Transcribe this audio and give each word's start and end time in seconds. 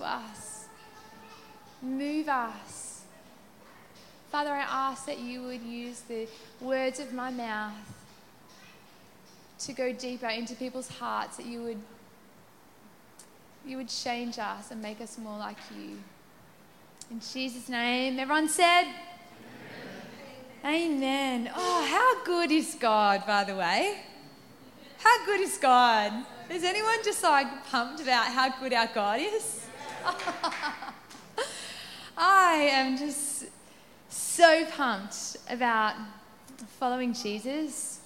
to 0.00 0.06
us. 0.06 0.66
Move 1.82 2.28
us. 2.28 3.02
Father, 4.30 4.50
I 4.50 4.60
ask 4.60 5.06
that 5.06 5.18
you 5.18 5.42
would 5.42 5.62
use 5.62 6.00
the 6.02 6.26
words 6.60 7.00
of 7.00 7.12
my 7.12 7.30
mouth 7.30 7.74
to 9.60 9.72
go 9.72 9.92
deeper 9.92 10.28
into 10.28 10.54
people's 10.54 10.88
hearts, 10.88 11.36
that 11.36 11.46
you 11.46 11.62
would, 11.62 11.78
you 13.66 13.76
would 13.76 13.88
change 13.88 14.38
us 14.38 14.70
and 14.70 14.80
make 14.80 15.00
us 15.00 15.18
more 15.18 15.38
like 15.38 15.58
you. 15.76 15.98
In 17.10 17.20
Jesus' 17.20 17.68
name, 17.68 18.18
everyone 18.18 18.48
said, 18.48 18.84
Amen. 20.64 20.92
Amen. 20.92 21.50
Oh, 21.54 21.86
how 21.90 22.24
good 22.24 22.50
is 22.50 22.76
God, 22.78 23.26
by 23.26 23.44
the 23.44 23.56
way? 23.56 24.00
How 24.98 25.26
good 25.26 25.40
is 25.40 25.58
God? 25.58 26.24
Is 26.48 26.64
anyone 26.64 26.98
just 27.04 27.22
like 27.22 27.66
pumped 27.66 28.00
about 28.00 28.26
how 28.26 28.48
good 28.60 28.72
our 28.72 28.88
God 28.94 29.20
is? 29.20 29.59
I 32.16 32.68
am 32.72 32.96
just 32.96 33.46
so 34.08 34.64
pumped 34.66 35.36
about 35.48 35.94
following 36.78 37.12
Jesus. 37.12 38.00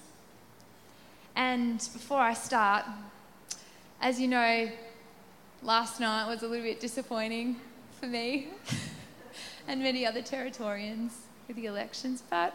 And 1.37 1.79
before 1.93 2.21
I 2.21 2.35
start, 2.35 2.85
as 4.01 4.21
you 4.21 4.29
know, 4.29 4.71
last 5.63 6.01
night 6.01 6.29
was 6.29 6.43
a 6.43 6.49
little 6.49 6.65
bit 6.65 6.81
disappointing 6.81 7.57
for 8.01 8.07
me 8.07 8.49
and 9.69 9.81
many 9.81 10.07
other 10.07 10.23
Territorians 10.23 11.13
with 11.47 11.57
the 11.57 11.67
elections, 11.67 12.23
but 12.29 12.55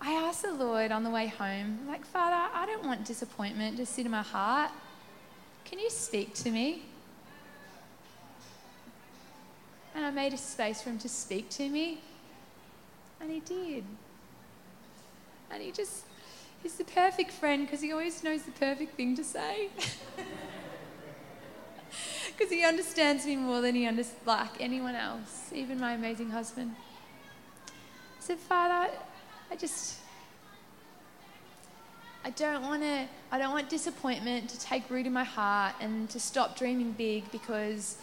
I 0.00 0.12
asked 0.12 0.42
the 0.42 0.52
Lord 0.52 0.90
on 0.90 1.04
the 1.04 1.10
way 1.10 1.28
home, 1.28 1.80
like, 1.86 2.04
Father, 2.04 2.50
I 2.52 2.66
don't 2.66 2.84
want 2.84 3.04
disappointment 3.04 3.76
to 3.76 3.86
sit 3.86 4.04
in 4.04 4.10
my 4.10 4.22
heart. 4.22 4.72
Can 5.64 5.78
you 5.78 5.90
speak 5.90 6.34
to 6.34 6.50
me? 6.50 6.82
And 9.94 10.04
I 10.04 10.10
made 10.10 10.32
a 10.32 10.38
space 10.38 10.82
for 10.82 10.90
him 10.90 10.98
to 10.98 11.08
speak 11.08 11.50
to 11.50 11.68
me. 11.68 12.00
And 13.20 13.30
he 13.30 13.40
did. 13.40 13.84
And 15.50 15.62
he 15.62 15.70
just, 15.70 16.04
he's 16.62 16.76
the 16.76 16.84
perfect 16.84 17.30
friend 17.30 17.66
because 17.66 17.80
he 17.80 17.92
always 17.92 18.24
knows 18.24 18.42
the 18.42 18.52
perfect 18.52 18.94
thing 18.96 19.14
to 19.16 19.24
say. 19.24 19.68
Because 22.26 22.50
he 22.50 22.64
understands 22.64 23.26
me 23.26 23.36
more 23.36 23.60
than 23.60 23.74
he 23.74 23.86
understands 23.86 24.26
like 24.26 24.60
anyone 24.60 24.94
else, 24.94 25.50
even 25.54 25.78
my 25.78 25.92
amazing 25.92 26.30
husband. 26.30 26.74
I 27.68 27.70
said, 28.20 28.38
Father, 28.38 28.90
I 29.50 29.56
just, 29.56 29.98
I 32.24 32.30
don't 32.30 32.62
want 32.62 32.82
to, 32.82 33.06
I 33.30 33.38
don't 33.38 33.52
want 33.52 33.68
disappointment 33.68 34.48
to 34.50 34.60
take 34.60 34.88
root 34.90 35.06
in 35.06 35.12
my 35.12 35.24
heart 35.24 35.74
and 35.80 36.08
to 36.10 36.20
stop 36.20 36.56
dreaming 36.56 36.92
big 36.92 37.30
because 37.30 37.96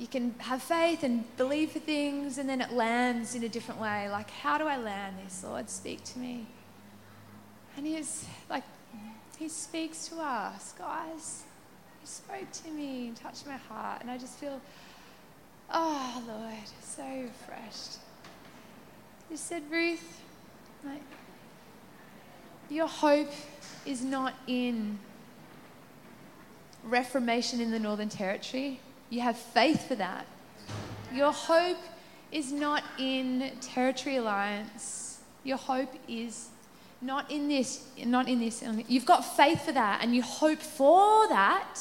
you 0.00 0.06
can 0.06 0.34
have 0.38 0.62
faith 0.62 1.02
and 1.02 1.24
believe 1.36 1.72
for 1.72 1.78
things 1.78 2.38
and 2.38 2.48
then 2.48 2.62
it 2.62 2.72
lands 2.72 3.34
in 3.34 3.44
a 3.44 3.48
different 3.50 3.78
way. 3.78 4.08
Like, 4.08 4.30
how 4.30 4.56
do 4.56 4.66
I 4.66 4.78
land 4.78 5.16
this, 5.22 5.44
Lord? 5.44 5.68
Speak 5.68 6.02
to 6.04 6.18
me. 6.18 6.46
And 7.76 7.86
he's 7.86 8.24
like, 8.48 8.64
he 9.38 9.48
speaks 9.48 10.08
to 10.08 10.16
us, 10.16 10.72
guys. 10.78 11.44
He 12.00 12.06
spoke 12.06 12.50
to 12.50 12.70
me, 12.70 13.08
and 13.08 13.16
touched 13.16 13.46
my 13.46 13.56
heart, 13.56 14.00
and 14.00 14.10
I 14.10 14.16
just 14.16 14.38
feel, 14.38 14.58
oh, 15.70 16.24
Lord, 16.26 16.54
so 16.82 17.04
refreshed. 17.04 17.98
You 19.30 19.36
said, 19.36 19.62
Ruth, 19.70 20.22
like, 20.84 21.02
your 22.70 22.86
hope 22.86 23.30
is 23.84 24.02
not 24.02 24.32
in 24.46 24.98
reformation 26.84 27.60
in 27.60 27.70
the 27.70 27.78
Northern 27.78 28.08
Territory. 28.08 28.80
You 29.10 29.20
have 29.20 29.36
faith 29.36 29.88
for 29.88 29.96
that. 29.96 30.24
Your 31.12 31.32
hope 31.32 31.78
is 32.32 32.52
not 32.52 32.82
in 32.98 33.50
Territory 33.60 34.16
Alliance. 34.16 35.18
Your 35.42 35.56
hope 35.56 35.92
is 36.08 36.48
not 37.02 37.30
in 37.30 37.48
this, 37.48 37.84
not 38.04 38.28
in 38.28 38.38
this. 38.38 38.62
You've 38.88 39.06
got 39.06 39.22
faith 39.36 39.64
for 39.64 39.72
that 39.72 40.00
and 40.02 40.14
you 40.14 40.22
hope 40.22 40.60
for 40.60 41.28
that, 41.28 41.80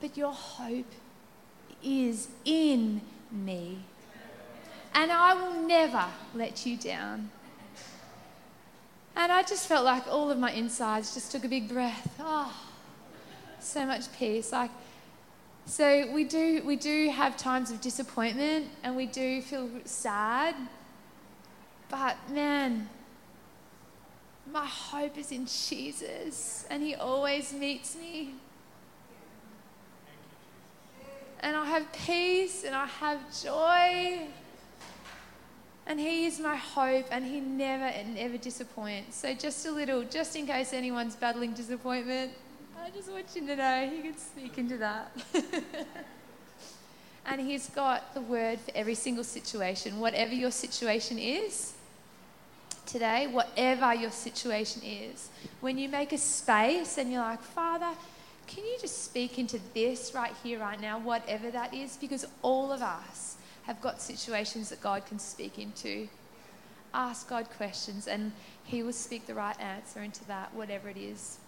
but 0.00 0.16
your 0.16 0.32
hope 0.32 0.92
is 1.82 2.28
in 2.44 3.00
me 3.30 3.78
and 4.94 5.10
I 5.10 5.34
will 5.34 5.66
never 5.66 6.04
let 6.34 6.66
you 6.66 6.76
down. 6.76 7.30
And 9.14 9.30
I 9.30 9.42
just 9.42 9.66
felt 9.66 9.84
like 9.84 10.06
all 10.06 10.30
of 10.30 10.38
my 10.38 10.52
insides 10.52 11.14
just 11.14 11.32
took 11.32 11.44
a 11.44 11.48
big 11.48 11.68
breath. 11.68 12.14
Oh, 12.18 12.54
so 13.60 13.84
much 13.86 14.12
peace. 14.18 14.52
Like, 14.52 14.70
so 15.66 16.10
we 16.12 16.24
do, 16.24 16.62
we 16.64 16.76
do 16.76 17.10
have 17.10 17.36
times 17.36 17.70
of 17.70 17.80
disappointment 17.80 18.68
and 18.82 18.96
we 18.96 19.06
do 19.06 19.40
feel 19.42 19.68
sad. 19.84 20.54
But 21.88 22.16
man, 22.30 22.88
my 24.50 24.66
hope 24.66 25.16
is 25.16 25.32
in 25.32 25.46
Jesus 25.46 26.66
and 26.70 26.82
He 26.82 26.94
always 26.94 27.52
meets 27.52 27.96
me. 27.96 28.34
And 31.40 31.56
I 31.56 31.64
have 31.66 31.92
peace 31.92 32.64
and 32.64 32.74
I 32.74 32.86
have 32.86 33.18
joy. 33.42 34.28
And 35.86 35.98
He 35.98 36.26
is 36.26 36.38
my 36.38 36.54
hope, 36.54 37.06
and 37.10 37.24
He 37.24 37.40
never 37.40 37.84
and 37.84 38.14
never 38.14 38.38
disappoints. 38.38 39.16
So, 39.16 39.34
just 39.34 39.66
a 39.66 39.70
little, 39.72 40.04
just 40.04 40.36
in 40.36 40.46
case 40.46 40.72
anyone's 40.72 41.16
battling 41.16 41.54
disappointment, 41.54 42.30
I 42.82 42.90
just 42.90 43.12
want 43.12 43.26
you 43.36 43.46
to 43.46 43.56
know 43.56 43.88
He 43.88 44.02
can 44.02 44.18
speak 44.18 44.58
into 44.58 44.76
that. 44.78 45.12
and 47.26 47.40
He's 47.40 47.68
got 47.70 48.12
the 48.12 48.20
word 48.20 48.58
for 48.58 48.72
every 48.74 48.96
single 48.96 49.22
situation, 49.22 50.00
whatever 50.00 50.34
your 50.34 50.50
situation 50.50 51.18
is 51.18 51.74
today, 52.84 53.28
whatever 53.28 53.94
your 53.94 54.10
situation 54.10 54.82
is. 54.82 55.28
When 55.60 55.78
you 55.78 55.88
make 55.88 56.12
a 56.12 56.18
space 56.18 56.98
and 56.98 57.12
you're 57.12 57.22
like, 57.22 57.40
Father, 57.42 57.90
can 58.48 58.64
you 58.64 58.76
just 58.80 59.04
speak 59.04 59.38
into 59.38 59.60
this 59.74 60.12
right 60.12 60.34
here, 60.42 60.58
right 60.58 60.80
now, 60.80 60.98
whatever 60.98 61.52
that 61.52 61.72
is? 61.72 61.96
Because 61.96 62.26
all 62.42 62.72
of 62.72 62.82
us, 62.82 63.36
have 63.62 63.80
got 63.80 64.00
situations 64.00 64.70
that 64.70 64.80
God 64.80 65.06
can 65.06 65.20
speak 65.20 65.56
into. 65.56 66.08
Ask 66.92 67.28
God 67.28 67.48
questions, 67.56 68.08
and 68.08 68.32
He 68.64 68.82
will 68.82 68.92
speak 68.92 69.26
the 69.26 69.34
right 69.34 69.58
answer 69.60 70.02
into 70.02 70.24
that, 70.26 70.52
whatever 70.52 70.88
it 70.88 70.96
is. 70.96 71.38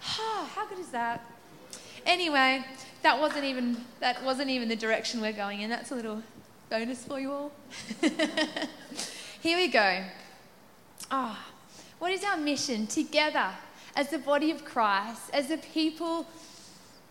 How 0.00 0.66
good 0.68 0.78
is 0.78 0.88
that? 0.88 1.24
Anyway, 2.06 2.64
that 3.02 3.20
wasn't 3.20 3.44
even 3.44 3.76
that 4.00 4.24
wasn't 4.24 4.50
even 4.50 4.68
the 4.68 4.76
direction 4.76 5.20
we're 5.20 5.32
going 5.32 5.60
in. 5.60 5.70
That's 5.70 5.90
a 5.90 5.94
little 5.94 6.22
bonus 6.70 7.04
for 7.04 7.20
you 7.20 7.32
all. 7.32 7.52
Here 9.40 9.56
we 9.56 9.68
go. 9.68 10.04
Ah, 11.10 11.46
oh, 11.46 11.54
what 11.98 12.12
is 12.12 12.24
our 12.24 12.36
mission 12.36 12.86
together 12.86 13.50
as 13.96 14.10
the 14.10 14.18
body 14.18 14.50
of 14.50 14.64
Christ, 14.64 15.30
as 15.32 15.48
the 15.48 15.58
people 15.58 16.26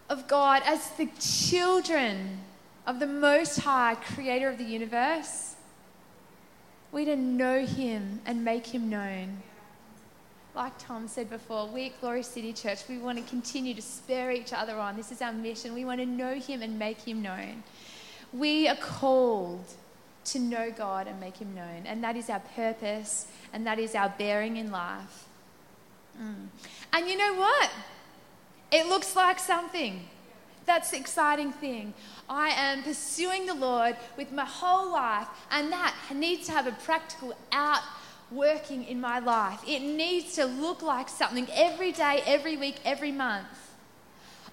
of 0.10 0.28
God, 0.28 0.62
as 0.66 0.90
the 0.92 1.10
children 1.20 2.40
of 2.86 3.00
the 3.00 3.08
Most 3.08 3.60
High, 3.60 3.96
creator 3.96 4.50
of 4.50 4.58
the 4.58 4.64
universe, 4.64 5.56
we 6.92 7.06
to 7.06 7.16
know 7.16 7.66
him 7.66 8.22
and 8.26 8.46
make 8.46 8.68
him 8.68 8.90
known. 8.90 9.44
Like 10.58 10.74
Tom 10.80 11.08
said 11.08 11.30
before, 11.30 11.68
we 11.68 11.86
at 11.86 12.02
Glory 12.02 12.24
City 12.24 12.52
Church, 12.52 12.80
we 12.90 12.98
want 12.98 13.20
to 13.20 13.24
continue 13.30 13.76
to 13.76 13.82
spur 13.82 14.32
each 14.32 14.54
other 14.54 14.76
on. 14.76 14.98
This 14.98 15.12
is 15.12 15.22
our 15.22 15.32
mission. 15.32 15.76
We 15.76 15.86
want 15.86 16.00
to 16.00 16.06
know 16.08 16.34
him 16.34 16.64
and 16.64 16.80
make 16.80 17.00
him 17.02 17.22
known. 17.22 17.62
We 18.34 18.68
are 18.68 18.76
called 18.76 19.64
to 20.26 20.40
know 20.40 20.72
God 20.72 21.06
and 21.06 21.20
make 21.20 21.38
him 21.38 21.54
known. 21.54 21.84
And 21.86 22.04
that 22.04 22.16
is 22.16 22.28
our 22.28 22.40
purpose 22.40 23.28
and 23.54 23.68
that 23.68 23.78
is 23.78 23.94
our 23.94 24.12
bearing 24.18 24.58
in 24.58 24.72
life. 24.72 25.26
Mm. 26.20 26.48
And 26.92 27.08
you 27.08 27.18
know 27.18 27.36
what? 27.36 27.70
It 28.72 28.88
looks 28.88 29.16
like 29.16 29.38
something. 29.38 30.08
That's 30.66 30.90
the 30.90 30.98
exciting 30.98 31.52
thing. 31.52 31.94
I 32.28 32.50
am 32.50 32.82
pursuing 32.82 33.46
the 33.46 33.54
Lord 33.54 33.96
with 34.18 34.32
my 34.32 34.44
whole 34.44 34.92
life, 34.92 35.28
and 35.50 35.72
that 35.72 35.96
needs 36.14 36.48
to 36.48 36.52
have 36.52 36.68
a 36.68 36.74
practical 36.74 37.38
outworking 38.32 38.86
in 38.86 39.00
my 39.00 39.20
life. 39.20 39.60
It 39.68 39.82
needs 39.82 40.36
to 40.36 40.46
look 40.46 40.82
like 40.82 41.10
something 41.10 41.48
every 41.54 41.92
day, 41.92 42.22
every 42.26 42.58
week, 42.58 42.78
every 42.86 43.12
month. 43.12 43.48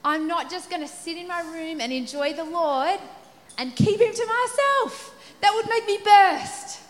I'm 0.04 0.28
not 0.28 0.50
just 0.50 0.68
going 0.70 0.82
to 0.82 0.88
sit 0.88 1.16
in 1.16 1.26
my 1.26 1.40
room 1.40 1.80
and 1.80 1.92
enjoy 1.92 2.34
the 2.34 2.44
Lord 2.44 3.00
and 3.56 3.74
keep 3.74 4.00
Him 4.00 4.12
to 4.12 4.26
myself. 4.26 5.14
That 5.40 5.52
would 5.54 5.68
make 5.68 5.86
me 5.86 5.98
burst. 6.04 6.80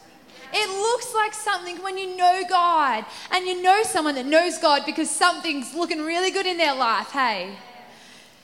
It 0.53 0.69
looks 0.69 1.15
like 1.15 1.35
something 1.35 1.83
when 1.83 1.99
you 1.99 2.17
know 2.17 2.43
God 2.49 3.05
and 3.33 3.47
you 3.47 3.61
know 3.63 3.83
someone 3.83 4.15
that 4.15 4.27
knows 4.27 4.59
God 4.59 4.83
because 4.87 5.11
something's 5.11 5.75
looking 5.75 6.05
really 6.05 6.31
good 6.31 6.47
in 6.47 6.59
their 6.59 6.75
life, 6.75 7.11
hey? 7.11 7.57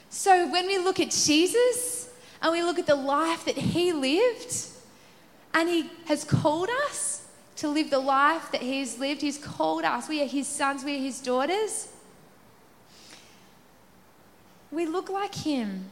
So 0.09 0.51
when 0.51 0.67
we 0.67 0.79
look 0.79 0.99
at 0.99 1.11
Jesus 1.11 2.09
and 2.43 2.53
we 2.53 2.63
look 2.63 2.79
at 2.79 2.87
the 2.87 2.97
life 2.97 3.45
that 3.45 3.57
he 3.57 3.93
lived, 3.93 4.67
and 5.53 5.69
he 5.69 5.91
has 6.07 6.25
called 6.25 6.69
us 6.89 7.20
to 7.61 7.69
live 7.69 7.91
the 7.91 7.99
life 7.99 8.51
that 8.53 8.63
he's 8.63 8.99
lived, 8.99 9.21
he's 9.21 9.37
called 9.37 9.85
us. 9.85 10.09
We 10.09 10.23
are 10.23 10.27
his 10.27 10.47
sons, 10.47 10.83
we 10.83 10.97
are 10.97 11.03
his 11.03 11.21
daughters. 11.21 11.89
we 14.71 14.87
look 14.87 15.11
like 15.11 15.35
Him. 15.35 15.87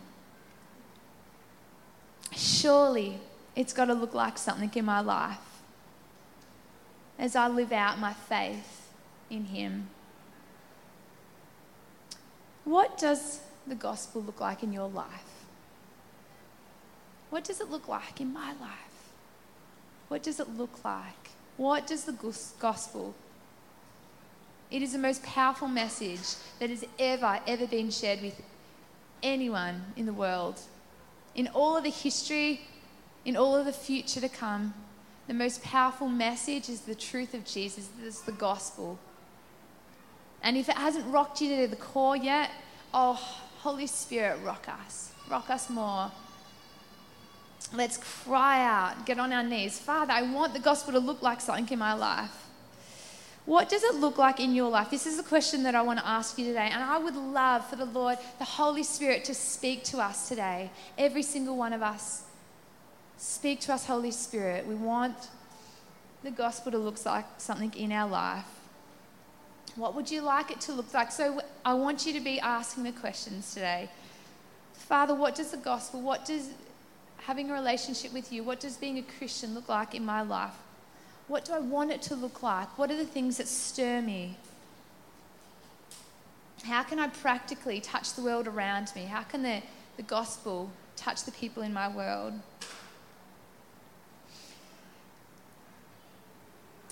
Surely 2.32 3.18
it's 3.56 3.72
got 3.72 3.86
to 3.86 3.94
look 3.94 4.14
like 4.14 4.38
something 4.38 4.70
in 4.74 4.84
my 4.84 5.00
life 5.00 5.38
as 7.18 7.34
I 7.34 7.48
live 7.48 7.72
out 7.72 7.98
my 7.98 8.12
faith 8.12 8.92
in 9.28 9.46
Him. 9.46 9.88
What 12.64 12.96
does 12.96 13.40
the 13.66 13.74
gospel 13.74 14.22
look 14.22 14.40
like 14.40 14.62
in 14.62 14.72
your 14.72 14.88
life? 14.88 15.46
What 17.30 17.44
does 17.44 17.60
it 17.60 17.68
look 17.68 17.88
like 17.88 18.20
in 18.20 18.32
my 18.32 18.52
life? 18.52 19.10
What 20.08 20.22
does 20.22 20.40
it 20.40 20.56
look 20.56 20.82
like? 20.84 21.17
What 21.58 21.86
does 21.88 22.04
the 22.04 22.12
gospel? 22.58 23.14
It 24.70 24.80
is 24.80 24.92
the 24.92 24.98
most 24.98 25.22
powerful 25.24 25.68
message 25.68 26.36
that 26.60 26.70
has 26.70 26.84
ever, 26.98 27.40
ever 27.46 27.66
been 27.66 27.90
shared 27.90 28.22
with 28.22 28.40
anyone 29.22 29.82
in 29.96 30.06
the 30.06 30.12
world. 30.12 30.60
In 31.34 31.48
all 31.48 31.76
of 31.76 31.82
the 31.82 31.90
history, 31.90 32.60
in 33.24 33.36
all 33.36 33.56
of 33.56 33.66
the 33.66 33.72
future 33.72 34.20
to 34.20 34.28
come, 34.28 34.72
the 35.26 35.34
most 35.34 35.62
powerful 35.62 36.08
message 36.08 36.68
is 36.68 36.82
the 36.82 36.94
truth 36.94 37.34
of 37.34 37.44
Jesus, 37.44 37.88
is 38.02 38.22
the 38.22 38.32
gospel. 38.32 38.98
And 40.42 40.56
if 40.56 40.68
it 40.68 40.76
hasn't 40.76 41.06
rocked 41.12 41.40
you 41.40 41.56
to 41.56 41.66
the 41.66 41.76
core 41.76 42.16
yet, 42.16 42.50
oh, 42.94 43.14
Holy 43.58 43.88
Spirit, 43.88 44.38
rock 44.44 44.68
us. 44.68 45.12
Rock 45.28 45.50
us 45.50 45.68
more. 45.68 46.12
Let's 47.74 47.98
cry 47.98 48.64
out, 48.64 49.04
get 49.04 49.18
on 49.18 49.32
our 49.32 49.42
knees. 49.42 49.78
Father, 49.78 50.12
I 50.12 50.22
want 50.22 50.54
the 50.54 50.60
gospel 50.60 50.92
to 50.94 50.98
look 50.98 51.22
like 51.22 51.40
something 51.40 51.68
in 51.70 51.78
my 51.78 51.92
life. 51.92 52.46
What 53.44 53.68
does 53.68 53.82
it 53.82 53.94
look 53.94 54.18
like 54.18 54.40
in 54.40 54.54
your 54.54 54.70
life? 54.70 54.90
This 54.90 55.06
is 55.06 55.18
a 55.18 55.22
question 55.22 55.62
that 55.62 55.74
I 55.74 55.82
want 55.82 55.98
to 55.98 56.06
ask 56.06 56.38
you 56.38 56.44
today. 56.44 56.68
And 56.70 56.82
I 56.82 56.98
would 56.98 57.16
love 57.16 57.66
for 57.66 57.76
the 57.76 57.86
Lord, 57.86 58.18
the 58.38 58.44
Holy 58.44 58.82
Spirit, 58.82 59.24
to 59.24 59.34
speak 59.34 59.84
to 59.84 59.98
us 59.98 60.28
today. 60.28 60.70
Every 60.98 61.22
single 61.22 61.56
one 61.56 61.72
of 61.72 61.82
us. 61.82 62.24
Speak 63.16 63.60
to 63.60 63.72
us, 63.72 63.86
Holy 63.86 64.10
Spirit. 64.10 64.66
We 64.66 64.74
want 64.74 65.28
the 66.22 66.30
gospel 66.30 66.72
to 66.72 66.78
look 66.78 67.04
like 67.04 67.24
something 67.38 67.72
in 67.74 67.90
our 67.90 68.08
life. 68.08 68.44
What 69.76 69.94
would 69.94 70.10
you 70.10 70.22
like 70.22 70.50
it 70.50 70.60
to 70.62 70.72
look 70.72 70.92
like? 70.92 71.10
So 71.10 71.40
I 71.64 71.74
want 71.74 72.06
you 72.06 72.12
to 72.12 72.20
be 72.20 72.40
asking 72.40 72.84
the 72.84 72.92
questions 72.92 73.54
today. 73.54 73.88
Father, 74.74 75.14
what 75.14 75.34
does 75.34 75.52
the 75.52 75.56
gospel, 75.56 76.00
what 76.00 76.24
does 76.24 76.50
having 77.28 77.50
a 77.50 77.52
relationship 77.52 78.10
with 78.14 78.32
you, 78.32 78.42
what 78.42 78.58
does 78.58 78.78
being 78.78 78.96
a 78.96 79.02
Christian 79.18 79.52
look 79.52 79.68
like 79.68 79.94
in 79.94 80.02
my 80.02 80.22
life? 80.22 80.54
What 81.26 81.44
do 81.44 81.52
I 81.52 81.58
want 81.58 81.90
it 81.90 82.00
to 82.04 82.14
look 82.14 82.42
like? 82.42 82.78
What 82.78 82.90
are 82.90 82.96
the 82.96 83.04
things 83.04 83.36
that 83.36 83.46
stir 83.46 84.00
me? 84.00 84.38
How 86.64 86.82
can 86.82 86.98
I 86.98 87.08
practically 87.08 87.80
touch 87.80 88.14
the 88.14 88.22
world 88.22 88.48
around 88.48 88.90
me? 88.96 89.02
How 89.02 89.24
can 89.24 89.42
the, 89.42 89.60
the 89.98 90.04
gospel 90.04 90.70
touch 90.96 91.24
the 91.24 91.32
people 91.32 91.62
in 91.62 91.70
my 91.70 91.86
world? 91.94 92.32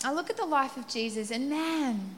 I 0.05 0.13
look 0.13 0.29
at 0.29 0.37
the 0.37 0.45
life 0.45 0.77
of 0.77 0.87
Jesus, 0.87 1.31
and 1.31 1.49
man, 1.49 2.15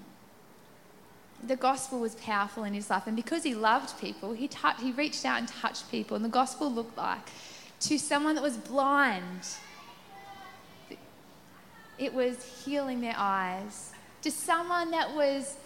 the 1.47 1.55
gospel 1.55 2.01
was 2.01 2.17
powerful 2.17 2.65
in 2.65 2.75
his 2.75 2.91
life. 2.91 3.07
And 3.07 3.15
because 3.15 3.45
he 3.45 3.55
loved 3.55 3.97
people, 4.01 4.33
he, 4.33 4.49
touched, 4.49 4.81
he 4.81 4.91
reached 4.91 5.25
out 5.25 5.39
and 5.39 5.47
touched 5.47 5.89
people. 5.89 6.17
And 6.17 6.25
the 6.25 6.29
gospel 6.29 6.69
looked 6.69 6.99
like 6.99 7.29
to 7.81 7.99
someone 7.99 8.35
that 8.35 8.43
was 8.43 8.57
blind, 8.57 9.47
it 11.99 12.13
was 12.13 12.45
healing 12.65 13.01
their 13.01 13.15
eyes. 13.17 13.93
To 14.23 14.31
someone 14.31 14.91
that 14.91 15.15
was 15.15 15.57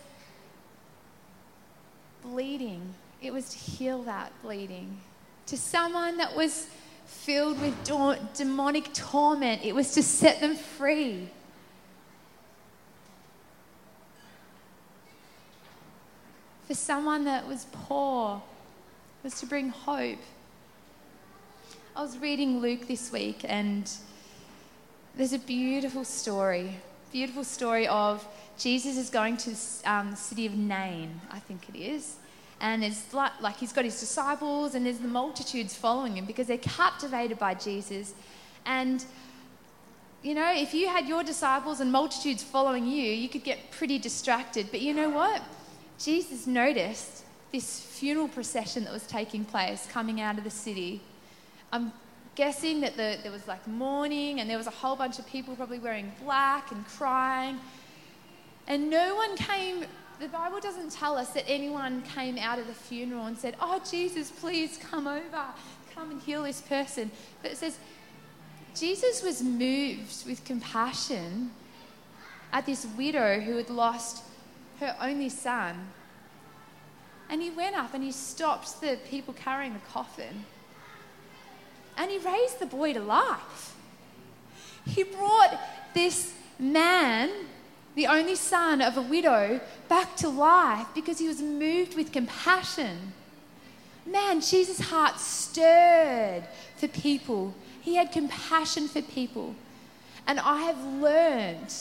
bleeding, 2.22 2.94
it 3.20 3.32
was 3.32 3.50
to 3.50 3.58
heal 3.58 4.02
that 4.02 4.32
bleeding. 4.42 4.98
To 5.46 5.56
someone 5.56 6.18
that 6.18 6.36
was 6.36 6.66
filled 7.06 7.60
with 7.60 7.74
demonic 8.34 8.92
torment, 8.92 9.64
it 9.64 9.74
was 9.74 9.92
to 9.92 10.02
set 10.02 10.40
them 10.40 10.56
free. 10.56 11.28
For 16.66 16.74
someone 16.74 17.24
that 17.24 17.46
was 17.46 17.66
poor, 17.72 18.42
was 19.22 19.38
to 19.40 19.46
bring 19.46 19.68
hope. 19.68 20.18
I 21.94 22.00
was 22.00 22.16
reading 22.16 22.60
Luke 22.60 22.88
this 22.88 23.12
week, 23.12 23.44
and 23.44 23.90
there's 25.14 25.34
a 25.34 25.38
beautiful 25.38 26.04
story, 26.04 26.78
beautiful 27.12 27.44
story 27.44 27.86
of 27.86 28.26
Jesus 28.58 28.96
is 28.96 29.10
going 29.10 29.36
to 29.36 29.54
um, 29.84 30.12
the 30.12 30.16
city 30.16 30.46
of 30.46 30.54
Nain, 30.54 31.20
I 31.30 31.38
think 31.38 31.68
it 31.68 31.78
is. 31.78 32.16
And 32.62 32.82
it's 32.82 33.12
like, 33.12 33.32
like 33.42 33.58
he's 33.58 33.74
got 33.74 33.84
his 33.84 34.00
disciples, 34.00 34.74
and 34.74 34.86
there's 34.86 35.00
the 35.00 35.08
multitudes 35.08 35.76
following 35.76 36.16
him 36.16 36.24
because 36.24 36.46
they're 36.46 36.56
captivated 36.56 37.38
by 37.38 37.52
Jesus. 37.52 38.14
And 38.64 39.04
you 40.22 40.34
know, 40.34 40.50
if 40.50 40.72
you 40.72 40.88
had 40.88 41.06
your 41.06 41.22
disciples 41.22 41.80
and 41.80 41.92
multitudes 41.92 42.42
following 42.42 42.86
you, 42.86 43.12
you 43.12 43.28
could 43.28 43.44
get 43.44 43.70
pretty 43.70 43.98
distracted. 43.98 44.68
But 44.70 44.80
you 44.80 44.94
know 44.94 45.10
what? 45.10 45.42
Jesus 45.98 46.46
noticed 46.46 47.24
this 47.52 47.80
funeral 47.80 48.28
procession 48.28 48.84
that 48.84 48.94
was 48.94 49.06
taking 49.06 49.44
place 49.44 49.86
coming 49.90 50.22
out 50.22 50.38
of 50.38 50.44
the 50.44 50.50
city. 50.50 51.02
I'm 51.72 51.92
guessing 52.34 52.80
that 52.82 52.96
the, 52.96 53.18
there 53.22 53.32
was 53.32 53.48
like 53.48 53.66
mourning 53.66 54.40
and 54.40 54.48
there 54.48 54.58
was 54.58 54.66
a 54.66 54.70
whole 54.70 54.96
bunch 54.96 55.18
of 55.18 55.26
people 55.26 55.56
probably 55.56 55.78
wearing 55.78 56.12
black 56.22 56.70
and 56.70 56.86
crying. 56.86 57.58
And 58.68 58.90
no 58.90 59.16
one 59.16 59.36
came, 59.36 59.84
the 60.20 60.28
Bible 60.28 60.60
doesn't 60.60 60.92
tell 60.92 61.16
us 61.16 61.30
that 61.30 61.44
anyone 61.48 62.02
came 62.02 62.38
out 62.38 62.58
of 62.58 62.66
the 62.66 62.74
funeral 62.74 63.26
and 63.26 63.36
said, 63.36 63.56
Oh, 63.60 63.80
Jesus, 63.90 64.30
please 64.30 64.78
come 64.78 65.06
over, 65.06 65.44
come 65.94 66.10
and 66.10 66.22
heal 66.22 66.42
this 66.42 66.60
person. 66.60 67.10
But 67.40 67.52
it 67.52 67.56
says, 67.56 67.78
Jesus 68.74 69.22
was 69.22 69.42
moved 69.42 70.26
with 70.26 70.44
compassion 70.44 71.50
at 72.52 72.66
this 72.66 72.86
widow 72.96 73.40
who 73.40 73.56
had 73.56 73.70
lost 73.70 74.24
her 74.80 74.96
only 75.00 75.28
son. 75.28 75.88
And 77.28 77.40
he 77.40 77.50
went 77.50 77.76
up 77.76 77.94
and 77.94 78.02
he 78.02 78.12
stopped 78.12 78.80
the 78.80 78.98
people 79.08 79.34
carrying 79.34 79.72
the 79.72 79.80
coffin. 79.80 80.44
And 81.96 82.10
he 82.10 82.18
raised 82.18 82.58
the 82.58 82.66
boy 82.66 82.92
to 82.92 83.00
life. 83.00 83.74
He 84.86 85.04
brought 85.04 85.58
this 85.94 86.34
man, 86.58 87.30
the 87.94 88.06
only 88.06 88.34
son 88.34 88.80
of 88.80 88.96
a 88.96 89.02
widow, 89.02 89.60
back 89.88 90.16
to 90.16 90.28
life 90.28 90.86
because 90.94 91.18
he 91.18 91.28
was 91.28 91.40
moved 91.40 91.96
with 91.96 92.12
compassion. 92.12 93.12
Man, 94.06 94.40
Jesus' 94.40 94.80
heart 94.80 95.20
stirred 95.20 96.44
for 96.76 96.88
people. 96.88 97.54
He 97.80 97.96
had 97.96 98.10
compassion 98.10 98.88
for 98.88 99.02
people. 99.02 99.54
And 100.26 100.40
I 100.40 100.62
have 100.62 100.82
learned 101.00 101.72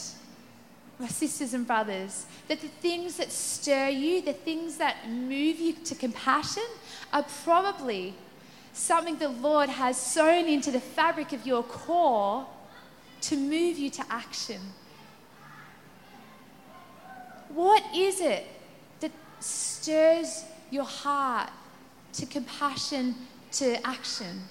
my 1.02 1.08
sisters 1.08 1.52
and 1.52 1.66
brothers, 1.66 2.26
that 2.46 2.60
the 2.60 2.68
things 2.68 3.16
that 3.16 3.32
stir 3.32 3.88
you, 3.88 4.22
the 4.22 4.32
things 4.32 4.76
that 4.76 5.08
move 5.08 5.58
you 5.58 5.72
to 5.72 5.94
compassion, 5.96 6.62
are 7.12 7.24
probably 7.44 8.14
something 8.72 9.18
the 9.18 9.28
Lord 9.28 9.68
has 9.68 9.96
sewn 9.96 10.46
into 10.46 10.70
the 10.70 10.80
fabric 10.80 11.32
of 11.32 11.46
your 11.46 11.62
core 11.62 12.46
to 13.22 13.36
move 13.36 13.78
you 13.78 13.90
to 13.90 14.04
action. 14.10 14.60
What 17.48 17.82
is 17.94 18.20
it 18.20 18.46
that 19.00 19.12
stirs 19.40 20.44
your 20.70 20.84
heart 20.84 21.50
to 22.14 22.26
compassion, 22.26 23.14
to 23.52 23.86
action? 23.86 24.42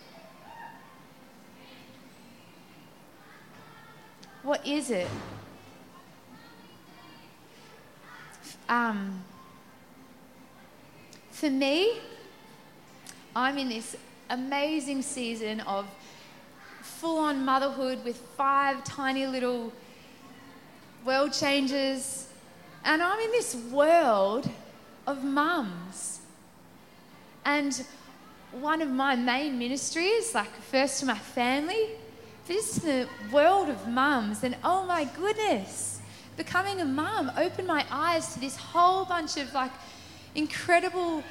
What 4.43 4.65
is 4.65 4.91
it? 4.91 5.07
Um, 8.69 9.23
for 11.31 11.49
me, 11.49 11.99
I'm 13.35 13.57
in 13.57 13.69
this 13.69 13.95
amazing 14.31 15.01
season 15.01 15.59
of 15.61 15.85
full 16.81 17.19
on 17.19 17.43
motherhood 17.43 18.03
with 18.03 18.17
five 18.37 18.83
tiny 18.83 19.27
little 19.27 19.71
world 21.05 21.33
changers. 21.33 22.27
And 22.83 23.03
I'm 23.03 23.19
in 23.19 23.31
this 23.31 23.55
world 23.71 24.49
of 25.05 25.23
mums. 25.23 26.21
And 27.45 27.83
one 28.51 28.81
of 28.81 28.89
my 28.89 29.15
main 29.15 29.59
ministries, 29.59 30.33
like 30.33 30.53
first 30.61 30.99
to 31.01 31.05
my 31.05 31.17
family, 31.17 31.89
this 32.47 32.77
is 32.77 32.83
the 32.83 33.07
world 33.31 33.69
of 33.69 33.87
mums. 33.87 34.43
And 34.43 34.55
oh 34.63 34.85
my 34.85 35.05
goodness, 35.05 35.99
becoming 36.37 36.81
a 36.81 36.85
mum 36.85 37.31
opened 37.37 37.67
my 37.67 37.85
eyes 37.91 38.33
to 38.33 38.39
this 38.39 38.55
whole 38.55 39.05
bunch 39.05 39.37
of 39.37 39.53
like 39.53 39.71
incredible 40.35 41.23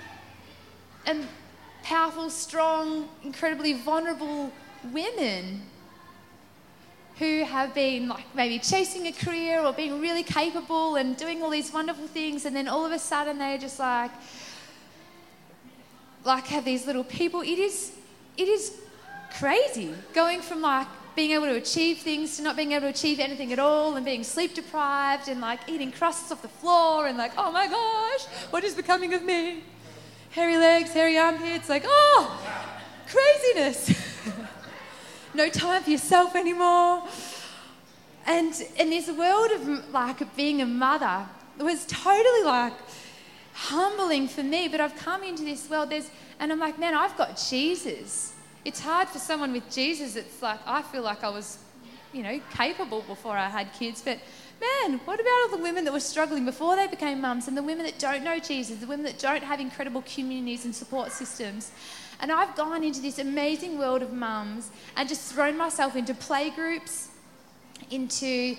and 1.06 1.26
powerful, 1.82 2.30
strong, 2.30 3.08
incredibly 3.22 3.72
vulnerable 3.72 4.52
women 4.92 5.62
who 7.18 7.44
have 7.44 7.74
been 7.74 8.08
like 8.08 8.24
maybe 8.34 8.58
chasing 8.58 9.06
a 9.06 9.12
career 9.12 9.60
or 9.60 9.72
being 9.72 10.00
really 10.00 10.22
capable 10.22 10.96
and 10.96 11.16
doing 11.16 11.42
all 11.42 11.50
these 11.50 11.72
wonderful 11.72 12.06
things, 12.06 12.46
and 12.46 12.56
then 12.56 12.66
all 12.66 12.84
of 12.86 12.92
a 12.92 12.98
sudden 12.98 13.38
they're 13.38 13.58
just 13.58 13.78
like, 13.78 14.10
like 16.24 16.46
have 16.46 16.64
these 16.64 16.86
little 16.86 17.04
people. 17.04 17.42
It 17.42 17.58
is, 17.58 17.92
it 18.36 18.48
is 18.48 18.80
crazy 19.38 19.94
going 20.14 20.40
from 20.40 20.62
like 20.62 20.86
being 21.14 21.32
able 21.32 21.46
to 21.46 21.56
achieve 21.56 21.98
things 21.98 22.36
to 22.36 22.42
not 22.42 22.56
being 22.56 22.72
able 22.72 22.82
to 22.82 22.88
achieve 22.88 23.20
anything 23.20 23.52
at 23.52 23.58
all 23.58 23.96
and 23.96 24.04
being 24.04 24.24
sleep 24.24 24.54
deprived 24.54 25.28
and 25.28 25.40
like 25.40 25.60
eating 25.68 25.92
crusts 25.92 26.32
off 26.32 26.40
the 26.40 26.48
floor 26.48 27.06
and 27.06 27.18
like, 27.18 27.32
oh 27.36 27.52
my 27.52 27.66
gosh, 27.66 28.24
what 28.50 28.64
is 28.64 28.74
becoming 28.74 29.12
of 29.12 29.22
me? 29.22 29.62
Hairy 30.30 30.56
legs, 30.56 30.92
hairy 30.92 31.18
armpits, 31.18 31.68
like, 31.68 31.82
oh, 31.84 32.40
craziness. 33.08 34.24
no 35.34 35.48
time 35.48 35.82
for 35.82 35.90
yourself 35.90 36.36
anymore. 36.36 37.02
And 38.26 38.54
in 38.78 38.90
this 38.90 39.08
world 39.08 39.50
of 39.50 39.92
like 39.92 40.36
being 40.36 40.62
a 40.62 40.66
mother, 40.66 41.26
it 41.58 41.64
was 41.64 41.84
totally 41.86 42.44
like 42.44 42.74
humbling 43.54 44.28
for 44.28 44.44
me. 44.44 44.68
But 44.68 44.80
I've 44.80 44.94
come 44.94 45.24
into 45.24 45.44
this 45.44 45.68
world, 45.68 45.90
there's, 45.90 46.08
and 46.38 46.52
I'm 46.52 46.60
like, 46.60 46.78
man, 46.78 46.94
I've 46.94 47.16
got 47.16 47.42
Jesus. 47.48 48.32
It's 48.64 48.78
hard 48.78 49.08
for 49.08 49.18
someone 49.18 49.52
with 49.52 49.68
Jesus. 49.68 50.14
It's 50.14 50.40
like 50.40 50.60
I 50.64 50.82
feel 50.82 51.02
like 51.02 51.24
I 51.24 51.28
was, 51.28 51.58
you 52.12 52.22
know, 52.22 52.40
capable 52.54 53.02
before 53.02 53.36
I 53.36 53.48
had 53.48 53.72
kids. 53.72 54.00
But 54.00 54.18
man, 54.60 55.00
what 55.04 55.18
about 55.18 55.32
all 55.42 55.56
the 55.56 55.62
women 55.62 55.84
that 55.84 55.92
were 55.92 56.00
struggling 56.00 56.44
before 56.44 56.76
they 56.76 56.86
became 56.86 57.20
mums, 57.20 57.48
and 57.48 57.56
the 57.56 57.62
women 57.62 57.84
that 57.86 57.98
don't 57.98 58.22
know 58.22 58.38
Jesus, 58.38 58.78
the 58.78 58.86
women 58.86 59.04
that 59.04 59.18
don't 59.18 59.42
have 59.42 59.60
incredible 59.60 60.02
communities 60.02 60.64
and 60.64 60.74
support 60.74 61.12
systems? 61.12 61.72
And 62.20 62.30
I've 62.30 62.54
gone 62.54 62.84
into 62.84 63.00
this 63.00 63.18
amazing 63.18 63.78
world 63.78 64.02
of 64.02 64.12
mums 64.12 64.70
and 64.96 65.08
just 65.08 65.32
thrown 65.32 65.56
myself 65.56 65.96
into 65.96 66.12
play 66.12 66.50
groups, 66.50 67.08
into 67.90 68.56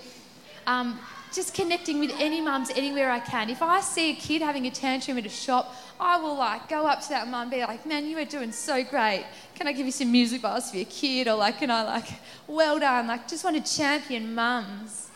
um, 0.66 1.00
just 1.32 1.54
connecting 1.54 2.00
with 2.00 2.12
any 2.20 2.42
mums 2.42 2.72
anywhere 2.72 3.12
I 3.12 3.20
can. 3.20 3.50
If 3.50 3.62
I 3.62 3.80
see 3.82 4.12
a 4.12 4.16
kid 4.16 4.42
having 4.42 4.66
a 4.66 4.72
tantrum 4.72 5.18
at 5.20 5.26
a 5.26 5.30
shop, 5.30 5.76
I 6.00 6.18
will 6.18 6.36
like 6.36 6.68
go 6.70 6.88
up 6.88 7.02
to 7.04 7.10
that 7.10 7.28
mum 7.28 7.44
and 7.44 7.52
be 7.52 7.60
like, 7.60 7.86
man, 7.86 8.08
you 8.08 8.18
are 8.18 8.26
doing 8.26 8.52
so 8.52 8.84
great. 8.84 9.26
Can 9.56 9.68
I 9.68 9.74
give 9.74 9.86
you 9.86 9.92
some 9.92 10.12
music 10.12 10.42
bars 10.42 10.72
for 10.72 10.78
your 10.78 10.88
kid? 10.88 11.28
Or 11.28 11.36
like, 11.36 11.60
can 11.60 11.70
I 11.70 11.84
like, 11.84 12.08
well 12.48 12.80
done. 12.80 13.08
Like, 13.08 13.28
just 13.28 13.44
want 13.44 13.64
to 13.64 13.78
champion 13.78 14.34
mums. 14.34 15.11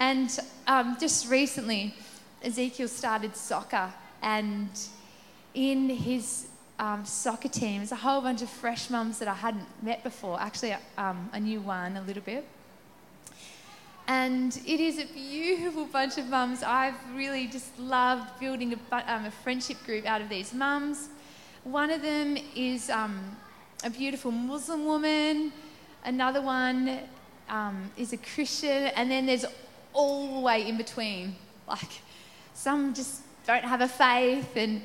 And 0.00 0.34
um, 0.66 0.96
just 0.98 1.30
recently, 1.30 1.94
Ezekiel 2.42 2.88
started 2.88 3.36
soccer 3.36 3.92
and 4.22 4.70
in 5.52 5.90
his 5.90 6.46
um, 6.78 7.04
soccer 7.04 7.48
team. 7.48 7.76
There's 7.80 7.92
a 7.92 7.96
whole 7.96 8.22
bunch 8.22 8.40
of 8.40 8.48
fresh 8.48 8.88
mums 8.88 9.18
that 9.18 9.28
I 9.28 9.34
hadn't 9.34 9.66
met 9.82 10.02
before. 10.02 10.40
Actually, 10.40 10.74
um, 10.96 11.28
I 11.34 11.38
knew 11.38 11.60
one 11.60 11.98
a 11.98 12.02
little 12.02 12.22
bit. 12.22 12.46
And 14.08 14.58
it 14.66 14.80
is 14.80 14.98
a 14.98 15.04
beautiful 15.04 15.84
bunch 15.84 16.16
of 16.16 16.28
mums. 16.28 16.62
I've 16.62 16.94
really 17.14 17.46
just 17.46 17.78
loved 17.78 18.40
building 18.40 18.72
a, 18.72 18.96
um, 19.06 19.26
a 19.26 19.30
friendship 19.30 19.84
group 19.84 20.06
out 20.06 20.22
of 20.22 20.30
these 20.30 20.54
mums. 20.54 21.10
One 21.62 21.90
of 21.90 22.00
them 22.00 22.38
is 22.56 22.88
um, 22.88 23.36
a 23.84 23.90
beautiful 23.90 24.30
Muslim 24.30 24.86
woman, 24.86 25.52
another 26.06 26.40
one 26.40 27.00
um, 27.50 27.90
is 27.98 28.14
a 28.14 28.16
Christian, 28.16 28.86
and 28.96 29.10
then 29.10 29.26
there's 29.26 29.44
all 29.92 30.34
the 30.34 30.40
way 30.40 30.66
in 30.66 30.76
between. 30.76 31.36
Like, 31.68 32.00
some 32.52 32.94
just 32.94 33.22
don't 33.46 33.64
have 33.64 33.80
a 33.80 33.88
faith, 33.88 34.56
and 34.56 34.82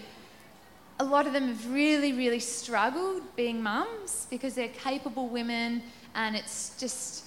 a 0.99 1.03
lot 1.03 1.27
of 1.27 1.33
them 1.33 1.47
have 1.47 1.73
really, 1.73 2.13
really 2.13 2.39
struggled 2.39 3.21
being 3.35 3.61
mums 3.61 4.27
because 4.29 4.55
they're 4.55 4.69
capable 4.69 5.27
women 5.27 5.83
and 6.15 6.35
it's 6.35 6.77
just 6.79 7.25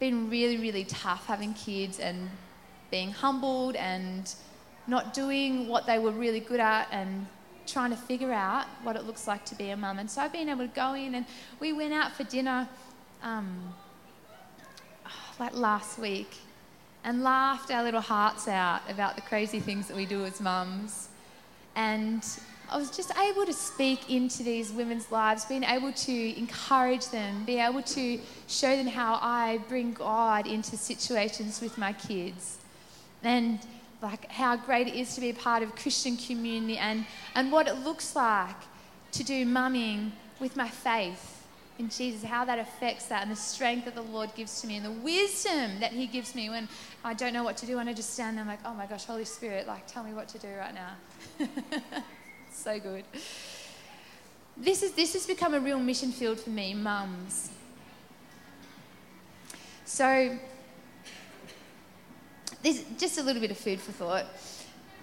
been 0.00 0.28
really, 0.28 0.56
really 0.56 0.84
tough 0.84 1.26
having 1.26 1.54
kids 1.54 2.00
and 2.00 2.28
being 2.90 3.12
humbled 3.12 3.76
and 3.76 4.34
not 4.86 5.14
doing 5.14 5.68
what 5.68 5.86
they 5.86 5.98
were 5.98 6.10
really 6.10 6.40
good 6.40 6.60
at 6.60 6.88
and 6.90 7.26
trying 7.66 7.90
to 7.90 7.96
figure 7.96 8.32
out 8.32 8.66
what 8.82 8.96
it 8.96 9.04
looks 9.04 9.26
like 9.26 9.44
to 9.46 9.54
be 9.54 9.70
a 9.70 9.76
mum. 9.76 9.98
And 9.98 10.10
so 10.10 10.20
I've 10.20 10.32
been 10.32 10.48
able 10.48 10.66
to 10.66 10.74
go 10.74 10.94
in 10.94 11.14
and 11.14 11.24
we 11.60 11.72
went 11.72 11.94
out 11.94 12.12
for 12.12 12.24
dinner 12.24 12.68
um, 13.22 13.72
like 15.38 15.54
last 15.54 15.98
week 15.98 16.36
and 17.04 17.22
laughed 17.22 17.70
our 17.70 17.82
little 17.82 18.00
hearts 18.00 18.48
out 18.48 18.80
about 18.88 19.14
the 19.14 19.22
crazy 19.22 19.60
things 19.60 19.86
that 19.88 19.96
we 19.96 20.06
do 20.06 20.24
as 20.24 20.40
mums. 20.40 21.08
And 21.76 22.26
I 22.70 22.78
was 22.78 22.90
just 22.90 23.12
able 23.18 23.44
to 23.44 23.52
speak 23.52 24.10
into 24.10 24.42
these 24.42 24.72
women's 24.72 25.12
lives, 25.12 25.44
being 25.44 25.64
able 25.64 25.92
to 25.92 26.38
encourage 26.38 27.08
them, 27.08 27.44
be 27.44 27.58
able 27.58 27.82
to 27.82 28.18
show 28.48 28.74
them 28.74 28.86
how 28.86 29.18
I 29.20 29.60
bring 29.68 29.92
God 29.92 30.46
into 30.46 30.78
situations 30.78 31.60
with 31.60 31.76
my 31.76 31.92
kids. 31.92 32.58
And 33.22 33.58
like 34.00 34.30
how 34.30 34.56
great 34.56 34.88
it 34.88 34.94
is 34.94 35.14
to 35.14 35.20
be 35.20 35.30
a 35.30 35.34
part 35.34 35.62
of 35.62 35.74
Christian 35.76 36.16
community 36.16 36.78
and, 36.78 37.04
and 37.34 37.52
what 37.52 37.68
it 37.68 37.76
looks 37.84 38.16
like 38.16 38.56
to 39.12 39.22
do 39.22 39.44
mumming 39.44 40.12
with 40.40 40.56
my 40.56 40.68
faith 40.68 41.43
in 41.78 41.88
Jesus, 41.88 42.22
how 42.22 42.44
that 42.44 42.58
affects 42.58 43.06
that, 43.06 43.22
and 43.22 43.30
the 43.30 43.36
strength 43.36 43.84
that 43.86 43.94
the 43.94 44.02
Lord 44.02 44.30
gives 44.36 44.60
to 44.60 44.66
me, 44.66 44.76
and 44.76 44.86
the 44.86 44.92
wisdom 44.92 45.80
that 45.80 45.92
He 45.92 46.06
gives 46.06 46.34
me 46.34 46.48
when 46.48 46.68
I 47.02 47.14
don't 47.14 47.32
know 47.32 47.42
what 47.42 47.56
to 47.58 47.66
do, 47.66 47.78
and 47.78 47.88
I 47.88 47.92
just 47.92 48.14
stand 48.14 48.36
there, 48.36 48.42
I'm 48.42 48.48
like, 48.48 48.60
oh 48.64 48.74
my 48.74 48.86
gosh, 48.86 49.04
Holy 49.04 49.24
Spirit, 49.24 49.66
like, 49.66 49.86
tell 49.86 50.04
me 50.04 50.12
what 50.12 50.28
to 50.28 50.38
do 50.38 50.48
right 50.56 50.74
now. 50.74 51.46
so 52.52 52.78
good. 52.78 53.04
This, 54.56 54.84
is, 54.84 54.92
this 54.92 55.14
has 55.14 55.26
become 55.26 55.52
a 55.52 55.60
real 55.60 55.80
mission 55.80 56.12
field 56.12 56.38
for 56.38 56.50
me, 56.50 56.74
mums. 56.74 57.50
So, 59.84 60.38
this 62.62 62.84
just 62.98 63.18
a 63.18 63.22
little 63.22 63.42
bit 63.42 63.50
of 63.50 63.58
food 63.58 63.80
for 63.80 63.92
thought. 63.92 64.26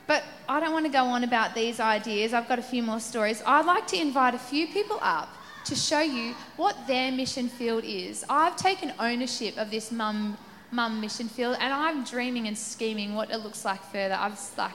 But 0.07 0.23
I 0.49 0.59
don't 0.59 0.73
want 0.73 0.85
to 0.85 0.91
go 0.91 1.03
on 1.03 1.23
about 1.23 1.53
these 1.53 1.79
ideas. 1.79 2.33
I've 2.33 2.47
got 2.47 2.59
a 2.59 2.63
few 2.63 2.81
more 2.81 2.99
stories. 2.99 3.43
I'd 3.45 3.65
like 3.65 3.87
to 3.87 4.01
invite 4.01 4.33
a 4.33 4.39
few 4.39 4.67
people 4.67 4.97
up 5.01 5.29
to 5.65 5.75
show 5.75 6.01
you 6.01 6.33
what 6.57 6.75
their 6.87 7.11
mission 7.11 7.47
field 7.47 7.83
is. 7.83 8.25
I've 8.29 8.55
taken 8.55 8.93
ownership 8.99 9.57
of 9.57 9.71
this 9.71 9.91
mum 9.91 10.37
mum 10.71 11.01
mission 11.01 11.27
field 11.27 11.57
and 11.59 11.73
I'm 11.73 12.03
dreaming 12.05 12.47
and 12.47 12.57
scheming 12.57 13.13
what 13.13 13.29
it 13.29 13.37
looks 13.37 13.65
like 13.65 13.83
further. 13.91 14.15
I've 14.15 14.39
like 14.57 14.71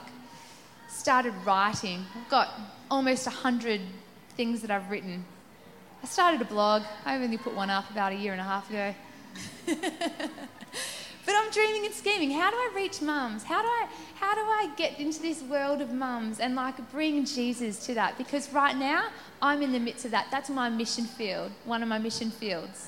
started 0.87 1.33
writing. 1.45 2.05
I've 2.15 2.29
got 2.29 2.49
almost 2.89 3.25
100 3.25 3.81
things 4.35 4.61
that 4.61 4.71
I've 4.71 4.89
written. 4.89 5.25
I 6.03 6.05
started 6.05 6.41
a 6.41 6.45
blog. 6.45 6.83
I 7.05 7.15
only 7.15 7.37
put 7.37 7.55
one 7.55 7.69
up 7.69 7.89
about 7.89 8.11
a 8.11 8.15
year 8.15 8.31
and 8.31 8.41
a 8.41 8.43
half 8.43 8.69
ago. 8.69 8.93
but 11.27 11.35
I'm 11.35 11.51
dreaming 11.51 11.85
and 11.85 11.93
scheming. 11.93 12.31
How 12.31 12.49
do 12.49 12.55
I 12.55 12.71
reach 12.73 13.01
mums? 13.01 13.43
How 13.43 13.61
do 13.61 13.67
I 13.67 13.87
how 14.15 14.33
do 14.33 14.39
I 14.39 14.71
get 14.77 14.97
into 14.97 15.21
this 15.21 15.43
world 15.43 15.81
of 15.81 15.91
mums 15.91 16.39
and 16.39 16.55
like 16.55 16.89
bring 16.89 17.25
Jesus 17.25 17.85
to 17.85 17.93
that? 17.95 18.17
Because 18.17 18.51
right 18.53 18.77
now 18.77 19.09
I'm 19.41 19.61
in 19.61 19.73
the 19.73 19.79
midst 19.79 20.05
of 20.05 20.11
that. 20.11 20.27
That's 20.31 20.49
my 20.49 20.69
mission 20.69 21.03
field, 21.03 21.51
one 21.65 21.83
of 21.83 21.89
my 21.89 21.99
mission 21.99 22.31
fields. 22.31 22.87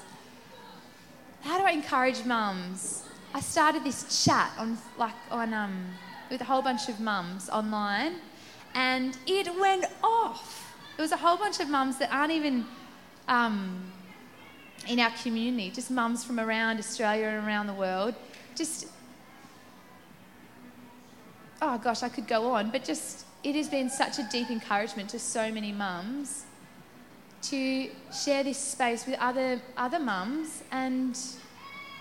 How 1.41 1.59
do 1.59 1.65
I 1.65 1.71
encourage 1.71 2.23
mums? 2.23 3.03
I 3.33 3.41
started 3.41 3.83
this 3.83 4.25
chat 4.25 4.53
on 4.57 4.77
like 4.97 5.15
on 5.29 5.53
um 5.53 5.85
with 6.31 6.39
a 6.39 6.45
whole 6.45 6.61
bunch 6.61 6.87
of 6.87 7.01
mums 7.01 7.49
online, 7.49 8.15
and 8.73 9.17
it 9.27 9.53
went 9.59 9.85
off. 10.01 10.73
There 10.95 11.03
was 11.03 11.11
a 11.11 11.17
whole 11.17 11.35
bunch 11.35 11.59
of 11.59 11.67
mums 11.67 11.97
that 11.97 12.09
aren't 12.09 12.31
even 12.31 12.65
um, 13.27 13.91
in 14.87 14.99
our 14.99 15.11
community, 15.21 15.71
just 15.71 15.91
mums 15.91 16.23
from 16.23 16.39
around 16.39 16.79
Australia 16.79 17.27
and 17.27 17.45
around 17.45 17.67
the 17.67 17.73
world. 17.73 18.15
Just, 18.59 18.87
oh 21.61 21.77
gosh, 21.77 22.03
I 22.03 22.09
could 22.09 22.27
go 22.27 22.51
on, 22.51 22.71
but 22.71 22.83
just 22.83 23.25
it 23.41 23.55
has 23.55 23.69
been 23.69 23.89
such 23.89 24.19
a 24.19 24.23
deep 24.29 24.51
encouragement 24.51 25.09
to 25.11 25.19
so 25.19 25.49
many 25.49 25.71
mums 25.71 26.43
to 27.43 27.89
share 28.13 28.43
this 28.43 28.57
space 28.57 29.05
with 29.05 29.17
other 29.17 29.61
other 29.77 29.97
mums 29.97 30.61
and 30.73 31.17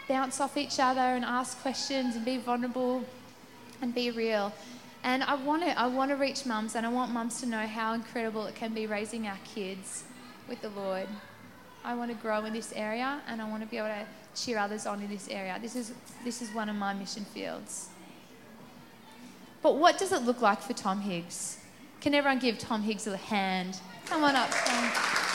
bounce 0.08 0.40
off 0.40 0.56
each 0.56 0.80
other 0.80 1.00
and 1.00 1.24
ask 1.24 1.62
questions 1.62 2.16
and 2.16 2.24
be 2.24 2.38
vulnerable 2.38 3.04
and 3.80 3.94
be 3.94 4.10
real. 4.10 4.52
And 5.04 5.22
I 5.22 5.36
want 5.36 5.62
to, 5.62 5.78
I 5.78 5.86
want 5.86 6.10
to 6.10 6.16
reach 6.16 6.44
mums 6.44 6.74
and 6.74 6.84
I 6.84 6.88
want 6.88 7.12
mums 7.12 7.38
to 7.40 7.46
know 7.46 7.68
how 7.68 7.94
incredible 7.94 8.46
it 8.46 8.56
can 8.56 8.74
be 8.74 8.88
raising 8.88 9.28
our 9.28 9.38
kids 9.44 10.02
with 10.48 10.60
the 10.60 10.70
Lord. 10.70 11.06
I 11.84 11.94
want 11.94 12.10
to 12.10 12.16
grow 12.16 12.44
in 12.44 12.52
this 12.52 12.72
area 12.74 13.20
and 13.26 13.40
I 13.40 13.48
want 13.48 13.62
to 13.62 13.68
be 13.68 13.78
able 13.78 13.88
to 13.88 14.06
cheer 14.34 14.58
others 14.58 14.86
on 14.86 15.00
in 15.00 15.08
this 15.08 15.28
area. 15.28 15.58
This 15.60 15.76
is, 15.76 15.92
this 16.24 16.42
is 16.42 16.50
one 16.50 16.68
of 16.68 16.76
my 16.76 16.92
mission 16.94 17.24
fields. 17.24 17.88
But 19.62 19.76
what 19.76 19.98
does 19.98 20.12
it 20.12 20.22
look 20.22 20.40
like 20.40 20.60
for 20.60 20.72
Tom 20.72 21.00
Higgs? 21.00 21.58
Can 22.00 22.14
everyone 22.14 22.38
give 22.38 22.58
Tom 22.58 22.82
Higgs 22.82 23.06
a 23.06 23.16
hand? 23.16 23.80
Come 24.06 24.22
on 24.24 24.36
up, 24.36 24.50
Tom. 24.50 25.27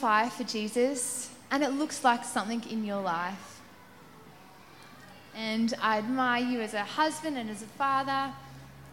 Fire 0.00 0.30
for 0.30 0.44
Jesus, 0.44 1.30
and 1.50 1.62
it 1.62 1.72
looks 1.72 2.04
like 2.04 2.24
something 2.24 2.62
in 2.70 2.84
your 2.84 3.02
life. 3.02 3.60
and 5.38 5.72
I 5.80 5.98
admire 5.98 6.44
you 6.44 6.60
as 6.60 6.74
a 6.74 6.82
husband 6.82 7.38
and 7.38 7.48
as 7.48 7.62
a 7.62 7.66
father. 7.66 8.32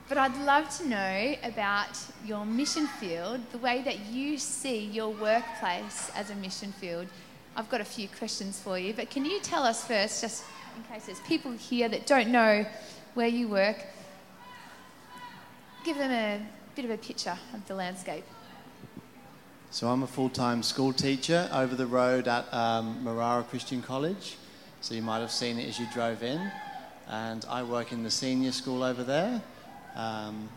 But 0.08 0.20
I'd 0.20 0.38
love 0.46 0.70
to 0.78 0.88
know 0.88 1.36
about 1.42 1.98
your 2.24 2.46
mission 2.46 2.86
field, 2.86 3.42
the 3.52 3.58
way 3.58 3.82
that 3.82 4.06
you 4.06 4.38
see 4.38 4.86
your 4.86 5.10
workplace 5.10 6.12
as 6.16 6.30
a 6.30 6.36
mission 6.36 6.72
field. 6.74 7.08
I've 7.56 7.70
got 7.70 7.82
a 7.82 7.86
few 7.86 8.08
questions 8.08 8.60
for 8.60 8.78
you, 8.78 8.94
but 8.94 9.10
can 9.10 9.26
you 9.26 9.40
tell 9.40 9.64
us 9.64 9.84
first, 9.84 10.22
just 10.22 10.44
in 10.78 10.84
case 10.84 11.08
there's 11.08 11.20
people 11.22 11.52
here 11.54 11.90
that 11.90 12.06
don't 12.06 12.30
know 12.30 12.66
where 13.16 13.28
you 13.28 13.48
work, 13.48 13.78
give 15.84 15.98
them 15.98 16.12
a 16.12 16.40
bit 16.76 16.86
of 16.86 16.92
a 16.92 16.98
picture 16.98 17.38
of 17.56 17.66
the 17.68 17.74
landscape. 17.74 18.26
So 19.76 19.90
I'm 19.90 20.04
a 20.04 20.08
full-time 20.08 20.64
school 20.64 20.94
teacher 20.94 21.50
over 21.52 21.76
the 21.76 21.86
road 21.86 22.30
at 22.30 22.46
um, 22.54 22.98
Marrara 23.04 23.46
Christian 23.46 23.82
College. 23.82 24.38
So 24.80 24.94
you 24.94 25.02
might 25.02 25.20
have 25.20 25.32
seen 25.32 25.60
it 25.60 25.68
as 25.68 25.78
you 25.78 25.86
drove 25.92 26.24
in. 26.24 26.50
And 27.10 27.46
I 27.50 27.62
work 27.62 27.92
in 27.92 28.02
the 28.02 28.10
senior 28.10 28.54
school 28.54 28.84
over 28.84 29.04
there. 29.04 29.42
Um, 29.98 30.48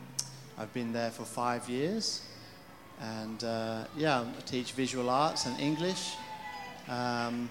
I've 0.56 0.72
been 0.72 0.92
there 0.92 1.10
for 1.10 1.24
five 1.24 1.68
years. 1.68 2.22
And 3.00 3.42
uh, 3.42 3.86
yeah, 3.96 4.20
I 4.20 4.40
teach 4.42 4.70
visual 4.70 5.10
arts 5.10 5.46
and 5.46 5.58
English. 5.58 6.14
Um, 6.86 7.50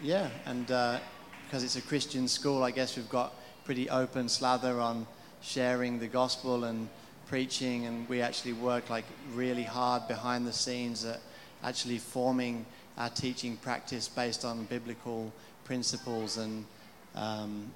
yeah, 0.00 0.28
and 0.46 0.70
uh, 0.70 1.00
because 1.46 1.64
it's 1.64 1.74
a 1.74 1.82
Christian 1.82 2.28
school, 2.28 2.62
I 2.62 2.70
guess 2.70 2.96
we've 2.96 3.10
got 3.10 3.34
pretty 3.64 3.90
open 3.90 4.28
slather 4.28 4.78
on 4.78 5.04
sharing 5.40 5.98
the 5.98 6.06
gospel 6.06 6.62
and 6.62 6.88
preaching. 7.28 7.86
And 7.86 8.08
we 8.08 8.20
actually 8.20 8.54
work 8.54 8.90
like 8.90 9.04
really 9.34 9.62
hard 9.62 10.08
behind 10.08 10.46
the 10.46 10.52
scenes 10.52 11.04
at 11.04 11.20
actually 11.62 11.98
forming 11.98 12.64
our 12.96 13.10
teaching 13.10 13.56
practice 13.56 14.08
based 14.08 14.44
on 14.44 14.64
biblical 14.64 15.32
principles 15.64 16.36
and 16.38 16.64
um, 17.14 17.70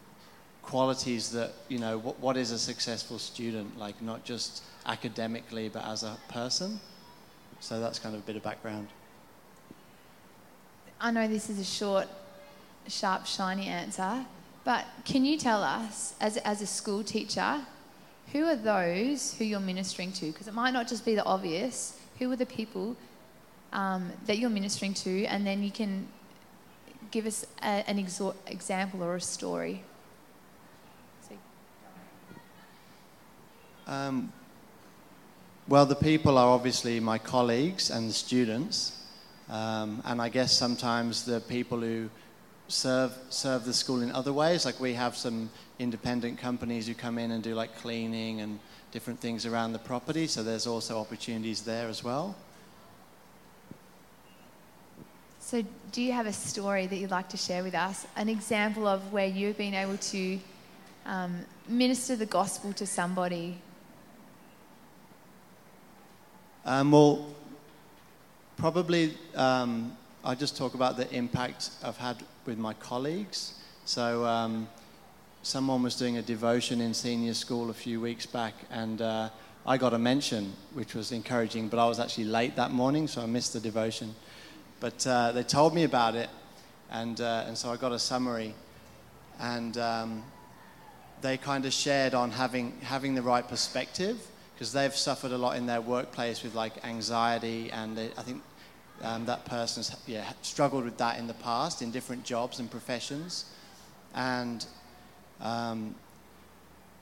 qualities 0.62 1.30
that, 1.30 1.52
you 1.68 1.78
know, 1.78 1.99
what, 1.99 2.18
what 2.21 2.37
is 2.37 2.50
a 2.50 2.59
successful 2.59 3.18
student, 3.18 3.78
like 3.78 4.00
not 4.02 4.25
just 4.25 4.62
academically, 4.87 5.68
but 5.68 5.85
as 5.85 6.02
a 6.02 6.16
person. 6.28 6.80
So 7.61 7.80
that's 7.80 7.99
kind 7.99 8.14
of 8.14 8.23
a 8.23 8.25
bit 8.25 8.37
of 8.37 8.42
background. 8.42 8.88
I 11.00 11.11
know 11.11 11.26
this 11.28 11.50
is 11.50 11.59
a 11.59 11.64
short, 11.64 12.09
sharp, 12.88 13.26
shiny 13.26 13.66
answer, 13.66 14.25
but 14.64 14.87
can 15.04 15.25
you 15.25 15.37
tell 15.37 15.62
us, 15.62 16.14
as, 16.21 16.37
as 16.38 16.62
a 16.62 16.66
school 16.66 17.02
teacher, 17.02 17.61
who 18.32 18.46
are 18.46 18.56
those 18.56 19.34
who 19.34 19.44
you're 19.44 19.60
ministering 19.60 20.12
to? 20.12 20.26
Because 20.26 20.48
it 20.48 20.54
might 20.54 20.72
not 20.72 20.88
just 20.88 21.04
be 21.04 21.14
the 21.14 21.24
obvious. 21.24 21.98
Who 22.18 22.32
are 22.32 22.36
the 22.36 22.46
people 22.46 22.96
um, 23.72 24.10
that 24.26 24.38
you're 24.38 24.50
ministering 24.50 24.94
to? 24.94 25.24
And 25.26 25.46
then 25.46 25.62
you 25.62 25.70
can 25.70 26.08
give 27.10 27.26
us 27.26 27.44
a, 27.62 27.84
an 27.86 27.98
example 27.98 29.02
or 29.02 29.16
a 29.16 29.20
story. 29.20 29.84
Um, 33.86 34.32
well, 35.68 35.84
the 35.84 35.96
people 35.96 36.38
are 36.38 36.48
obviously 36.48 37.00
my 37.00 37.18
colleagues 37.18 37.90
and 37.90 38.08
the 38.08 38.12
students. 38.14 38.98
Um, 39.50 40.02
and 40.06 40.22
I 40.22 40.28
guess 40.28 40.52
sometimes 40.52 41.24
the 41.24 41.40
people 41.40 41.80
who 41.80 42.08
serve, 42.73 43.12
serve 43.31 43.64
the 43.64 43.73
school 43.73 44.02
in 44.02 44.11
other 44.12 44.33
ways, 44.33 44.64
like 44.64 44.81
we 44.81 44.95
have 44.95 45.17
some 45.17 45.50
independent 45.79 46.38
companies 46.38 46.87
who 46.87 46.95
come 46.95 47.19
in 47.19 47.31
and 47.31 47.43
do 47.43 47.55
like 47.55 47.76
cleaning 47.79 48.41
and 48.41 48.59
different 48.91 49.21
things 49.21 49.47
around 49.47 49.73
the 49.73 49.79
property. 49.79 50.26
So 50.26 50.43
there's 50.43 50.67
also 50.67 50.99
opportunities 50.99 51.62
there 51.62 51.88
as 51.88 52.02
well. 52.02 52.35
So, 55.41 55.62
do 55.91 56.00
you 56.00 56.12
have 56.12 56.26
a 56.26 56.33
story 56.33 56.87
that 56.87 56.97
you'd 56.97 57.11
like 57.11 57.29
to 57.31 57.37
share 57.37 57.62
with 57.62 57.75
us? 57.75 58.07
An 58.17 58.29
example 58.29 58.87
of 58.87 59.12
where 59.12 59.26
you've 59.26 59.59
been 59.59 59.75
able 59.75 59.99
to 59.99 60.38
um, 61.05 61.41
minister 61.69 62.17
the 62.17 62.26
gospel 62.26 62.73
to 62.75 62.87
somebody 62.87 63.58
um, 66.65 66.93
well, 66.93 67.26
probably 68.56 69.15
um, 69.35 69.97
I 70.25 70.37
just 70.37 70.56
talk 70.56 70.75
about 70.75 70.97
the 70.97 71.13
impact 71.13 71.71
I've 71.82 71.97
had 71.97 72.19
with 72.47 72.59
my 72.59 72.75
colleagues. 72.75 73.55
So, 73.85 74.25
um, 74.25 74.69
someone 75.43 75.83
was 75.83 75.97
doing 75.97 76.19
a 76.19 76.23
devotion 76.23 76.81
in 76.81 76.95
senior 76.95 77.35
school 77.35 77.69
a 77.71 77.75
few 77.75 78.00
weeks 78.00 78.26
back, 78.26 78.55
and 78.71 79.02
uh, 79.02 79.28
I 79.67 79.76
got 79.76 79.93
a 79.93 79.99
mention, 79.99 80.52
which 80.73 80.95
was 80.95 81.13
encouraging, 81.13 81.69
but 81.69 81.78
I 81.78 81.87
was 81.87 81.99
actually 81.99 82.25
late 82.25 82.57
that 82.57 82.71
morning, 82.71 83.09
so 83.09 83.23
I 83.23 83.26
missed 83.26 83.52
the 83.52 83.61
devotion. 83.61 84.15
But 84.81 85.07
uh, 85.07 85.33
they 85.33 85.43
told 85.43 85.75
me 85.75 85.85
about 85.85 86.15
it, 86.15 86.31
and, 86.91 87.21
uh, 87.21 87.45
and 87.47 87.59
so 87.59 87.71
I 87.71 87.76
got 87.76 87.93
a 87.93 87.99
summary. 87.99 88.55
And 89.41 89.76
um, 89.78 90.23
they 91.23 91.37
kind 91.37 91.65
of 91.67 91.73
shared 91.73 92.15
on 92.15 92.31
having, 92.31 92.78
having 92.83 93.15
the 93.15 93.23
right 93.23 93.47
perspective 93.47 94.19
because 94.55 94.73
they've 94.73 94.95
suffered 94.95 95.33
a 95.33 95.39
lot 95.39 95.57
in 95.57 95.67
their 95.67 95.81
workplace 95.81 96.43
with 96.45 96.55
like 96.55 96.85
anxiety, 96.85 97.71
and 97.73 97.99
I 97.99 98.23
think 98.23 98.43
um, 99.02 99.26
that 99.26 99.45
person's 99.45 99.95
yeah, 100.06 100.25
struggled 100.43 100.84
with 100.84 100.97
that 100.99 101.19
in 101.19 101.26
the 101.26 101.34
past 101.34 101.82
in 101.82 101.91
different 101.91 102.25
jobs 102.25 102.58
and 102.58 102.71
professions. 102.71 103.47
And 104.15 104.65
um, 105.41 105.95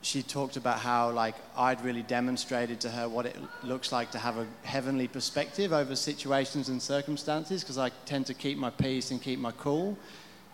she 0.02 0.22
talked 0.22 0.56
about 0.56 0.78
how 0.78 1.10
like 1.10 1.34
I'd 1.56 1.84
really 1.84 2.02
demonstrated 2.02 2.80
to 2.80 2.90
her 2.90 3.08
what 3.08 3.26
it 3.26 3.36
looks 3.62 3.92
like 3.92 4.10
to 4.12 4.18
have 4.18 4.38
a 4.38 4.46
heavenly 4.62 5.08
perspective 5.08 5.72
over 5.72 5.94
situations 5.94 6.68
and 6.68 6.80
circumstances 6.80 7.62
because 7.62 7.76
I 7.78 7.90
tend 8.06 8.26
to 8.26 8.34
keep 8.34 8.56
my 8.56 8.70
peace 8.70 9.10
and 9.10 9.20
keep 9.20 9.38
my 9.38 9.52
cool 9.52 9.98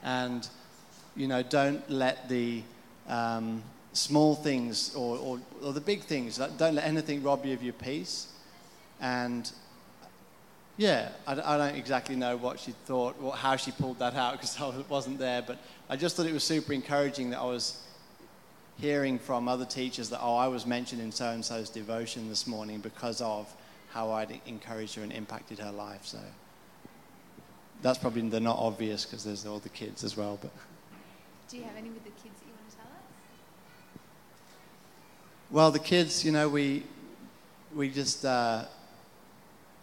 and 0.03 0.49
you 1.15 1.29
know 1.29 1.43
don't 1.45 1.89
let 1.89 2.29
the 2.29 2.63
um, 3.09 3.63
small 3.97 4.35
things 4.35 4.95
or, 4.95 5.17
or, 5.19 5.41
or 5.63 5.73
the 5.73 5.81
big 5.81 6.03
things. 6.03 6.39
Don't 6.39 6.75
let 6.75 6.85
anything 6.85 7.23
rob 7.23 7.45
you 7.45 7.55
of 7.55 7.63
your 7.63 7.73
peace. 7.73 8.29
And 9.01 9.51
yeah, 10.77 11.11
I, 11.27 11.33
I 11.33 11.57
don't 11.57 11.77
exactly 11.77 12.17
know 12.17 12.37
what 12.37 12.61
she 12.61 12.73
thought, 12.85 13.17
or 13.23 13.35
how 13.35 13.57
she 13.57 13.73
pulled 13.73 13.99
that 13.99 14.15
out 14.15 14.33
because 14.33 14.61
I 14.61 14.73
wasn't 14.89 15.19
there, 15.19 15.43
but 15.43 15.59
I 15.89 15.97
just 15.97 16.17
thought 16.17 16.27
it 16.27 16.33
was 16.33 16.45
super 16.45 16.73
encouraging 16.73 17.31
that 17.31 17.39
I 17.39 17.45
was 17.45 17.83
hearing 18.79 19.19
from 19.19 19.49
other 19.49 19.65
teachers 19.65 20.11
that, 20.11 20.21
oh, 20.21 20.37
I 20.37 20.49
was 20.49 20.67
mentioned 20.67 21.01
in 21.01 21.11
so 21.11 21.31
and 21.31 21.45
so's 21.45 21.71
devotion 21.71 22.29
this 22.29 22.47
morning 22.47 22.81
because 22.81 23.23
of 23.23 23.51
how 23.91 24.11
I'd 24.13 24.41
encouraged 24.47 24.97
her 24.97 25.03
and 25.03 25.13
impacted 25.13 25.59
her 25.59 25.73
life. 25.73 26.05
So 26.05 26.19
that's 27.81 27.99
probably 27.99 28.29
the 28.29 28.41
not 28.41 28.59
obvious 28.59 29.07
because 29.07 29.25
there's 29.25 29.47
all 29.47 29.59
the 29.59 29.71
kids 29.71 30.05
as 30.05 30.17
well. 30.17 30.39
But 30.41 30.51
do 31.49 31.57
you 31.57 31.63
have 31.65 31.77
any 31.79 31.89
with 31.89 32.05
the 32.05 32.11
kids? 32.11 32.39
That 32.41 32.47
you 32.47 32.53
want 32.53 32.71
to 32.71 32.77
tell 32.77 32.87
us? 32.87 33.03
Well, 35.51 35.71
the 35.71 35.79
kids, 35.79 36.25
you 36.25 36.33
know, 36.33 36.49
we 36.49 36.83
we 37.75 37.89
just 37.89 38.27
uh, 38.27 38.67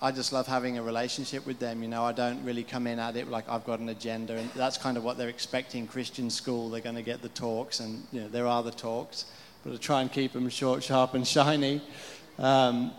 I 0.03 0.11
just 0.11 0.33
love 0.33 0.47
having 0.47 0.77
a 0.77 0.83
relationship 0.83 1.45
with 1.45 1.59
them. 1.59 1.81
You 1.81 1.87
know, 1.87 2.03
I 2.03 2.11
don't 2.11 2.43
really 2.43 2.65
come 2.65 2.87
in 2.87 2.99
at 2.99 3.15
it 3.15 3.29
like 3.29 3.47
I've 3.47 3.63
got 3.63 3.79
an 3.79 3.87
agenda, 3.87 4.35
and 4.35 4.49
that's 4.49 4.77
kind 4.77 4.97
of 4.97 5.05
what 5.05 5.17
they're 5.17 5.29
expecting. 5.29 5.87
Christian 5.87 6.29
school, 6.29 6.69
they're 6.69 6.81
going 6.81 6.97
to 6.97 7.01
get 7.01 7.21
the 7.21 7.29
talks, 7.29 7.79
and 7.79 8.05
you 8.11 8.19
know, 8.19 8.27
there 8.27 8.45
are 8.45 8.61
the 8.61 8.71
talks, 8.71 9.23
but 9.63 9.71
I 9.71 9.77
try 9.77 10.01
and 10.01 10.11
keep 10.11 10.33
them 10.33 10.49
short, 10.49 10.83
sharp, 10.83 11.13
and 11.13 11.25
shiny. 11.25 11.81
Um, 12.37 12.91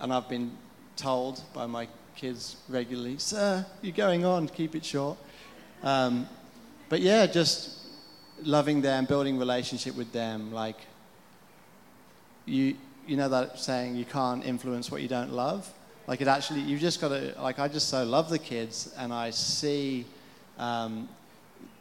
and 0.00 0.12
I've 0.12 0.28
been 0.28 0.52
told 0.96 1.40
by 1.54 1.64
my 1.64 1.88
kids 2.14 2.56
regularly, 2.68 3.16
"Sir, 3.16 3.64
you're 3.80 3.96
going 3.96 4.26
on. 4.26 4.46
Keep 4.48 4.74
it 4.74 4.84
short." 4.84 5.16
Um, 5.82 6.28
but 6.90 7.00
yeah, 7.00 7.24
just 7.24 7.86
loving 8.42 8.82
them, 8.82 9.06
building 9.06 9.38
relationship 9.38 9.96
with 9.96 10.12
them, 10.12 10.52
like 10.52 10.76
you 12.44 12.76
you 13.06 13.16
know 13.16 13.30
that 13.30 13.58
saying 13.58 13.96
you 13.96 14.04
can't 14.04 14.44
influence 14.44 14.90
what 14.90 15.00
you 15.00 15.08
don't 15.08 15.32
love 15.32 15.72
like 16.06 16.20
it 16.20 16.28
actually 16.28 16.60
you've 16.60 16.80
just 16.80 17.00
got 17.00 17.08
to 17.08 17.34
like 17.40 17.58
i 17.58 17.66
just 17.68 17.88
so 17.88 18.04
love 18.04 18.28
the 18.28 18.38
kids 18.38 18.94
and 18.98 19.12
i 19.12 19.30
see 19.30 20.04
um, 20.58 21.08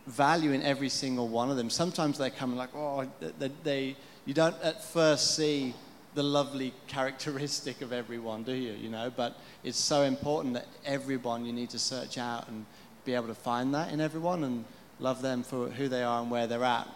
value 0.07 0.51
in 0.51 0.62
every 0.63 0.89
single 0.89 1.27
one 1.27 1.49
of 1.49 1.57
them. 1.57 1.69
Sometimes 1.69 2.17
they 2.17 2.29
come 2.29 2.55
like 2.55 2.69
oh 2.75 3.07
they, 3.39 3.51
they 3.63 3.95
you 4.25 4.33
don't 4.33 4.55
at 4.62 4.83
first 4.83 5.36
see 5.36 5.73
the 6.15 6.23
lovely 6.23 6.73
characteristic 6.88 7.81
of 7.81 7.91
everyone 7.91 8.43
do 8.43 8.53
you 8.53 8.73
you 8.73 8.89
know? 8.89 9.12
But 9.15 9.38
it's 9.63 9.79
so 9.79 10.03
important 10.03 10.55
that 10.55 10.67
everyone 10.86 11.45
you 11.45 11.53
need 11.53 11.69
to 11.71 11.79
search 11.79 12.17
out 12.17 12.47
and 12.47 12.65
be 13.05 13.13
able 13.13 13.27
to 13.27 13.36
find 13.36 13.73
that 13.73 13.91
in 13.91 14.01
everyone 14.01 14.43
and 14.43 14.65
love 14.99 15.21
them 15.21 15.43
for 15.43 15.69
who 15.69 15.88
they 15.88 16.03
are 16.03 16.21
and 16.21 16.31
where 16.31 16.47
they're 16.47 16.63
at. 16.63 16.88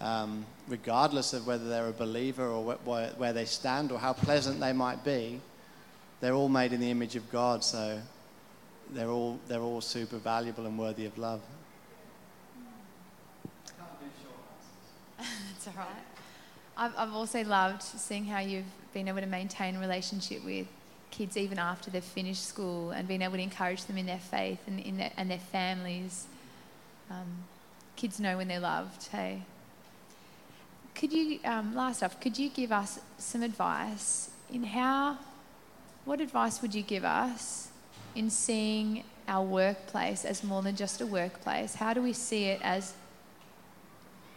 Um, 0.00 0.46
regardless 0.66 1.34
of 1.34 1.46
whether 1.46 1.68
they're 1.68 1.88
a 1.88 1.92
believer 1.92 2.46
or 2.46 2.74
wh- 2.74 3.18
where 3.18 3.32
they 3.34 3.44
stand 3.44 3.92
or 3.92 3.98
how 3.98 4.14
pleasant 4.14 4.58
they 4.58 4.72
might 4.72 5.04
be, 5.04 5.40
they're 6.20 6.34
all 6.34 6.48
made 6.48 6.72
in 6.72 6.80
the 6.80 6.90
image 6.90 7.16
of 7.16 7.30
God, 7.30 7.64
so 7.64 8.00
they're 8.92 9.08
all, 9.08 9.38
they're 9.48 9.60
all 9.60 9.80
super 9.80 10.18
valuable 10.18 10.66
and 10.66 10.78
worthy 10.78 11.06
of 11.06 11.16
love. 11.18 11.40
That's 15.18 15.68
all 15.68 15.74
right. 15.76 15.86
I've, 16.76 16.92
I've 16.96 17.14
also 17.14 17.44
loved 17.44 17.82
seeing 17.82 18.24
how 18.24 18.40
you've 18.40 18.64
been 18.92 19.08
able 19.08 19.20
to 19.20 19.26
maintain 19.26 19.78
relationship 19.78 20.44
with 20.44 20.66
kids 21.10 21.36
even 21.36 21.58
after 21.58 21.90
they've 21.90 22.04
finished 22.04 22.46
school 22.46 22.90
and 22.90 23.08
being 23.08 23.22
able 23.22 23.34
to 23.36 23.42
encourage 23.42 23.84
them 23.84 23.98
in 23.98 24.06
their 24.06 24.18
faith 24.18 24.60
and, 24.66 24.80
in 24.80 24.96
their, 24.96 25.12
and 25.16 25.30
their 25.30 25.38
families. 25.38 26.26
Um, 27.10 27.44
kids 27.96 28.20
know 28.20 28.36
when 28.36 28.48
they're 28.48 28.60
loved, 28.60 29.08
hey? 29.08 29.42
could 31.00 31.12
you, 31.14 31.40
um, 31.46 31.74
last 31.74 32.02
off, 32.02 32.20
could 32.20 32.38
you 32.38 32.50
give 32.50 32.72
us 32.72 33.00
some 33.16 33.42
advice 33.42 34.28
in 34.52 34.62
how, 34.64 35.16
what 36.04 36.20
advice 36.20 36.62
would 36.62 36.74
you 36.74 36.82
give 36.82 37.04
us 37.04 37.68
in 38.14 38.30
seeing 38.30 39.04
our 39.28 39.44
workplace 39.44 40.24
as 40.24 40.42
more 40.42 40.62
than 40.62 40.76
just 40.76 41.00
a 41.00 41.06
workplace? 41.06 41.74
How 41.74 41.94
do 41.94 42.02
we 42.02 42.12
see 42.12 42.46
it 42.46 42.60
as 42.62 42.94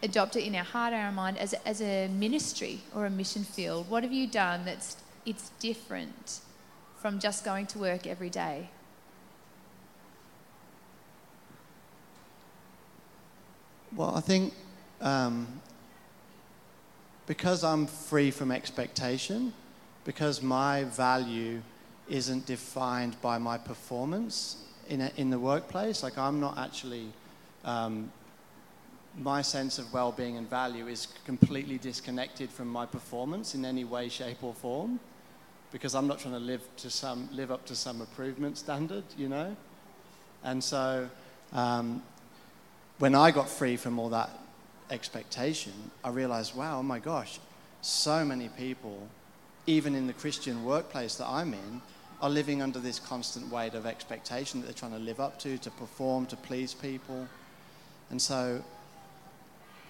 adopt 0.04 0.36
it 0.36 0.44
in 0.44 0.56
our 0.56 0.64
heart, 0.64 0.94
our 0.94 1.12
mind, 1.12 1.38
as 1.38 1.54
as 1.66 1.82
a 1.82 2.08
ministry 2.10 2.82
or 2.96 3.06
a 3.06 3.10
mission 3.10 3.44
field? 3.44 3.90
What 3.90 4.04
have 4.04 4.14
you 4.14 4.28
done 4.28 4.66
that's 4.66 4.98
it's 5.26 5.50
different 5.60 6.42
from 6.98 7.20
just 7.20 7.44
going 7.44 7.66
to 7.68 7.80
work 7.80 8.06
every 8.06 8.30
day? 8.30 8.70
Well, 13.96 14.16
I 14.16 14.22
think 14.22 14.54
um, 15.02 15.62
because 17.28 17.64
I'm 17.64 17.88
free 17.88 18.32
from 18.32 18.52
expectation, 18.52 19.54
because 20.06 20.42
my 20.42 20.84
value 20.86 21.62
isn't 22.10 22.46
defined 22.46 23.20
by 23.22 23.38
my 23.38 23.58
performance 23.58 24.58
in, 24.90 25.02
a, 25.02 25.12
in 25.16 25.30
the 25.30 25.40
workplace, 25.40 26.04
like 26.04 26.18
I'm 26.18 26.40
not 26.40 26.58
actually, 26.58 27.08
um, 27.64 28.12
my 29.18 29.42
sense 29.42 29.80
of 29.80 29.92
well 29.94 30.12
being 30.12 30.38
and 30.38 30.50
value 30.50 30.88
is 30.88 31.08
completely 31.26 31.78
disconnected 31.78 32.50
from 32.50 32.68
my 32.68 32.86
performance 32.86 33.56
in 33.56 33.64
any 33.64 33.86
way, 33.86 34.10
shape, 34.10 34.44
or 34.44 34.54
form, 34.54 35.00
because 35.72 35.96
I'm 35.96 36.08
not 36.08 36.20
trying 36.20 36.34
to 36.34 36.40
live, 36.40 36.62
to 36.78 36.90
some, 36.90 37.30
live 37.32 37.52
up 37.52 37.66
to 37.66 37.76
some 37.76 38.02
improvement 38.02 38.58
standard, 38.58 39.04
you 39.18 39.30
know? 39.30 39.56
And 40.44 40.64
so 40.64 41.10
um, 41.54 42.04
when 43.00 43.16
I 43.16 43.32
got 43.32 43.50
free 43.50 43.78
from 43.78 43.98
all 44.00 44.10
that 44.10 44.30
expectation, 44.90 45.74
I 46.04 46.10
realized, 46.10 46.56
wow, 46.56 46.80
oh 46.80 46.84
my 46.84 47.00
gosh, 47.00 47.40
so 47.82 48.26
many 48.26 48.50
people, 48.50 49.08
even 49.66 49.96
in 49.96 50.08
the 50.08 50.14
Christian 50.14 50.64
workplace 50.66 51.16
that 51.16 51.28
I'm 51.28 51.54
in, 51.54 51.82
are 52.22 52.30
living 52.30 52.62
under 52.62 52.80
this 52.80 53.00
constant 53.00 53.52
weight 53.52 53.74
of 53.74 53.86
expectation 53.86 54.62
that 54.62 54.68
they're 54.68 54.74
trying 54.74 54.92
to 54.92 54.98
live 54.98 55.20
up 55.20 55.40
to, 55.40 55.58
to 55.58 55.70
perform, 55.72 56.26
to 56.28 56.38
please 56.38 56.74
people. 56.74 57.28
And 58.10 58.22
so, 58.22 58.64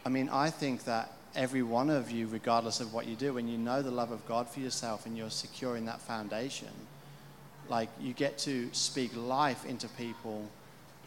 I 0.05 0.09
mean, 0.09 0.29
I 0.29 0.49
think 0.49 0.85
that 0.85 1.11
every 1.35 1.61
one 1.61 1.89
of 1.89 2.09
you, 2.09 2.27
regardless 2.27 2.79
of 2.79 2.93
what 2.93 3.07
you 3.07 3.15
do, 3.15 3.33
when 3.33 3.47
you 3.47 3.57
know 3.57 3.81
the 3.81 3.91
love 3.91 4.11
of 4.11 4.25
God 4.27 4.49
for 4.49 4.59
yourself 4.59 5.05
and 5.05 5.17
you're 5.17 5.29
secure 5.29 5.77
in 5.77 5.85
that 5.85 6.01
foundation, 6.01 6.69
like 7.69 7.89
you 7.99 8.13
get 8.13 8.37
to 8.39 8.69
speak 8.71 9.11
life 9.15 9.65
into 9.65 9.87
people 9.89 10.47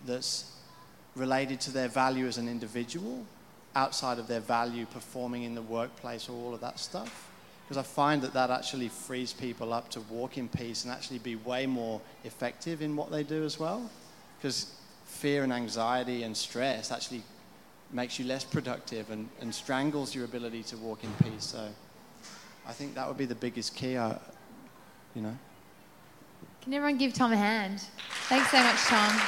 that's 0.04 0.52
related 1.14 1.60
to 1.62 1.72
their 1.72 1.88
value 1.88 2.26
as 2.26 2.38
an 2.38 2.48
individual 2.48 3.24
outside 3.74 4.18
of 4.18 4.26
their 4.26 4.40
value 4.40 4.86
performing 4.86 5.42
in 5.42 5.54
the 5.54 5.62
workplace 5.62 6.28
or 6.28 6.32
all 6.32 6.54
of 6.54 6.60
that 6.60 6.78
stuff. 6.78 7.30
Because 7.66 7.78
I 7.78 7.82
find 7.82 8.22
that 8.22 8.32
that 8.34 8.50
actually 8.50 8.88
frees 8.88 9.32
people 9.32 9.72
up 9.72 9.88
to 9.90 10.00
walk 10.02 10.38
in 10.38 10.48
peace 10.48 10.84
and 10.84 10.92
actually 10.92 11.18
be 11.18 11.34
way 11.34 11.66
more 11.66 12.00
effective 12.22 12.80
in 12.80 12.94
what 12.94 13.10
they 13.10 13.24
do 13.24 13.44
as 13.44 13.58
well. 13.58 13.90
Because 14.38 14.72
fear 15.04 15.42
and 15.42 15.52
anxiety 15.52 16.22
and 16.22 16.36
stress 16.36 16.92
actually 16.92 17.22
makes 17.90 18.20
you 18.20 18.24
less 18.24 18.44
productive 18.44 19.10
and, 19.10 19.28
and 19.40 19.52
strangles 19.52 20.14
your 20.14 20.24
ability 20.24 20.62
to 20.62 20.76
walk 20.76 21.02
in 21.02 21.12
peace. 21.24 21.44
So 21.44 21.68
I 22.68 22.72
think 22.72 22.94
that 22.94 23.08
would 23.08 23.18
be 23.18 23.24
the 23.26 23.34
biggest 23.34 23.74
key, 23.74 23.96
uh, 23.96 24.14
you 25.16 25.22
know. 25.22 25.36
Can 26.62 26.74
everyone 26.74 26.98
give 26.98 27.14
Tom 27.14 27.32
a 27.32 27.36
hand? 27.36 27.80
Thanks 28.28 28.50
so 28.50 28.58
much, 28.62 28.76
Tom. 28.84 29.20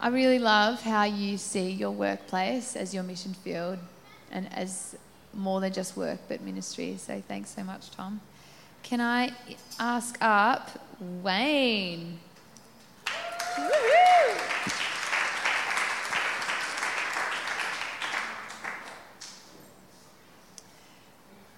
I 0.00 0.08
really 0.08 0.38
love 0.38 0.82
how 0.82 1.04
you 1.04 1.38
see 1.38 1.70
your 1.70 1.90
workplace 1.90 2.76
as 2.76 2.92
your 2.94 3.02
mission 3.02 3.34
field 3.34 3.78
and 4.32 4.52
as 4.52 4.96
more 5.34 5.60
than 5.60 5.72
just 5.72 5.96
work 5.96 6.18
but 6.28 6.40
ministry. 6.40 6.96
So 6.98 7.22
thanks 7.28 7.50
so 7.50 7.62
much, 7.62 7.90
Tom. 7.90 8.20
Can 8.82 9.00
I 9.00 9.32
ask 9.78 10.16
up 10.20 10.70
Wayne? 11.22 12.18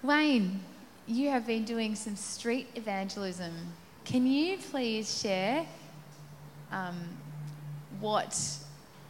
Wayne, 0.03 0.59
you 1.05 1.29
have 1.29 1.45
been 1.45 1.63
doing 1.63 1.95
some 1.95 2.15
street 2.15 2.67
evangelism. 2.75 3.53
Can 4.03 4.25
you 4.25 4.57
please 4.57 5.21
share 5.21 5.65
um, 6.71 6.97
what, 7.99 8.37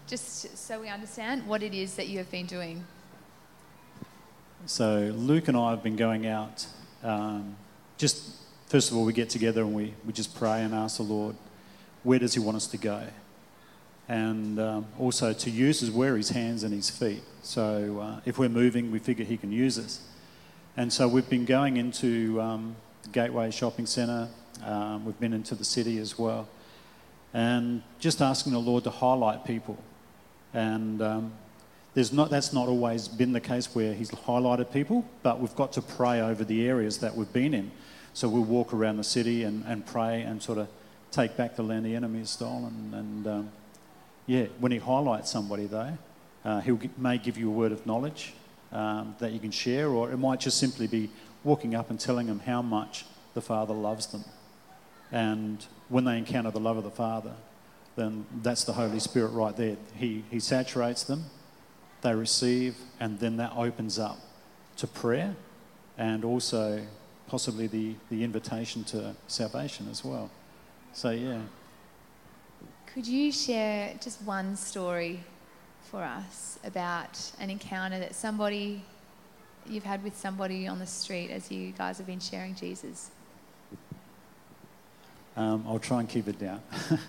just 0.08 0.58
so 0.58 0.82
we 0.82 0.90
understand, 0.90 1.48
what 1.48 1.64
it 1.64 1.74
is 1.74 1.96
that 1.96 2.08
you 2.08 2.18
have 2.18 2.30
been 2.30 2.46
doing. 2.46 2.84
So, 4.66 5.12
Luke 5.16 5.48
and 5.48 5.58
I 5.58 5.72
have 5.72 5.82
been 5.82 5.96
going 5.96 6.28
out. 6.28 6.66
Um, 7.04 7.56
just 7.98 8.36
first 8.68 8.92
of 8.92 8.98
all, 8.98 9.04
we 9.04 9.14
get 9.14 9.30
together 9.30 9.62
and 9.62 9.74
we, 9.74 9.94
we 10.06 10.14
just 10.14 10.36
pray 10.36 10.64
and 10.64 10.74
ask 10.74 10.98
the 10.98 11.04
Lord, 11.04 11.36
where 12.04 12.20
does 12.20 12.36
He 12.36 12.40
want 12.40 12.58
us 12.58 12.68
to 12.68 12.78
go? 12.78 13.04
And 14.08 14.60
um, 14.60 14.86
also 15.00 15.34
to 15.34 15.50
use 15.50 15.82
us 15.82 15.90
where 15.90 16.16
His 16.16 16.30
hands 16.30 16.64
and 16.64 16.74
His 16.74 16.90
feet. 16.90 17.24
So, 17.42 18.00
uh, 18.02 18.22
if 18.26 18.38
we're 18.38 18.50
moving, 18.50 18.92
we 18.92 19.00
figure 19.00 19.26
He 19.26 19.38
can 19.38 19.52
use 19.52 19.80
us. 19.80 20.02
And 20.78 20.94
so, 20.94 21.08
we've 21.08 21.30
been 21.30 21.46
going 21.46 21.78
into 21.78 22.40
um, 22.40 22.76
Gateway 23.12 23.50
Shopping 23.52 23.88
Centre, 23.88 24.30
um, 24.64 25.06
we've 25.06 25.20
been 25.20 25.34
into 25.34 25.56
the 25.56 25.66
city 25.66 25.98
as 25.98 26.20
well 26.20 26.48
and 27.34 27.82
just 28.00 28.22
asking 28.22 28.54
the 28.54 28.60
Lord 28.60 28.84
to 28.84 28.90
highlight 28.90 29.46
people. 29.46 29.78
And 30.54 31.02
um, 31.02 31.34
there's 31.94 32.14
not, 32.14 32.30
that's 32.30 32.54
not 32.54 32.68
always 32.68 33.08
been 33.08 33.34
the 33.34 33.42
case 33.42 33.74
where 33.76 33.94
He's 33.94 34.12
highlighted 34.12 34.72
people, 34.72 35.06
but 35.24 35.40
we've 35.40 35.56
got 35.56 35.74
to 35.74 35.82
pray 35.82 36.22
over 36.22 36.44
the 36.44 36.68
areas 36.68 37.00
that 37.00 37.16
we've 37.16 37.32
been 37.34 37.54
in. 37.54 37.72
So 38.14 38.30
we'll 38.30 38.44
walk 38.44 38.74
around 38.74 38.98
the 38.98 39.04
city 39.04 39.44
and, 39.44 39.64
and 39.66 39.86
pray 39.86 40.22
and 40.22 40.42
sort 40.42 40.58
of 40.58 40.68
take 41.12 41.36
back 41.38 41.56
the 41.56 41.64
land 41.64 41.86
the 41.86 41.96
enemy 41.96 42.20
has 42.20 42.30
stolen. 42.30 42.94
And 42.94 43.28
um, 43.28 43.52
yeah, 44.26 44.46
when 44.60 44.72
He 44.72 44.78
highlights 44.78 45.30
somebody, 45.30 45.66
though, 45.66 45.98
uh, 46.46 46.62
He 46.62 46.78
may 46.98 47.18
give 47.18 47.38
you 47.38 47.50
a 47.50 47.54
word 47.54 47.72
of 47.72 47.86
knowledge 47.86 48.34
um, 48.72 49.16
that 49.20 49.32
you 49.32 49.40
can 49.40 49.52
share, 49.52 49.90
or 49.90 50.12
it 50.12 50.18
might 50.18 50.40
just 50.40 50.58
simply 50.58 50.88
be 50.88 51.10
walking 51.44 51.76
up 51.76 51.90
and 51.90 52.00
telling 52.00 52.28
them 52.28 52.40
how 52.40 52.62
much 52.62 53.06
the 53.34 53.42
Father 53.42 53.74
loves 53.74 54.08
them. 54.08 54.24
And 55.12 55.66
when 55.90 56.06
they 56.06 56.18
encounter 56.18 56.52
the 56.52 56.60
love 56.60 56.78
of 56.78 56.84
the 56.84 56.92
Father, 56.92 57.34
then 57.96 58.26
that's 58.42 58.64
the 58.64 58.74
Holy 58.74 59.00
Spirit 59.00 59.30
right 59.30 59.56
there. 59.56 59.76
He, 59.96 60.24
he 60.32 60.40
saturates 60.40 61.04
them, 61.04 61.26
they 62.02 62.14
receive, 62.14 62.76
and 63.00 63.20
then 63.20 63.38
that 63.38 63.54
opens 63.56 64.00
up 64.00 64.20
to 64.78 64.88
prayer 64.88 65.36
and 65.98 66.26
also 66.26 66.82
possibly 67.28 67.68
the, 67.68 67.96
the 68.10 68.24
invitation 68.24 68.84
to 68.84 69.16
salvation 69.28 69.88
as 69.90 70.04
well. 70.04 70.30
So, 70.94 71.12
yeah. 71.12 71.42
Could 72.88 73.08
you 73.08 73.32
share 73.32 73.94
just 74.02 74.22
one 74.24 74.56
story 74.56 75.22
for 75.84 76.04
us 76.04 76.60
about 76.64 77.32
an 77.40 77.50
encounter 77.50 78.00
that 78.00 78.16
somebody 78.16 78.82
you've 79.68 79.84
had 79.84 80.04
with 80.04 80.18
somebody 80.18 80.68
on 80.68 80.80
the 80.80 80.86
street 80.86 81.30
as 81.30 81.52
you 81.52 81.72
guys 81.72 81.98
have 81.98 82.08
been 82.08 82.20
sharing 82.20 82.56
Jesus? 82.56 83.12
Um, 85.38 85.64
I'll 85.68 85.80
try 85.80 86.00
and 86.02 86.10
keep 86.10 86.28
it 86.28 86.40
down. 86.40 86.62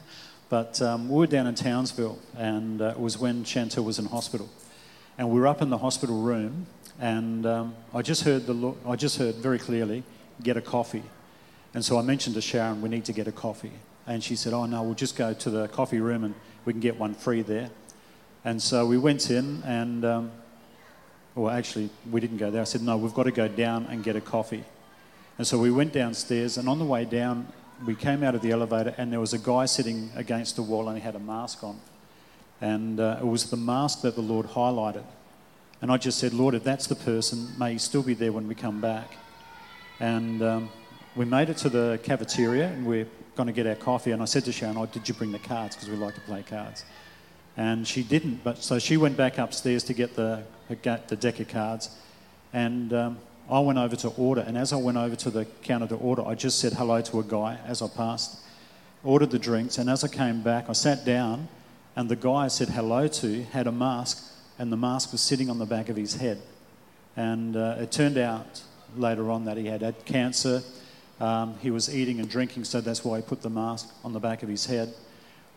but 0.48 0.80
um, 0.80 1.08
we 1.08 1.16
were 1.16 1.26
down 1.26 1.46
in 1.46 1.54
Townsville, 1.54 2.18
and 2.36 2.80
uh, 2.80 2.90
it 2.90 3.00
was 3.00 3.18
when 3.18 3.42
Chantel 3.42 3.84
was 3.84 3.98
in 3.98 4.06
hospital. 4.06 4.48
And 5.18 5.30
we 5.30 5.38
were 5.40 5.46
up 5.46 5.62
in 5.62 5.70
the 5.70 5.78
hospital 5.78 6.22
room, 6.22 6.66
and 7.00 7.44
um, 7.46 7.74
I 7.94 8.02
just 8.02 8.24
heard 8.24 8.46
the 8.46 8.54
lo- 8.54 8.78
I 8.86 8.96
just 8.96 9.18
heard 9.18 9.36
very 9.36 9.58
clearly, 9.58 10.02
"Get 10.42 10.56
a 10.56 10.60
coffee." 10.60 11.04
And 11.74 11.84
so 11.84 11.98
I 11.98 12.02
mentioned 12.02 12.34
to 12.36 12.40
Sharon, 12.40 12.82
"We 12.82 12.88
need 12.88 13.04
to 13.06 13.12
get 13.12 13.28
a 13.28 13.32
coffee." 13.32 13.72
And 14.06 14.22
she 14.22 14.36
said, 14.36 14.52
"Oh 14.52 14.66
no, 14.66 14.82
we'll 14.82 14.94
just 14.94 15.16
go 15.16 15.34
to 15.34 15.50
the 15.50 15.68
coffee 15.68 16.00
room, 16.00 16.24
and 16.24 16.34
we 16.64 16.72
can 16.72 16.80
get 16.80 16.98
one 16.98 17.14
free 17.14 17.42
there." 17.42 17.70
And 18.44 18.60
so 18.60 18.86
we 18.86 18.98
went 18.98 19.30
in, 19.30 19.62
and 19.64 20.04
um, 20.04 20.30
well, 21.34 21.54
actually, 21.54 21.90
we 22.10 22.20
didn't 22.20 22.38
go 22.38 22.50
there. 22.50 22.62
I 22.62 22.64
said, 22.64 22.82
"No, 22.82 22.96
we've 22.96 23.14
got 23.14 23.24
to 23.24 23.32
go 23.32 23.48
down 23.48 23.86
and 23.90 24.02
get 24.02 24.16
a 24.16 24.20
coffee." 24.20 24.64
And 25.38 25.46
so 25.46 25.58
we 25.58 25.70
went 25.70 25.92
downstairs, 25.92 26.56
and 26.56 26.68
on 26.68 26.78
the 26.78 26.84
way 26.84 27.04
down, 27.04 27.48
we 27.84 27.94
came 27.94 28.22
out 28.22 28.34
of 28.34 28.42
the 28.42 28.50
elevator 28.50 28.94
and 28.96 29.12
there 29.12 29.20
was 29.20 29.32
a 29.32 29.38
guy 29.38 29.66
sitting 29.66 30.10
against 30.14 30.56
the 30.56 30.62
wall 30.62 30.88
and 30.88 30.96
he 30.96 31.02
had 31.02 31.16
a 31.16 31.18
mask 31.18 31.64
on. 31.64 31.80
And 32.62 32.98
uh, 32.98 33.18
it 33.20 33.26
was 33.26 33.50
the 33.50 33.58
mask 33.58 34.00
that 34.02 34.14
the 34.14 34.22
Lord 34.22 34.46
highlighted. 34.46 35.04
And 35.82 35.92
I 35.92 35.98
just 35.98 36.18
said, 36.18 36.32
Lord, 36.32 36.54
if 36.54 36.64
that's 36.64 36.86
the 36.86 36.94
person, 36.94 37.48
may 37.58 37.72
he 37.72 37.78
still 37.78 38.02
be 38.02 38.14
there 38.14 38.32
when 38.32 38.48
we 38.48 38.54
come 38.54 38.80
back. 38.80 39.16
And 40.00 40.42
um, 40.42 40.70
we 41.14 41.26
made 41.26 41.50
it 41.50 41.58
to 41.58 41.68
the 41.68 42.00
cafeteria 42.02 42.68
and 42.68 42.86
we're 42.86 43.08
going 43.36 43.48
to 43.48 43.52
get 43.52 43.66
our 43.66 43.74
coffee. 43.74 44.12
And 44.12 44.22
I 44.22 44.26
said 44.26 44.44
to 44.44 44.52
Sharon, 44.52 44.78
oh, 44.78 44.86
did 44.86 45.06
you 45.06 45.14
bring 45.14 45.32
the 45.32 45.38
cards? 45.40 45.76
Because 45.76 45.90
we 45.90 45.96
like 45.96 46.14
to 46.14 46.20
play 46.22 46.42
cards. 46.42 46.84
And 47.56 47.86
she 47.86 48.02
didn't. 48.02 48.42
But 48.42 48.62
so 48.62 48.78
she 48.78 48.96
went 48.96 49.16
back 49.18 49.36
upstairs 49.36 49.84
to 49.84 49.92
get 49.92 50.16
the, 50.16 50.44
the 50.68 51.16
deck 51.18 51.40
of 51.40 51.48
cards. 51.48 51.90
And 52.52 52.92
um, 52.94 53.18
I 53.50 53.58
went 53.58 53.78
over 53.78 53.96
to 53.96 54.08
order, 54.10 54.42
and 54.42 54.56
as 54.56 54.72
I 54.72 54.76
went 54.76 54.96
over 54.96 55.16
to 55.16 55.30
the 55.30 55.44
counter 55.62 55.88
to 55.88 55.96
order, 55.96 56.24
I 56.24 56.34
just 56.34 56.58
said 56.58 56.74
hello 56.74 57.00
to 57.02 57.20
a 57.20 57.22
guy 57.22 57.58
as 57.66 57.82
I 57.82 57.88
passed, 57.88 58.38
ordered 59.02 59.30
the 59.30 59.38
drinks, 59.38 59.78
and 59.78 59.90
as 59.90 60.04
I 60.04 60.08
came 60.08 60.42
back, 60.42 60.70
I 60.70 60.72
sat 60.72 61.04
down, 61.04 61.48
and 61.96 62.08
the 62.08 62.16
guy 62.16 62.44
I 62.44 62.48
said 62.48 62.70
hello 62.70 63.06
to 63.08 63.42
had 63.44 63.66
a 63.66 63.72
mask, 63.72 64.22
and 64.58 64.72
the 64.72 64.76
mask 64.76 65.12
was 65.12 65.20
sitting 65.20 65.50
on 65.50 65.58
the 65.58 65.66
back 65.66 65.88
of 65.88 65.96
his 65.96 66.16
head. 66.16 66.40
And 67.16 67.56
uh, 67.56 67.76
it 67.78 67.92
turned 67.92 68.16
out 68.16 68.62
later 68.96 69.30
on 69.30 69.44
that 69.44 69.56
he 69.56 69.66
had 69.66 69.82
had 69.82 70.04
cancer. 70.04 70.62
Um, 71.20 71.56
he 71.60 71.70
was 71.70 71.94
eating 71.94 72.20
and 72.20 72.28
drinking, 72.28 72.64
so 72.64 72.80
that's 72.80 73.04
why 73.04 73.18
he 73.18 73.22
put 73.22 73.42
the 73.42 73.50
mask 73.50 73.92
on 74.04 74.12
the 74.12 74.20
back 74.20 74.42
of 74.42 74.48
his 74.48 74.66
head. 74.66 74.94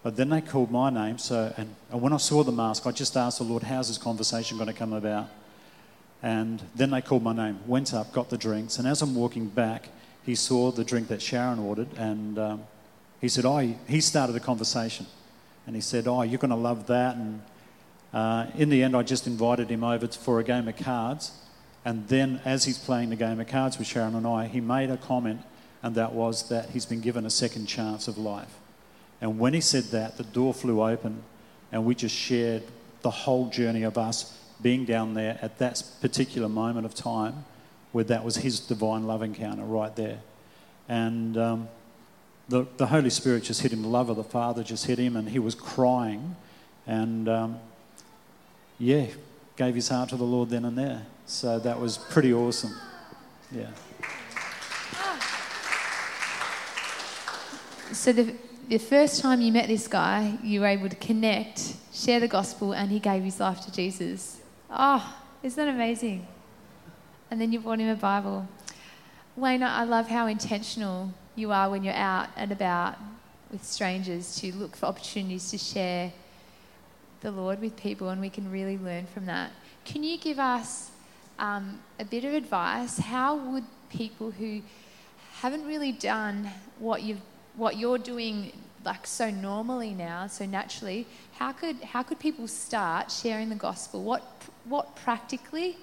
But 0.03 0.15
then 0.17 0.29
they 0.29 0.41
called 0.41 0.69
my 0.69 0.89
name, 0.89 1.17
so 1.17 1.51
and, 1.57 1.73
and 1.89 2.01
when 2.01 2.13
I 2.13 2.17
saw 2.17 2.43
the 2.43 2.51
mask, 2.51 2.85
I 2.85 2.91
just 2.91 3.17
asked 3.17 3.39
the 3.39 3.43
Lord, 3.43 3.63
"How's 3.63 3.87
this 3.87 3.97
conversation 3.97 4.57
going 4.57 4.67
to 4.67 4.73
come 4.73 4.93
about?" 4.93 5.29
And 6.21 6.61
then 6.75 6.91
they 6.91 7.01
called 7.01 7.23
my 7.23 7.33
name, 7.33 7.59
went 7.65 7.93
up, 7.93 8.11
got 8.13 8.29
the 8.29 8.37
drinks, 8.37 8.77
and 8.77 8.87
as 8.87 9.01
I'm 9.01 9.15
walking 9.15 9.47
back, 9.47 9.89
he 10.23 10.35
saw 10.35 10.71
the 10.71 10.83
drink 10.83 11.07
that 11.07 11.21
Sharon 11.21 11.59
ordered, 11.59 11.87
and 11.97 12.37
um, 12.37 12.63
he 13.19 13.29
said, 13.29 13.45
"Oh," 13.45 13.57
he 13.87 14.01
started 14.01 14.35
a 14.35 14.39
conversation, 14.39 15.07
and 15.65 15.75
he 15.75 15.81
said, 15.81 16.07
"Oh, 16.07 16.21
you're 16.21 16.39
going 16.39 16.49
to 16.49 16.55
love 16.55 16.87
that." 16.87 17.15
And 17.15 17.41
uh, 18.13 18.47
in 18.55 18.69
the 18.69 18.83
end, 18.83 18.95
I 18.95 19.03
just 19.03 19.27
invited 19.27 19.69
him 19.69 19.83
over 19.83 20.07
for 20.07 20.39
a 20.39 20.43
game 20.43 20.67
of 20.67 20.77
cards, 20.77 21.31
and 21.83 22.07
then 22.07 22.41
as 22.45 22.65
he's 22.65 22.77
playing 22.77 23.09
the 23.09 23.15
game 23.15 23.39
of 23.39 23.47
cards 23.47 23.77
with 23.77 23.87
Sharon 23.87 24.15
and 24.15 24.25
I, 24.27 24.47
he 24.47 24.61
made 24.61 24.89
a 24.89 24.97
comment, 24.97 25.41
and 25.83 25.95
that 25.95 26.13
was 26.13 26.49
that 26.49 26.69
he's 26.69 26.85
been 26.85 27.01
given 27.01 27.25
a 27.25 27.29
second 27.29 27.65
chance 27.67 28.07
of 28.07 28.17
life. 28.17 28.55
And 29.21 29.39
when 29.39 29.53
he 29.53 29.61
said 29.61 29.85
that, 29.85 30.17
the 30.17 30.23
door 30.23 30.53
flew 30.53 30.83
open, 30.83 31.23
and 31.71 31.85
we 31.85 31.95
just 31.95 32.15
shared 32.15 32.63
the 33.01 33.11
whole 33.11 33.49
journey 33.49 33.83
of 33.83 33.97
us 33.97 34.37
being 34.61 34.85
down 34.85 35.13
there 35.13 35.37
at 35.41 35.59
that 35.59 35.83
particular 36.01 36.49
moment 36.49 36.85
of 36.85 36.95
time 36.95 37.45
where 37.91 38.03
that 38.03 38.25
was 38.25 38.37
his 38.37 38.59
divine 38.59 39.05
love 39.05 39.21
encounter 39.21 39.63
right 39.63 39.95
there. 39.95 40.19
And 40.89 41.37
um, 41.37 41.69
the, 42.47 42.67
the 42.77 42.87
Holy 42.87 43.09
Spirit 43.09 43.43
just 43.43 43.61
hit 43.61 43.73
him, 43.73 43.81
the 43.81 43.87
love 43.87 44.09
of 44.09 44.17
the 44.17 44.23
Father 44.23 44.63
just 44.63 44.85
hit 44.85 44.99
him, 44.99 45.15
and 45.15 45.29
he 45.29 45.39
was 45.39 45.55
crying. 45.55 46.35
And 46.85 47.27
um, 47.27 47.59
yeah, 48.77 49.07
gave 49.55 49.75
his 49.75 49.89
heart 49.89 50.09
to 50.09 50.17
the 50.17 50.23
Lord 50.23 50.49
then 50.49 50.65
and 50.65 50.77
there. 50.77 51.05
So 51.25 51.59
that 51.59 51.79
was 51.79 51.97
pretty 51.97 52.33
awesome. 52.33 52.73
Yeah. 53.51 53.69
So 57.91 58.11
the, 58.11 58.35
the 58.67 58.77
first 58.77 59.21
time 59.21 59.41
you 59.41 59.51
met 59.51 59.67
this 59.67 59.87
guy, 59.87 60.37
you 60.43 60.61
were 60.61 60.67
able 60.67 60.89
to 60.89 60.95
connect, 60.95 61.75
share 61.93 62.19
the 62.19 62.27
gospel, 62.27 62.73
and 62.73 62.91
he 62.91 62.99
gave 62.99 63.23
his 63.23 63.39
life 63.39 63.61
to 63.61 63.71
Jesus. 63.71 64.41
Oh, 64.69 65.15
isn't 65.41 65.63
that 65.63 65.73
amazing? 65.73 66.27
And 67.31 67.41
then 67.41 67.51
you 67.51 67.59
brought 67.59 67.79
him 67.79 67.89
a 67.89 67.95
Bible. 67.95 68.47
Wayne, 69.35 69.63
I 69.63 69.83
love 69.83 70.07
how 70.07 70.27
intentional 70.27 71.11
you 71.35 71.51
are 71.51 71.69
when 71.69 71.83
you're 71.83 71.93
out 71.93 72.29
and 72.35 72.51
about 72.51 72.95
with 73.51 73.63
strangers 73.63 74.35
to 74.37 74.53
look 74.53 74.75
for 74.75 74.87
opportunities 74.87 75.51
to 75.51 75.57
share 75.57 76.11
the 77.21 77.31
Lord 77.31 77.61
with 77.61 77.75
people, 77.75 78.09
and 78.09 78.21
we 78.21 78.29
can 78.29 78.51
really 78.51 78.77
learn 78.77 79.05
from 79.07 79.25
that. 79.25 79.51
Can 79.83 80.03
you 80.03 80.17
give 80.17 80.39
us 80.39 80.91
um, 81.39 81.79
a 81.99 82.05
bit 82.05 82.23
of 82.23 82.33
advice? 82.33 82.97
How 82.97 83.35
would 83.35 83.63
people 83.89 84.31
who 84.31 84.61
haven't 85.35 85.65
really 85.65 85.91
done 85.91 86.49
what 86.79 87.03
you've 87.03 87.21
what 87.55 87.77
you're 87.77 87.97
doing 87.97 88.51
like 88.83 89.07
so 89.07 89.31
normally 89.31 89.91
now, 89.91 90.27
so 90.27 90.45
naturally, 90.45 91.07
how 91.33 91.51
could 91.51 91.77
how 91.81 92.03
could 92.03 92.19
people 92.19 92.47
start 92.47 93.11
sharing 93.11 93.49
the 93.49 93.55
gospel? 93.55 94.03
What 94.03 94.23
what 94.65 94.95
practically 94.95 95.77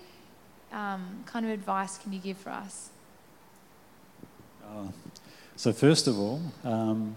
um, 0.73 1.25
kind 1.27 1.45
of 1.45 1.53
advice 1.53 1.99
can 1.99 2.13
you 2.13 2.21
give 2.21 2.37
for 2.39 2.51
us? 2.51 2.91
Uh, 4.65 4.87
so 5.57 5.73
first 5.73 6.07
of 6.07 6.19
all, 6.19 6.41
um, 6.65 7.17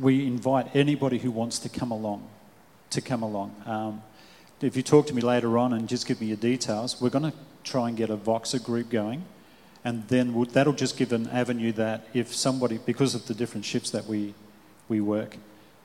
we 0.00 0.26
invite 0.26 0.74
anybody 0.74 1.18
who 1.18 1.30
wants 1.30 1.58
to 1.60 1.68
come 1.68 1.90
along 1.90 2.28
to 2.94 3.00
come 3.00 3.22
along. 3.22 3.54
Um, 3.66 4.02
if 4.60 4.76
you 4.76 4.82
talk 4.82 5.06
to 5.08 5.14
me 5.14 5.20
later 5.20 5.58
on 5.58 5.72
and 5.72 5.88
just 5.88 6.06
give 6.06 6.20
me 6.20 6.28
your 6.28 6.36
details, 6.36 7.00
we're 7.00 7.10
going 7.10 7.30
to 7.30 7.36
try 7.64 7.88
and 7.88 7.96
get 7.96 8.08
a 8.08 8.16
Voxer 8.16 8.62
group 8.62 8.88
going. 8.88 9.24
And 9.84 10.08
then 10.08 10.32
we'll, 10.32 10.46
that'll 10.46 10.72
just 10.72 10.96
give 10.96 11.12
an 11.12 11.28
avenue 11.28 11.72
that 11.72 12.06
if 12.14 12.34
somebody, 12.34 12.78
because 12.78 13.14
of 13.14 13.26
the 13.26 13.34
different 13.34 13.66
shifts 13.66 13.90
that 13.90 14.06
we, 14.06 14.34
we 14.88 15.00
work, 15.00 15.36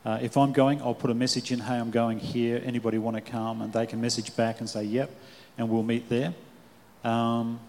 uh, 0.06 0.20
if 0.22 0.38
I'm 0.38 0.54
going, 0.54 0.82
I'll 0.82 0.94
put 0.94 1.10
a 1.10 1.16
message 1.16 1.52
in, 1.52 1.60
hey, 1.60 1.76
I'm 1.76 1.92
going 1.92 2.20
here, 2.20 2.62
anybody 2.64 2.98
want 2.98 3.18
to 3.18 3.22
come? 3.22 3.62
And 3.62 3.74
they 3.74 3.86
can 3.86 4.00
message 4.00 4.34
back 4.36 4.62
and 4.62 4.70
say, 4.70 4.84
yep, 4.84 5.10
and 5.58 5.70
we'll 5.70 5.84
meet 5.84 6.08
there. 6.08 6.34
Um, 7.04 7.60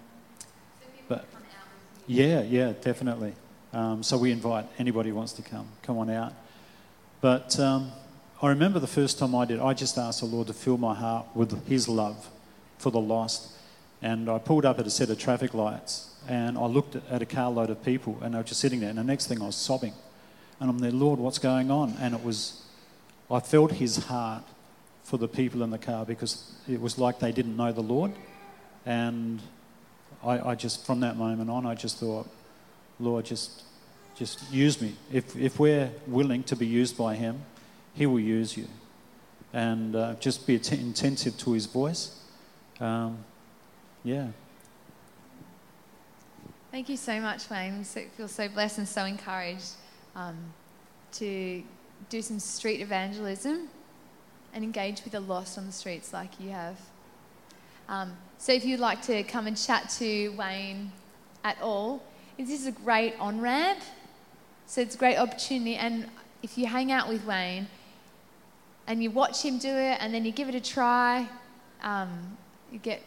but 1.08 1.24
yeah, 2.06 2.42
yeah, 2.42 2.72
definitely. 2.80 3.34
Um, 3.72 4.02
so 4.02 4.18
we 4.18 4.32
invite 4.32 4.66
anybody 4.78 5.10
who 5.10 5.16
wants 5.16 5.32
to 5.34 5.42
come, 5.42 5.68
come 5.82 5.98
on 5.98 6.10
out. 6.10 6.32
But 7.20 7.58
um, 7.60 7.92
I 8.42 8.48
remember 8.48 8.78
the 8.78 8.86
first 8.86 9.18
time 9.18 9.34
I 9.34 9.44
did, 9.44 9.60
I 9.60 9.74
just 9.74 9.96
asked 9.98 10.20
the 10.20 10.26
Lord 10.26 10.48
to 10.48 10.54
fill 10.54 10.78
my 10.78 10.94
heart 10.94 11.26
with 11.34 11.66
His 11.66 11.88
love 11.88 12.28
for 12.78 12.90
the 12.90 13.00
lost. 13.00 13.52
And 14.02 14.28
I 14.30 14.38
pulled 14.38 14.64
up 14.64 14.78
at 14.78 14.86
a 14.86 14.90
set 14.90 15.10
of 15.10 15.18
traffic 15.18 15.52
lights 15.54 16.14
and 16.26 16.56
I 16.56 16.66
looked 16.66 16.96
at 16.96 17.22
a 17.22 17.26
carload 17.26 17.70
of 17.70 17.84
people 17.84 18.18
and 18.22 18.34
they 18.34 18.38
were 18.38 18.44
just 18.44 18.60
sitting 18.60 18.80
there. 18.80 18.88
And 18.88 18.98
the 18.98 19.04
next 19.04 19.26
thing 19.26 19.40
I 19.42 19.46
was 19.46 19.56
sobbing. 19.56 19.92
And 20.58 20.70
I'm 20.70 20.78
there, 20.78 20.90
Lord, 20.90 21.18
what's 21.18 21.38
going 21.38 21.70
on? 21.70 21.94
And 22.00 22.14
it 22.14 22.24
was, 22.24 22.62
I 23.30 23.40
felt 23.40 23.72
His 23.72 23.96
heart 23.96 24.44
for 25.04 25.16
the 25.16 25.28
people 25.28 25.62
in 25.62 25.70
the 25.70 25.78
car 25.78 26.04
because 26.04 26.52
it 26.68 26.80
was 26.80 26.98
like 26.98 27.18
they 27.18 27.32
didn't 27.32 27.56
know 27.56 27.72
the 27.72 27.82
Lord. 27.82 28.12
And 28.86 29.40
I, 30.24 30.50
I 30.50 30.54
just, 30.54 30.86
from 30.86 31.00
that 31.00 31.16
moment 31.16 31.50
on, 31.50 31.66
I 31.66 31.74
just 31.74 31.98
thought, 31.98 32.28
Lord, 33.00 33.24
just, 33.24 33.62
just 34.14 34.52
use 34.52 34.80
me. 34.80 34.94
If, 35.12 35.34
if 35.36 35.58
we're 35.58 35.90
willing 36.06 36.42
to 36.44 36.56
be 36.56 36.66
used 36.66 36.96
by 36.96 37.14
Him, 37.14 37.42
he 37.94 38.06
will 38.06 38.20
use 38.20 38.56
you. 38.56 38.66
And 39.52 39.96
uh, 39.96 40.14
just 40.20 40.46
be 40.46 40.54
attentive 40.54 41.36
to 41.38 41.52
His 41.52 41.66
voice. 41.66 42.20
Um, 42.78 43.24
yeah. 44.04 44.28
Thank 46.70 46.88
you 46.88 46.96
so 46.96 47.20
much, 47.20 47.50
Wayne. 47.50 47.80
I 47.80 47.84
feel 47.84 48.28
so 48.28 48.48
blessed 48.48 48.78
and 48.78 48.88
so 48.88 49.04
encouraged 49.04 49.72
um, 50.14 50.36
to 51.14 51.62
do 52.08 52.22
some 52.22 52.38
street 52.38 52.80
evangelism 52.80 53.68
and 54.54 54.64
engage 54.64 55.02
with 55.02 55.12
the 55.12 55.20
lost 55.20 55.58
on 55.58 55.66
the 55.66 55.72
streets 55.72 56.12
like 56.12 56.38
you 56.38 56.50
have. 56.50 56.78
Um, 57.88 58.16
so 58.38 58.52
if 58.52 58.64
you'd 58.64 58.80
like 58.80 59.02
to 59.02 59.22
come 59.24 59.46
and 59.46 59.56
chat 59.56 59.90
to 59.98 60.28
Wayne 60.30 60.92
at 61.42 61.60
all, 61.60 62.02
this 62.46 62.60
is 62.60 62.66
a 62.66 62.72
great 62.72 63.14
on 63.18 63.40
ramp. 63.40 63.80
So 64.66 64.80
it's 64.80 64.94
a 64.94 64.98
great 64.98 65.16
opportunity. 65.16 65.76
And 65.76 66.06
if 66.42 66.56
you 66.56 66.66
hang 66.66 66.92
out 66.92 67.08
with 67.08 67.24
Wayne, 67.24 67.66
and 68.86 69.02
you 69.02 69.10
watch 69.10 69.42
him 69.44 69.58
do 69.58 69.68
it 69.68 69.98
and 70.00 70.12
then 70.12 70.24
you 70.24 70.32
give 70.32 70.48
it 70.48 70.54
a 70.56 70.60
try, 70.60 71.28
um, 71.82 72.36
you 72.72 72.78
get, 72.80 73.02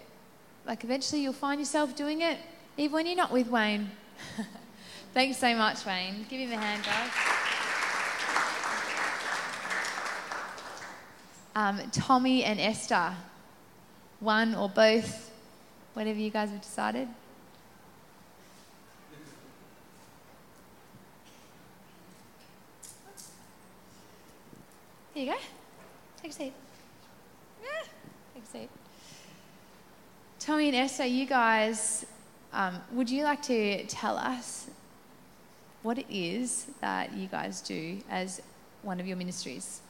like, 0.65 0.83
eventually 0.83 1.21
you'll 1.21 1.33
find 1.33 1.59
yourself 1.59 1.93
doing 1.95 2.21
it, 2.21 2.37
even 2.77 2.93
when 2.93 3.05
you're 3.05 3.17
not 3.17 3.31
with 3.31 3.47
Wayne. 3.47 3.91
Thanks 5.13 5.37
so 5.37 5.53
much, 5.55 5.85
Wayne. 5.85 6.25
Give 6.29 6.39
him 6.39 6.57
a 6.57 6.61
hand, 6.61 6.83
guys. 6.85 7.11
Um, 11.55 11.91
Tommy 11.91 12.45
and 12.45 12.59
Esther, 12.59 13.13
one 14.21 14.55
or 14.55 14.69
both, 14.69 15.31
whatever 15.93 16.17
you 16.17 16.29
guys 16.29 16.49
have 16.49 16.61
decided. 16.61 17.07
Here 25.13 25.25
you 25.25 25.31
go. 25.31 25.37
Take 26.23 26.31
a 26.31 26.33
seat. 26.33 26.53
Yeah, 27.61 27.69
take 28.33 28.43
a 28.43 28.47
seat. 28.47 28.69
Tommy 30.39 30.69
and 30.69 30.75
Esther, 30.75 31.05
you 31.05 31.27
guys, 31.27 32.03
um, 32.51 32.81
would 32.93 33.11
you 33.11 33.23
like 33.23 33.43
to 33.43 33.85
tell 33.85 34.17
us 34.17 34.71
what 35.83 35.99
it 35.99 36.07
is 36.09 36.65
that 36.81 37.13
you 37.13 37.27
guys 37.27 37.61
do 37.61 37.99
as 38.09 38.41
one 38.81 38.99
of 38.99 39.05
your 39.05 39.15
ministries? 39.15 39.81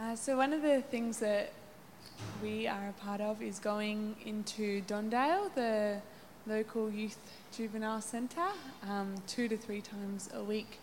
Uh, 0.00 0.16
so, 0.16 0.38
one 0.38 0.54
of 0.54 0.62
the 0.62 0.80
things 0.80 1.18
that 1.18 1.52
we 2.42 2.66
are 2.66 2.88
a 2.88 3.04
part 3.04 3.20
of 3.20 3.42
is 3.42 3.58
going 3.58 4.16
into 4.24 4.80
Don 4.86 5.10
Dale, 5.10 5.50
the 5.54 6.00
local 6.46 6.90
youth 6.90 7.18
juvenile 7.54 8.00
centre, 8.00 8.48
um, 8.88 9.14
two 9.26 9.46
to 9.46 9.58
three 9.58 9.82
times 9.82 10.30
a 10.32 10.42
week. 10.42 10.78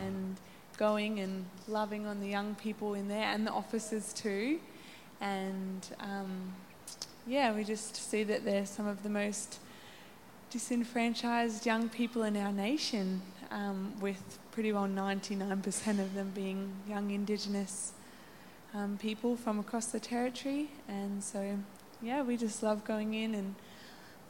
And 0.00 0.36
going 0.76 1.20
and 1.20 1.44
loving 1.68 2.06
on 2.06 2.20
the 2.20 2.28
young 2.28 2.54
people 2.54 2.94
in 2.94 3.08
there 3.08 3.24
and 3.24 3.46
the 3.46 3.50
officers 3.50 4.12
too. 4.12 4.58
And 5.20 5.86
um, 6.00 6.52
yeah, 7.26 7.54
we 7.54 7.64
just 7.64 7.96
see 7.96 8.24
that 8.24 8.44
they're 8.44 8.66
some 8.66 8.86
of 8.86 9.02
the 9.02 9.08
most 9.08 9.58
disenfranchised 10.50 11.66
young 11.66 11.88
people 11.88 12.22
in 12.22 12.36
our 12.36 12.52
nation, 12.52 13.22
um, 13.50 13.92
with 14.00 14.38
pretty 14.50 14.72
well 14.72 14.86
99% 14.86 16.00
of 16.00 16.14
them 16.14 16.30
being 16.34 16.72
young 16.88 17.10
Indigenous 17.10 17.92
um, 18.74 18.98
people 18.98 19.36
from 19.36 19.58
across 19.58 19.86
the 19.86 20.00
territory. 20.00 20.70
And 20.88 21.22
so, 21.22 21.58
yeah, 22.02 22.22
we 22.22 22.36
just 22.36 22.62
love 22.62 22.84
going 22.84 23.14
in 23.14 23.34
and 23.34 23.54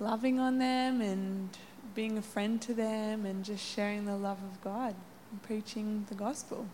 loving 0.00 0.38
on 0.38 0.58
them 0.58 1.00
and 1.00 1.50
being 1.94 2.18
a 2.18 2.22
friend 2.22 2.60
to 2.62 2.74
them 2.74 3.24
and 3.24 3.44
just 3.44 3.64
sharing 3.64 4.04
the 4.04 4.16
love 4.16 4.38
of 4.38 4.60
God 4.62 4.94
preaching 5.42 6.06
the 6.08 6.14
gospel. 6.14 6.66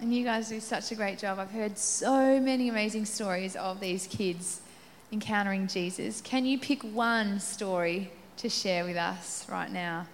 And 0.00 0.14
you 0.14 0.24
guys 0.24 0.48
do 0.48 0.60
such 0.60 0.92
a 0.92 0.94
great 0.94 1.18
job. 1.18 1.38
I've 1.38 1.50
heard 1.50 1.76
so 1.76 2.38
many 2.38 2.68
amazing 2.68 3.04
stories 3.04 3.56
of 3.56 3.80
these 3.80 4.06
kids 4.06 4.60
encountering 5.10 5.66
Jesus. 5.66 6.20
Can 6.20 6.44
you 6.44 6.58
pick 6.58 6.82
one 6.82 7.40
story 7.40 8.10
to 8.36 8.48
share 8.48 8.84
with 8.84 8.96
us 8.96 9.48
right 9.48 9.70
now? 9.70 10.06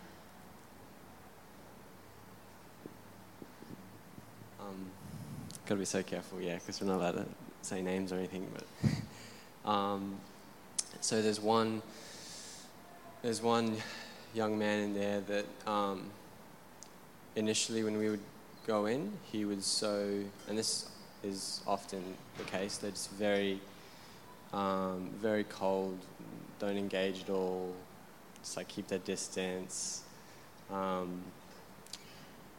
Um, 4.59 4.87
gotta 5.67 5.81
be 5.81 5.85
so 5.85 6.03
careful, 6.03 6.41
yeah, 6.41 6.55
because 6.55 6.81
we're 6.81 6.87
not 6.87 6.97
allowed 6.97 7.17
to 7.17 7.27
say 7.61 7.83
names 7.83 8.11
or 8.11 8.17
anything. 8.17 8.47
But 8.55 9.69
um, 9.71 10.17
so 11.01 11.21
there's 11.21 11.41
one, 11.41 11.83
there's 13.21 13.43
one 13.43 13.77
young 14.33 14.59
man 14.59 14.81
in 14.81 14.95
there 14.95 15.21
that 15.21 15.71
um, 15.71 16.11
initially 17.37 17.83
when 17.85 17.99
we 17.99 18.09
would 18.11 18.21
go 18.67 18.87
in, 18.87 19.13
he 19.25 19.45
was 19.45 19.65
so, 19.65 20.23
and 20.49 20.59
this 20.59 20.89
is 21.23 21.61
often 21.67 22.03
the 22.39 22.45
case. 22.45 22.79
They're 22.79 22.91
just 22.91 23.11
very, 23.13 23.61
um, 24.53 25.11
very 25.21 25.45
cold, 25.45 25.99
don't 26.59 26.77
engage 26.77 27.23
at 27.23 27.31
all. 27.31 27.75
Just 28.43 28.57
like 28.57 28.69
keep 28.69 28.89
their 28.89 28.99
distance. 28.99 30.03
Um, 30.73 31.23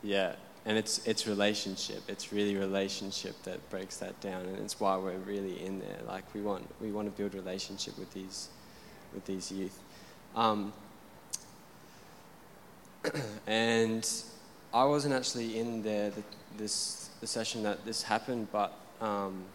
yeah, 0.03 0.35
and 0.65 0.77
it's 0.77 1.05
it's 1.07 1.27
relationship. 1.27 2.01
It's 2.07 2.33
really 2.33 2.55
relationship 2.55 3.41
that 3.43 3.69
breaks 3.69 3.97
that 3.97 4.19
down, 4.19 4.45
and 4.45 4.57
it's 4.57 4.79
why 4.79 4.97
we're 4.97 5.17
really 5.17 5.63
in 5.63 5.79
there. 5.79 5.99
Like 6.07 6.23
we 6.33 6.41
want 6.41 6.67
we 6.81 6.91
want 6.91 7.07
to 7.07 7.21
build 7.21 7.35
relationship 7.35 7.97
with 7.99 8.11
these 8.13 8.49
with 9.13 9.25
these 9.25 9.51
youth. 9.51 9.79
Um, 10.35 10.73
and 13.47 14.07
I 14.75 14.83
wasn't 14.83 15.13
actually 15.13 15.57
in 15.57 15.83
there 15.83 16.09
the, 16.09 16.21
this 16.57 17.09
the 17.21 17.27
session 17.27 17.63
that 17.63 17.85
this 17.85 18.03
happened, 18.03 18.49
but 18.51 18.73
um, 18.99 19.45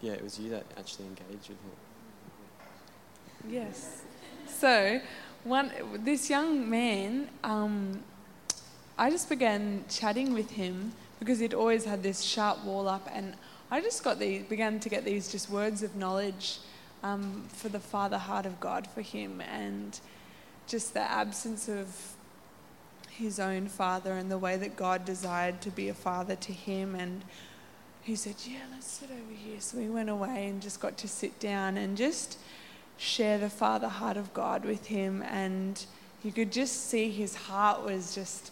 yeah, 0.00 0.12
it 0.12 0.24
was 0.24 0.38
you 0.38 0.48
that 0.52 0.64
actually 0.78 1.04
engaged 1.04 1.50
with 1.50 1.58
him. 1.58 1.76
Yes. 3.50 4.04
So, 4.48 5.02
one 5.44 5.70
this 5.98 6.30
young 6.30 6.70
man, 6.70 7.28
um, 7.44 8.02
I 8.96 9.10
just 9.10 9.28
began 9.28 9.84
chatting 9.90 10.32
with 10.32 10.52
him 10.52 10.92
because 11.18 11.40
he'd 11.40 11.52
always 11.52 11.84
had 11.84 12.02
this 12.02 12.22
sharp 12.22 12.64
wall 12.64 12.88
up, 12.88 13.06
and 13.12 13.34
I 13.70 13.82
just 13.82 14.02
got 14.02 14.18
these 14.18 14.44
began 14.44 14.80
to 14.80 14.88
get 14.88 15.04
these 15.04 15.30
just 15.30 15.50
words 15.50 15.82
of 15.82 15.94
knowledge 15.94 16.60
um, 17.02 17.44
for 17.48 17.68
the 17.68 17.80
Father 17.80 18.16
heart 18.16 18.46
of 18.46 18.60
God 18.60 18.86
for 18.86 19.02
him, 19.02 19.42
and 19.42 20.00
just 20.66 20.94
the 20.94 21.02
absence 21.02 21.68
of 21.68 22.16
his 23.18 23.38
own 23.38 23.68
father 23.68 24.12
and 24.12 24.30
the 24.30 24.38
way 24.38 24.56
that 24.56 24.76
God 24.76 25.04
desired 25.04 25.60
to 25.62 25.70
be 25.70 25.88
a 25.88 25.94
father 25.94 26.36
to 26.36 26.52
him 26.52 26.94
and 26.94 27.22
he 28.02 28.16
said, 28.16 28.34
Yeah, 28.44 28.58
let's 28.72 28.86
sit 28.86 29.10
over 29.10 29.32
here. 29.32 29.60
So 29.60 29.78
we 29.78 29.88
went 29.88 30.10
away 30.10 30.48
and 30.48 30.60
just 30.60 30.80
got 30.80 30.96
to 30.98 31.08
sit 31.08 31.38
down 31.38 31.76
and 31.76 31.96
just 31.96 32.38
share 32.98 33.38
the 33.38 33.50
father 33.50 33.88
heart 33.88 34.16
of 34.16 34.34
God 34.34 34.64
with 34.64 34.86
him. 34.86 35.22
And 35.22 35.84
you 36.22 36.32
could 36.32 36.52
just 36.52 36.88
see 36.88 37.10
his 37.10 37.34
heart 37.34 37.84
was 37.84 38.14
just 38.14 38.50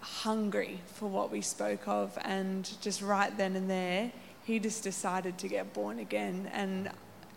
hungry 0.00 0.80
for 0.94 1.08
what 1.08 1.32
we 1.32 1.40
spoke 1.40 1.88
of. 1.88 2.16
And 2.22 2.70
just 2.80 3.02
right 3.02 3.36
then 3.36 3.56
and 3.56 3.68
there, 3.68 4.12
he 4.44 4.60
just 4.60 4.84
decided 4.84 5.36
to 5.38 5.48
get 5.48 5.74
born 5.74 5.98
again 5.98 6.48
and 6.52 6.90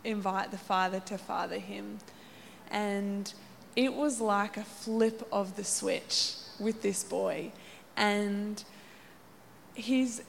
invite 0.04 0.52
the 0.52 0.58
father 0.58 1.00
to 1.02 1.18
father 1.18 1.58
him. 1.58 1.98
And 2.70 3.34
it 3.76 3.94
was 3.94 4.20
like 4.20 4.58
a 4.58 4.64
flip 4.64 5.28
of 5.32 5.56
the 5.56 5.64
switch 5.64 6.36
with 6.60 6.82
this 6.82 7.04
boy. 7.04 7.52
And 7.96 8.64
he's, 9.74 10.22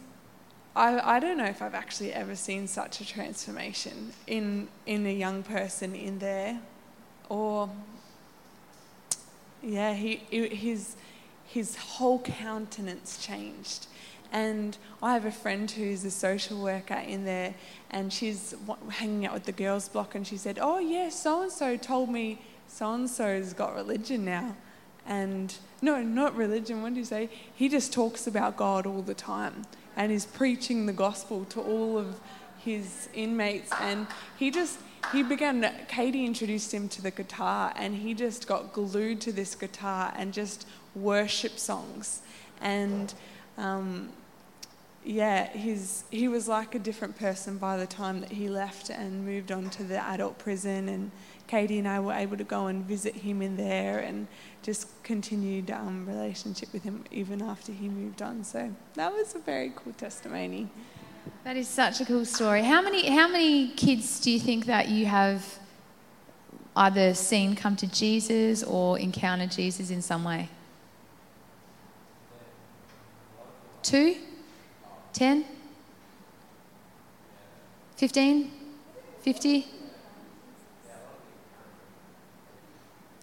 I, 0.75 1.17
I 1.17 1.21
don't 1.21 1.37
know 1.37 1.47
if 1.47 1.63
I've 1.63 1.75
actually 1.75 2.13
ever 2.13 2.37
seen 2.37 2.67
such 2.67 3.01
a 3.01 3.07
transformation 3.07 4.13
in, 4.27 4.69
in 4.87 5.07
a 5.07 5.13
young 5.13 5.43
person 5.43 5.95
in 5.95 6.19
there. 6.19 6.61
Or, 7.29 7.71
yeah, 9.63 9.95
he, 9.95 10.17
his, 10.31 10.97
his 11.45 11.77
whole 11.77 12.21
countenance 12.21 13.25
changed. 13.25 13.87
And 14.33 14.77
I 15.03 15.15
have 15.15 15.25
a 15.25 15.33
friend 15.33 15.69
who's 15.69 16.05
a 16.05 16.11
social 16.11 16.63
worker 16.63 16.95
in 16.95 17.25
there, 17.25 17.55
and 17.91 18.13
she's 18.13 18.55
hanging 18.89 19.27
out 19.27 19.35
with 19.35 19.45
the 19.45 19.53
girls' 19.53 19.89
block, 19.89 20.15
and 20.15 20.25
she 20.25 20.37
said, 20.37 20.61
Oh, 20.63 20.79
yeah, 20.79 21.09
so 21.09 21.43
and 21.43 21.51
so 21.51 21.77
told 21.77 22.11
me 22.11 22.41
so 22.71 22.93
and 22.95 23.11
so's 23.11 23.53
got 23.53 23.75
religion 23.75 24.25
now. 24.25 24.57
And 25.07 25.55
no, 25.83 26.03
not 26.03 26.37
religion, 26.37 26.83
what 26.83 26.95
do 26.95 27.01
you 27.01 27.05
say? 27.05 27.29
He 27.55 27.69
just 27.69 27.93
talks 27.93 28.27
about 28.27 28.57
God 28.57 28.87
all 28.87 29.03
the 29.03 29.15
time 29.15 29.65
and 29.97 30.13
is 30.13 30.25
preaching 30.25 30.87
the 30.87 30.93
gospel 30.93 31.45
to 31.47 31.61
all 31.61 31.99
of 31.99 32.21
his 32.59 33.09
inmates. 33.13 33.71
And 33.81 34.07
he 34.39 34.51
just, 34.51 34.79
he 35.13 35.23
began, 35.23 35.69
Katie 35.89 36.25
introduced 36.25 36.73
him 36.73 36.89
to 36.91 37.03
the 37.03 37.11
guitar 37.11 37.73
and 37.77 37.97
he 37.97 38.15
just 38.15 38.47
got 38.47 38.73
glued 38.73 39.21
to 39.23 39.33
this 39.33 39.55
guitar 39.55 40.13
and 40.17 40.33
just 40.33 40.67
worship 40.95 41.59
songs. 41.59 42.23
And 42.61 43.13
um, 43.59 44.11
yeah, 45.05 45.49
he's, 45.49 46.05
he 46.11 46.29
was 46.29 46.47
like 46.47 46.75
a 46.75 46.79
different 46.79 47.19
person 47.19 47.59
by 47.59 47.77
the 47.77 47.87
time 47.87 48.21
that 48.21 48.31
he 48.31 48.49
left 48.49 48.91
and 48.91 49.25
moved 49.27 49.51
on 49.51 49.71
to 49.71 49.83
the 49.83 49.99
adult 50.05 50.39
prison 50.39 50.89
and 50.89 51.11
Katie 51.51 51.81
and 51.81 51.89
I 51.89 51.99
were 51.99 52.13
able 52.13 52.37
to 52.37 52.45
go 52.45 52.69
and 52.69 52.85
visit 52.85 53.13
him 53.13 53.43
in 53.43 53.57
there 53.57 53.99
and 53.99 54.29
just 54.63 54.87
continued 55.03 55.73
um, 55.73 56.07
relationship 56.07 56.73
with 56.73 56.85
him 56.85 57.03
even 57.11 57.43
after 57.43 57.73
he 57.73 57.89
moved 57.89 58.23
on. 58.23 58.45
So 58.45 58.73
that 58.95 59.13
was 59.13 59.35
a 59.35 59.41
very 59.41 59.73
cool 59.75 59.93
testimony. 59.95 60.69
That 61.43 61.57
is 61.57 61.67
such 61.67 62.01
a 62.01 62.05
cool 62.05 62.25
story. 62.25 62.63
How 62.63 62.81
many 62.81 63.09
how 63.09 63.27
many 63.27 63.71
kids 63.71 64.21
do 64.21 64.31
you 64.31 64.39
think 64.39 64.67
that 64.67 64.89
you 64.89 65.07
have 65.07 65.59
either 66.77 67.15
seen 67.15 67.57
come 67.57 67.75
to 67.77 67.89
Jesus 67.89 68.63
or 68.63 68.97
encountered 69.01 69.51
Jesus 69.51 69.91
in 69.91 70.03
some 70.03 70.23
way? 70.23 70.49
Two? 73.83 74.15
Ten? 75.13 75.45
Fifteen? 77.97 78.53
Fifty? 79.21 79.67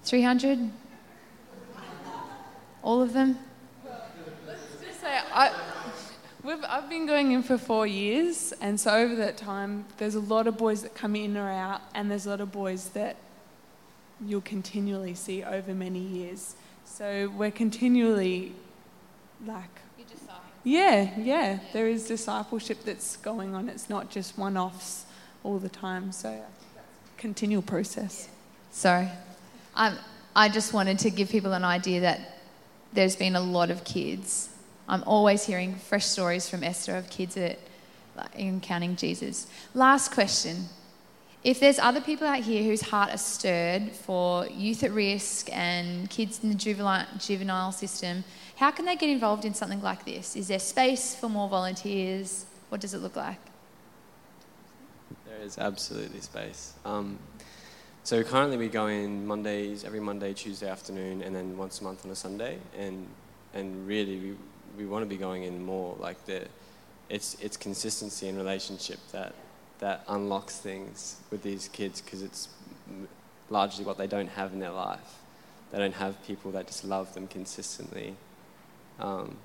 300? 0.08 0.72
All 2.82 3.02
of 3.02 3.12
them? 3.14 3.38
Let's 4.48 4.62
just 4.82 5.02
say, 5.02 5.20
I, 5.34 5.54
I've 6.46 6.90
been 6.90 7.06
going 7.06 7.34
in 7.34 7.44
for 7.44 7.58
four 7.58 7.86
years, 7.86 8.54
and 8.62 8.80
so 8.80 8.92
over 8.92 9.16
that 9.16 9.36
time, 9.36 9.86
there's 9.98 10.16
a 10.16 10.22
lot 10.22 10.48
of 10.48 10.58
boys 10.58 10.82
that 10.84 10.96
come 10.96 11.16
in 11.16 11.36
or 11.36 11.50
out, 11.50 11.82
and 11.94 12.10
there's 12.10 12.26
a 12.26 12.30
lot 12.30 12.40
of 12.40 12.52
boys 12.52 12.90
that 12.90 13.18
you'll 14.26 14.42
continually 14.42 15.14
see 15.14 15.44
over 15.44 15.74
many 15.74 16.00
years. 16.00 16.56
So 16.86 17.32
we're 17.36 17.52
continually 17.52 18.54
like. 19.46 19.64
Yeah, 20.64 21.18
yeah, 21.18 21.60
there 21.72 21.88
is 21.88 22.08
discipleship 22.08 22.84
that's 22.84 23.18
going 23.18 23.56
on. 23.56 23.70
It's 23.70 23.90
not 23.90 24.10
just 24.10 24.38
one 24.38 24.58
offs 24.58 25.06
all 25.44 25.60
the 25.60 25.70
time. 25.70 26.12
So, 26.12 26.44
continual 27.18 27.62
process. 27.62 28.28
Sorry. 28.72 29.10
Um, 29.78 29.98
I 30.36 30.50
just 30.50 30.74
wanted 30.74 30.98
to 31.00 31.12
give 31.12 31.30
people 31.30 31.54
an 31.54 31.64
idea 31.64 32.02
that 32.02 32.40
there's 32.94 33.16
been 33.16 33.36
a 33.36 33.40
lot 33.40 33.70
of 33.70 33.84
kids. 33.84 34.50
I'm 34.90 35.04
always 35.04 35.46
hearing 35.46 35.76
fresh 35.76 36.06
stories 36.06 36.50
from 36.50 36.64
Esther 36.64 36.96
of 36.96 37.10
kids 37.10 37.36
that 37.36 37.60
encountering 38.36 38.96
Jesus. 38.96 39.46
Last 39.76 40.12
question. 40.12 40.66
If 41.44 41.60
there's 41.60 41.78
other 41.78 42.02
people 42.02 42.26
out 42.26 42.40
here 42.40 42.64
whose 42.64 42.82
heart 42.82 43.14
are 43.14 43.20
stirred 43.20 43.92
for 43.92 44.48
youth 44.48 44.84
at 44.84 44.92
risk 44.92 45.48
and 45.54 46.10
kids 46.10 46.44
in 46.44 46.50
the 46.50 46.56
juvenile, 46.56 47.06
juvenile 47.20 47.72
system, 47.72 48.24
how 48.56 48.72
can 48.72 48.86
they 48.86 48.96
get 48.96 49.10
involved 49.10 49.46
in 49.46 49.54
something 49.54 49.82
like 49.84 50.04
this? 50.06 50.36
Is 50.36 50.48
there 50.48 50.60
space 50.60 51.14
for 51.14 51.30
more 51.30 51.48
volunteers? 51.48 52.48
What 52.70 52.82
does 52.82 52.96
it 52.96 53.00
look 53.00 53.16
like? 53.16 53.40
There 55.28 55.38
is 55.46 55.60
absolutely 55.60 56.22
space. 56.22 56.74
Um, 56.84 57.20
so 58.08 58.24
currently 58.24 58.56
we 58.56 58.70
go 58.70 58.88
in 58.88 59.28
Mondays, 59.28 59.84
every 59.84 60.00
Monday, 60.00 60.34
Tuesday 60.34 60.70
afternoon, 60.70 61.22
and 61.22 61.36
then 61.36 61.58
once 61.58 61.82
a 61.82 61.84
month 61.84 62.06
on 62.06 62.12
a 62.12 62.16
Sunday. 62.16 62.58
And 62.80 63.06
and 63.54 63.86
really, 63.86 64.18
we 64.18 64.36
we 64.78 64.86
want 64.86 65.04
to 65.04 65.10
be 65.10 65.18
going 65.18 65.44
in 65.44 65.62
more. 65.66 65.94
Like 66.00 66.24
the, 66.26 66.48
it's 67.10 67.36
it's 67.42 67.58
consistency 67.58 68.30
and 68.30 68.38
relationship 68.38 69.00
that 69.12 69.36
that 69.80 70.06
unlocks 70.08 70.58
things 70.58 71.18
with 71.32 71.44
these 71.44 71.68
kids 71.68 72.00
because 72.00 72.22
it's 72.22 72.48
largely 73.50 73.84
what 73.84 73.98
they 73.98 74.08
don't 74.08 74.30
have 74.30 74.54
in 74.54 74.62
their 74.62 74.72
life. 74.72 75.16
They 75.74 75.78
don't 75.78 75.96
have 75.96 76.26
people 76.26 76.52
that 76.52 76.68
just 76.68 76.86
love 76.86 77.14
them 77.14 77.28
consistently. 77.28 78.16
Um, 79.02 79.36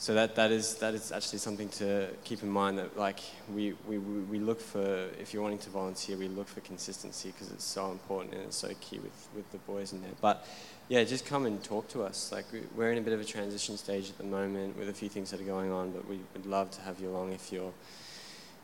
so 0.00 0.14
that, 0.14 0.34
that 0.36 0.50
is 0.50 0.76
that 0.76 0.94
is 0.94 1.12
actually 1.12 1.40
something 1.40 1.68
to 1.68 2.08
keep 2.24 2.42
in 2.42 2.48
mind 2.48 2.78
that 2.78 2.96
like 2.96 3.20
we, 3.52 3.74
we, 3.86 3.98
we 3.98 4.38
look 4.38 4.58
for 4.58 4.80
if 5.20 5.34
you're 5.34 5.42
wanting 5.42 5.58
to 5.58 5.68
volunteer 5.68 6.16
we 6.16 6.26
look 6.26 6.48
for 6.48 6.60
consistency 6.60 7.32
because 7.32 7.52
it's 7.52 7.64
so 7.64 7.90
important 7.90 8.32
and 8.32 8.44
it's 8.44 8.56
so 8.56 8.70
key 8.80 8.98
with, 8.98 9.28
with 9.36 9.52
the 9.52 9.58
boys 9.58 9.92
in 9.92 10.00
there. 10.00 10.12
But 10.22 10.46
yeah 10.88 11.04
just 11.04 11.26
come 11.26 11.44
and 11.44 11.62
talk 11.62 11.86
to 11.88 12.02
us. 12.02 12.32
Like 12.32 12.46
we're 12.74 12.92
in 12.92 12.96
a 12.96 13.02
bit 13.02 13.12
of 13.12 13.20
a 13.20 13.26
transition 13.26 13.76
stage 13.76 14.08
at 14.08 14.16
the 14.16 14.24
moment 14.24 14.78
with 14.78 14.88
a 14.88 14.94
few 14.94 15.10
things 15.10 15.32
that 15.32 15.40
are 15.42 15.44
going 15.44 15.70
on 15.70 15.90
but 15.90 16.08
we 16.08 16.18
would 16.32 16.46
love 16.46 16.70
to 16.70 16.80
have 16.80 16.98
you 16.98 17.10
along 17.10 17.32
if 17.32 17.52
you're 17.52 17.72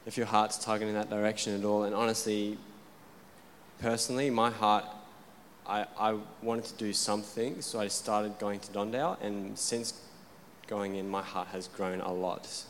if 0.06 0.16
your 0.16 0.24
heart's 0.24 0.56
tugging 0.56 0.88
in 0.88 0.94
that 0.94 1.10
direction 1.10 1.54
at 1.54 1.66
all. 1.66 1.82
And 1.84 1.94
honestly 1.94 2.56
personally 3.82 4.30
my 4.30 4.48
heart 4.48 4.86
I, 5.66 5.84
I 5.98 6.18
wanted 6.40 6.64
to 6.64 6.74
do 6.78 6.94
something 6.94 7.60
so 7.60 7.78
I 7.78 7.88
started 7.88 8.38
going 8.38 8.58
to 8.60 8.72
Don 8.72 8.90
Dale. 8.90 9.18
And 9.20 9.58
since 9.58 10.00
going 10.66 10.96
in, 10.96 11.08
my 11.08 11.22
heart 11.22 11.48
has 11.48 11.68
grown 11.68 12.00
a 12.00 12.12
lot. 12.12 12.64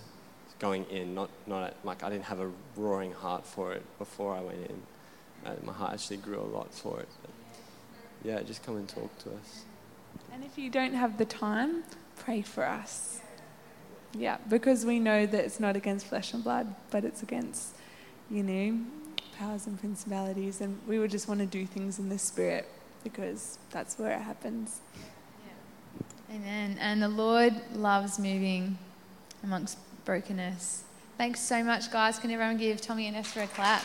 Going 0.58 0.84
in, 0.84 1.14
not 1.14 1.30
not 1.46 1.74
like 1.84 2.02
I 2.02 2.08
didn't 2.08 2.24
have 2.24 2.40
a 2.40 2.50
roaring 2.76 3.12
heart 3.12 3.46
for 3.46 3.72
it 3.72 3.82
before 3.98 4.34
I 4.34 4.40
went 4.40 4.70
in. 4.70 4.82
Uh, 5.44 5.54
my 5.62 5.72
heart 5.72 5.92
actually 5.92 6.16
grew 6.16 6.40
a 6.40 6.50
lot 6.56 6.72
for 6.72 7.00
it. 7.00 7.08
But 7.22 7.30
yeah, 8.24 8.42
just 8.42 8.64
come 8.64 8.76
and 8.76 8.88
talk 8.88 9.16
to 9.18 9.30
us. 9.30 9.64
And 10.32 10.42
if 10.44 10.56
you 10.56 10.70
don't 10.70 10.94
have 10.94 11.18
the 11.18 11.24
time, 11.24 11.84
pray 12.16 12.42
for 12.42 12.64
us. 12.64 13.20
Yeah, 14.14 14.38
because 14.48 14.86
we 14.86 14.98
know 14.98 15.26
that 15.26 15.44
it's 15.44 15.60
not 15.60 15.76
against 15.76 16.06
flesh 16.06 16.32
and 16.32 16.42
blood, 16.42 16.74
but 16.90 17.04
it's 17.04 17.22
against, 17.22 17.76
you 18.30 18.42
know, 18.42 18.80
powers 19.38 19.66
and 19.66 19.78
principalities, 19.78 20.62
and 20.62 20.78
we 20.86 20.98
would 20.98 21.10
just 21.10 21.28
want 21.28 21.40
to 21.40 21.46
do 21.46 21.66
things 21.66 21.98
in 21.98 22.08
the 22.08 22.18
spirit 22.18 22.66
because 23.04 23.58
that's 23.70 23.98
where 23.98 24.12
it 24.16 24.22
happens. 24.22 24.80
Amen. 26.36 26.76
And 26.82 27.02
the 27.02 27.08
Lord 27.08 27.54
loves 27.74 28.18
moving 28.18 28.76
amongst 29.42 29.78
brokenness. 30.04 30.84
Thanks 31.16 31.40
so 31.40 31.64
much, 31.64 31.90
guys. 31.90 32.18
Can 32.18 32.30
everyone 32.30 32.58
give 32.58 32.78
Tommy 32.78 33.06
and 33.06 33.16
Esther 33.16 33.40
a 33.40 33.46
clap? 33.46 33.82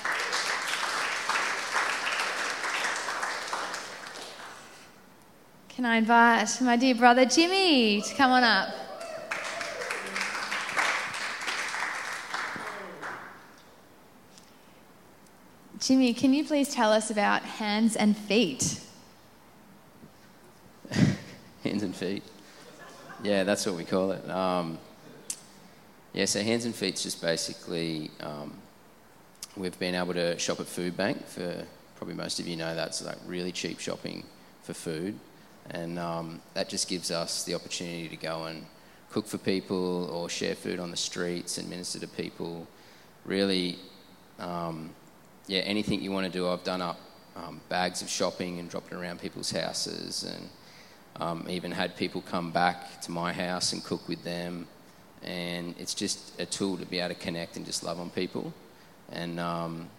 Can 5.70 5.86
I 5.86 5.95
invite 5.95 6.62
my 6.62 6.76
dear 6.76 6.93
brother 6.93 7.24
Jimmy 7.24 8.02
to 8.02 8.16
come 8.16 8.32
on 8.32 8.43
up? 8.43 8.68
Jimmy, 15.80 16.14
can 16.14 16.34
you 16.34 16.43
please 16.43 16.74
tell 16.74 16.91
us 16.91 17.10
about 17.10 17.43
hands 17.43 17.95
and 17.95 18.18
feet? 18.18 18.82
hands 21.64 21.84
and 21.84 21.95
feet. 21.95 22.24
Yeah, 23.24 23.43
that's 23.43 23.67
what 23.67 23.76
we 23.76 23.86
call 23.86 24.11
it. 24.11 24.28
Um, 24.30 24.80
yeah, 26.13 26.26
so 26.26 26.41
hands 26.41 26.65
and 26.65 26.74
feet's 26.74 27.03
just 27.03 27.22
basically 27.22 28.09
um, 28.19 28.53
we've 29.55 29.78
been 29.78 29.93
able 29.93 30.15
to 30.15 30.39
shop 30.39 30.59
at 30.59 30.65
Food 30.65 30.97
Bank 30.97 31.28
for 31.28 31.63
probably 31.95 32.15
most 32.15 32.39
of 32.39 32.47
you 32.47 32.55
know 32.55 32.74
that's 32.74 33.03
like 33.05 33.17
really 33.28 33.51
cheap 33.51 33.80
shopping 33.80 34.24
for 34.63 34.74
food, 34.74 35.19
and 35.69 35.99
um, 35.99 36.41
that 36.55 36.67
just 36.67 36.89
gives 36.89 37.11
us 37.11 37.43
the 37.43 37.53
opportunity 37.53 38.09
to 38.09 38.15
go 38.15 38.45
and 38.45 38.65
cook 39.11 39.28
for 39.28 39.38
people 39.38 40.09
or 40.11 40.28
share 40.28 40.55
food 40.55 40.80
on 40.80 40.89
the 40.89 40.97
streets 40.97 41.59
and 41.59 41.69
minister 41.69 41.99
to 41.99 42.07
people. 42.07 42.67
Really, 43.24 43.78
um, 44.39 44.89
yeah, 45.45 45.59
anything 45.59 46.01
you 46.01 46.11
want 46.11 46.26
to 46.26 46.32
do. 46.32 46.47
I've 46.47 46.63
done 46.63 46.82
up 46.82 46.99
um, 47.36 47.61
bags 47.69 48.01
of 48.01 48.09
shopping 48.09 48.57
and 48.57 48.67
dropped 48.67 48.91
it 48.91 48.95
around 48.95 49.22
people's 49.22 49.51
houses 49.51 50.24
and 50.24 50.49
um, 51.18 51.45
even 51.49 51.72
had 51.72 51.95
people 51.95 52.22
come 52.22 52.51
back 52.51 53.01
to 53.01 53.12
my 53.12 53.34
house 53.34 53.74
and 53.74 53.84
cook 53.84 54.07
with 54.07 54.24
them. 54.24 54.68
And 55.24 55.76
it's 55.78 55.93
just 55.93 56.39
a 56.39 56.45
tool 56.45 56.78
to 56.78 56.86
be 56.86 56.99
able 56.99 57.14
to 57.14 57.20
connect 57.20 57.57
and 57.57 57.66
just 57.66 57.84
love 57.84 57.99
on 57.99 58.09
people. 58.09 58.53
And 59.12 59.39
um, 59.39 59.89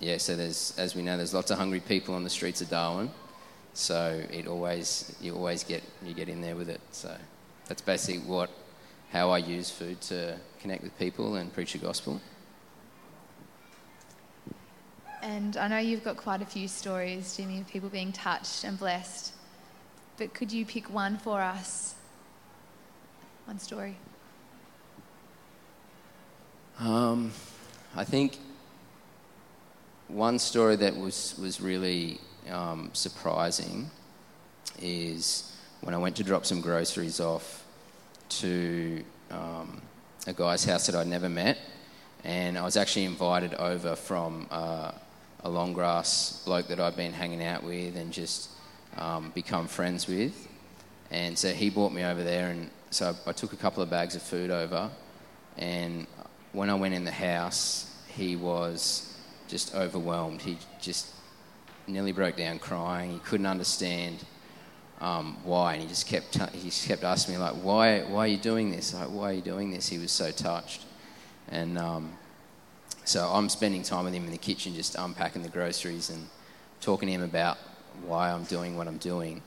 yeah, 0.00 0.18
so 0.18 0.36
there's, 0.36 0.74
as 0.78 0.96
we 0.96 1.02
know, 1.02 1.16
there's 1.16 1.34
lots 1.34 1.50
of 1.50 1.58
hungry 1.58 1.80
people 1.80 2.14
on 2.14 2.24
the 2.24 2.30
streets 2.30 2.60
of 2.60 2.70
Darwin. 2.70 3.10
So 3.74 4.22
it 4.30 4.46
always, 4.46 5.14
you 5.20 5.34
always 5.34 5.64
get, 5.64 5.82
you 6.04 6.14
get 6.14 6.28
in 6.28 6.40
there 6.40 6.56
with 6.56 6.68
it. 6.68 6.80
So 6.90 7.14
that's 7.68 7.82
basically 7.82 8.20
what, 8.20 8.50
how 9.10 9.30
I 9.30 9.38
use 9.38 9.70
food 9.70 10.00
to 10.02 10.36
connect 10.60 10.82
with 10.82 10.98
people 10.98 11.36
and 11.36 11.52
preach 11.52 11.72
the 11.72 11.78
gospel. 11.78 12.20
And 15.22 15.56
I 15.56 15.68
know 15.68 15.78
you've 15.78 16.04
got 16.04 16.16
quite 16.16 16.42
a 16.42 16.46
few 16.46 16.68
stories, 16.68 17.36
Jimmy, 17.36 17.60
of 17.60 17.68
people 17.68 17.88
being 17.88 18.12
touched 18.12 18.64
and 18.64 18.78
blessed 18.78 19.33
but 20.16 20.34
could 20.34 20.52
you 20.52 20.64
pick 20.64 20.92
one 20.92 21.18
for 21.18 21.40
us? 21.40 21.94
One 23.46 23.58
story. 23.58 23.96
Um, 26.78 27.32
I 27.94 28.04
think 28.04 28.38
one 30.08 30.38
story 30.38 30.76
that 30.76 30.96
was, 30.96 31.36
was 31.40 31.60
really 31.60 32.18
um, 32.50 32.90
surprising 32.92 33.90
is 34.80 35.52
when 35.82 35.94
I 35.94 35.98
went 35.98 36.16
to 36.16 36.24
drop 36.24 36.46
some 36.46 36.60
groceries 36.60 37.20
off 37.20 37.64
to 38.28 39.04
um, 39.30 39.82
a 40.26 40.32
guy's 40.32 40.64
house 40.64 40.86
that 40.86 40.94
I'd 40.94 41.06
never 41.06 41.28
met. 41.28 41.58
And 42.24 42.56
I 42.56 42.62
was 42.62 42.76
actually 42.76 43.04
invited 43.04 43.54
over 43.54 43.94
from 43.94 44.46
uh, 44.50 44.92
a 45.44 45.48
long 45.48 45.74
grass 45.74 46.42
bloke 46.44 46.68
that 46.68 46.80
I'd 46.80 46.96
been 46.96 47.12
hanging 47.12 47.44
out 47.44 47.62
with 47.62 47.96
and 47.96 48.12
just 48.12 48.50
um, 48.96 49.32
become 49.34 49.66
friends 49.66 50.06
with. 50.06 50.48
And 51.10 51.38
so 51.38 51.52
he 51.52 51.70
brought 51.70 51.92
me 51.92 52.04
over 52.04 52.22
there, 52.22 52.50
and 52.50 52.70
so 52.90 53.14
I, 53.26 53.32
took 53.32 53.52
a 53.52 53.56
couple 53.56 53.82
of 53.82 53.90
bags 53.90 54.16
of 54.16 54.22
food 54.22 54.50
over. 54.50 54.90
And 55.56 56.06
when 56.52 56.70
I 56.70 56.74
went 56.74 56.94
in 56.94 57.04
the 57.04 57.10
house, 57.10 57.94
he 58.08 58.36
was 58.36 59.16
just 59.48 59.74
overwhelmed. 59.74 60.42
He 60.42 60.58
just 60.80 61.08
nearly 61.86 62.12
broke 62.12 62.36
down 62.36 62.58
crying. 62.58 63.12
He 63.12 63.18
couldn't 63.18 63.46
understand 63.46 64.24
um, 65.00 65.36
why, 65.44 65.74
and 65.74 65.82
he 65.82 65.88
just 65.88 66.06
kept 66.06 66.32
t- 66.32 66.58
he 66.58 66.70
just 66.70 66.88
kept 66.88 67.04
asking 67.04 67.34
me 67.34 67.40
like, 67.40 67.54
"Why? 67.54 68.00
Why 68.00 68.20
are 68.20 68.28
you 68.28 68.36
doing 68.36 68.70
this? 68.70 68.94
Like, 68.94 69.08
why 69.08 69.30
are 69.30 69.32
you 69.34 69.42
doing 69.42 69.70
this?" 69.70 69.88
He 69.88 69.98
was 69.98 70.12
so 70.12 70.30
touched, 70.30 70.82
and 71.48 71.76
um, 71.78 72.12
so 73.04 73.28
I'm 73.28 73.48
spending 73.48 73.82
time 73.82 74.04
with 74.04 74.14
him 74.14 74.24
in 74.24 74.30
the 74.30 74.38
kitchen, 74.38 74.74
just 74.74 74.94
unpacking 74.94 75.42
the 75.42 75.48
groceries 75.48 76.10
and 76.10 76.28
talking 76.80 77.08
to 77.08 77.12
him 77.12 77.22
about 77.22 77.58
why 78.06 78.30
I'm 78.30 78.44
doing 78.44 78.76
what 78.76 78.88
I'm 78.88 78.98
doing. 78.98 79.42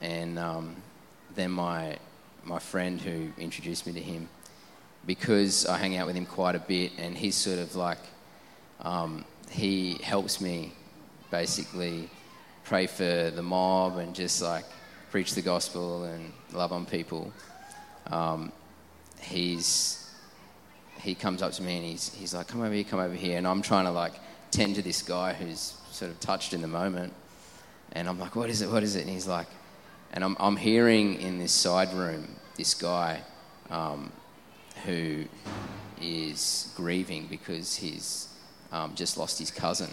And 0.00 0.38
um, 0.38 0.76
then 1.34 1.50
my, 1.50 1.98
my 2.44 2.58
friend 2.58 3.00
who 3.00 3.32
introduced 3.38 3.86
me 3.86 3.92
to 3.92 4.00
him, 4.00 4.28
because 5.06 5.66
I 5.66 5.78
hang 5.78 5.96
out 5.96 6.06
with 6.06 6.16
him 6.16 6.26
quite 6.26 6.54
a 6.54 6.60
bit, 6.60 6.92
and 6.98 7.16
he's 7.16 7.34
sort 7.34 7.58
of 7.58 7.74
like, 7.74 7.98
um, 8.80 9.24
he 9.50 9.98
helps 10.02 10.40
me 10.40 10.72
basically 11.30 12.08
pray 12.64 12.86
for 12.86 13.30
the 13.30 13.42
mob 13.42 13.98
and 13.98 14.14
just 14.14 14.40
like 14.42 14.64
preach 15.10 15.34
the 15.34 15.42
gospel 15.42 16.04
and 16.04 16.32
love 16.52 16.72
on 16.72 16.86
people. 16.86 17.32
Um, 18.06 18.52
he's 19.20 19.98
he 21.00 21.14
comes 21.14 21.42
up 21.42 21.52
to 21.52 21.62
me 21.62 21.76
and 21.76 21.84
he's 21.84 22.14
he's 22.14 22.34
like, 22.34 22.48
"Come 22.48 22.62
over 22.62 22.72
here, 22.72 22.84
come 22.84 23.00
over 23.00 23.14
here," 23.14 23.38
and 23.38 23.46
I'm 23.46 23.62
trying 23.62 23.84
to 23.84 23.90
like 23.90 24.14
tend 24.50 24.76
to 24.76 24.82
this 24.82 25.02
guy 25.02 25.32
who's 25.32 25.74
sort 25.90 26.10
of 26.10 26.20
touched 26.20 26.52
in 26.54 26.62
the 26.62 26.68
moment, 26.68 27.12
and 27.92 28.08
I'm 28.08 28.18
like, 28.18 28.36
what 28.36 28.50
is 28.50 28.62
it? 28.62 28.70
What 28.70 28.82
is 28.82 28.96
it? 28.96 29.02
And 29.02 29.10
he's 29.10 29.26
like, 29.26 29.46
and 30.12 30.24
I'm, 30.24 30.36
I'm 30.40 30.56
hearing 30.56 31.20
in 31.20 31.38
this 31.38 31.52
side 31.52 31.92
room 31.94 32.36
this 32.56 32.74
guy 32.74 33.20
um, 33.70 34.12
who 34.84 35.24
is 36.00 36.72
grieving 36.76 37.26
because 37.28 37.76
he's 37.76 38.28
um, 38.72 38.94
just 38.94 39.16
lost 39.16 39.38
his 39.38 39.50
cousin. 39.50 39.90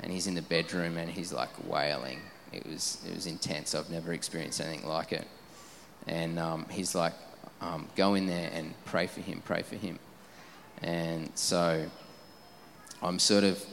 And 0.00 0.12
he's 0.12 0.26
in 0.28 0.34
the 0.34 0.42
bedroom 0.42 0.96
and 0.96 1.10
he's 1.10 1.32
like 1.32 1.50
wailing. 1.68 2.20
It 2.52 2.64
was, 2.66 2.98
it 3.08 3.14
was 3.14 3.26
intense. 3.26 3.74
I've 3.74 3.90
never 3.90 4.12
experienced 4.12 4.60
anything 4.60 4.88
like 4.88 5.12
it. 5.12 5.26
And 6.06 6.38
um, 6.38 6.66
he's 6.70 6.94
like, 6.94 7.14
um, 7.60 7.88
go 7.96 8.14
in 8.14 8.26
there 8.26 8.50
and 8.52 8.74
pray 8.84 9.08
for 9.08 9.20
him, 9.20 9.42
pray 9.44 9.62
for 9.62 9.74
him. 9.74 9.98
And 10.82 11.30
so 11.34 11.90
I'm 13.02 13.18
sort 13.18 13.42
of 13.42 13.64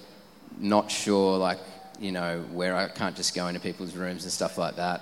not 0.58 0.90
sure, 0.90 1.38
like, 1.38 1.60
you 2.00 2.12
know, 2.12 2.44
where 2.52 2.76
I 2.76 2.88
can't 2.88 3.16
just 3.16 3.34
go 3.34 3.48
into 3.48 3.60
people's 3.60 3.96
rooms 3.96 4.24
and 4.24 4.32
stuff 4.32 4.58
like 4.58 4.76
that. 4.76 5.02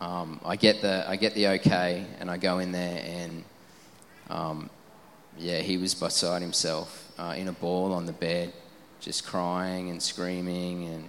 Um, 0.00 0.40
I 0.44 0.56
get 0.56 0.82
the 0.82 1.08
I 1.08 1.16
get 1.16 1.34
the 1.34 1.48
okay, 1.48 2.04
and 2.18 2.30
I 2.30 2.36
go 2.36 2.58
in 2.58 2.72
there, 2.72 3.02
and 3.04 3.44
um, 4.30 4.70
yeah, 5.38 5.58
he 5.58 5.76
was 5.76 5.94
beside 5.94 6.42
himself 6.42 7.12
uh, 7.18 7.34
in 7.36 7.48
a 7.48 7.52
ball 7.52 7.92
on 7.92 8.06
the 8.06 8.12
bed, 8.12 8.52
just 9.00 9.24
crying 9.24 9.90
and 9.90 10.02
screaming, 10.02 10.88
and 10.88 11.08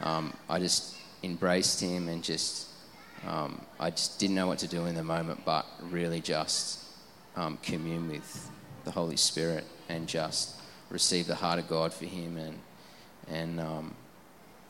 um, 0.00 0.32
I 0.48 0.58
just 0.58 0.96
embraced 1.22 1.80
him 1.80 2.08
and 2.08 2.24
just 2.24 2.68
um, 3.26 3.60
I 3.78 3.90
just 3.90 4.18
didn't 4.18 4.34
know 4.34 4.46
what 4.46 4.58
to 4.60 4.68
do 4.68 4.86
in 4.86 4.94
the 4.94 5.04
moment, 5.04 5.44
but 5.44 5.66
really 5.80 6.20
just 6.20 6.80
um, 7.36 7.58
commune 7.62 8.08
with 8.08 8.50
the 8.84 8.90
Holy 8.90 9.16
Spirit 9.16 9.64
and 9.88 10.08
just 10.08 10.56
receive 10.90 11.26
the 11.26 11.34
heart 11.34 11.58
of 11.58 11.68
God 11.68 11.92
for 11.92 12.06
him 12.06 12.36
and 12.36 12.58
and 13.28 13.60
um, 13.60 13.94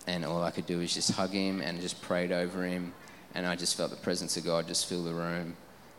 and 0.06 0.24
all 0.24 0.42
I 0.42 0.50
could 0.50 0.66
do 0.66 0.78
was 0.78 0.92
just 0.92 1.12
hug 1.12 1.30
him 1.30 1.60
and 1.60 1.80
just 1.80 2.00
prayed 2.02 2.32
over 2.32 2.64
him, 2.64 2.92
and 3.34 3.46
I 3.46 3.56
just 3.56 3.76
felt 3.76 3.90
the 3.90 3.96
presence 3.96 4.36
of 4.36 4.44
God 4.44 4.66
just 4.66 4.86
fill 4.86 5.04
the 5.04 5.14
room, 5.14 5.56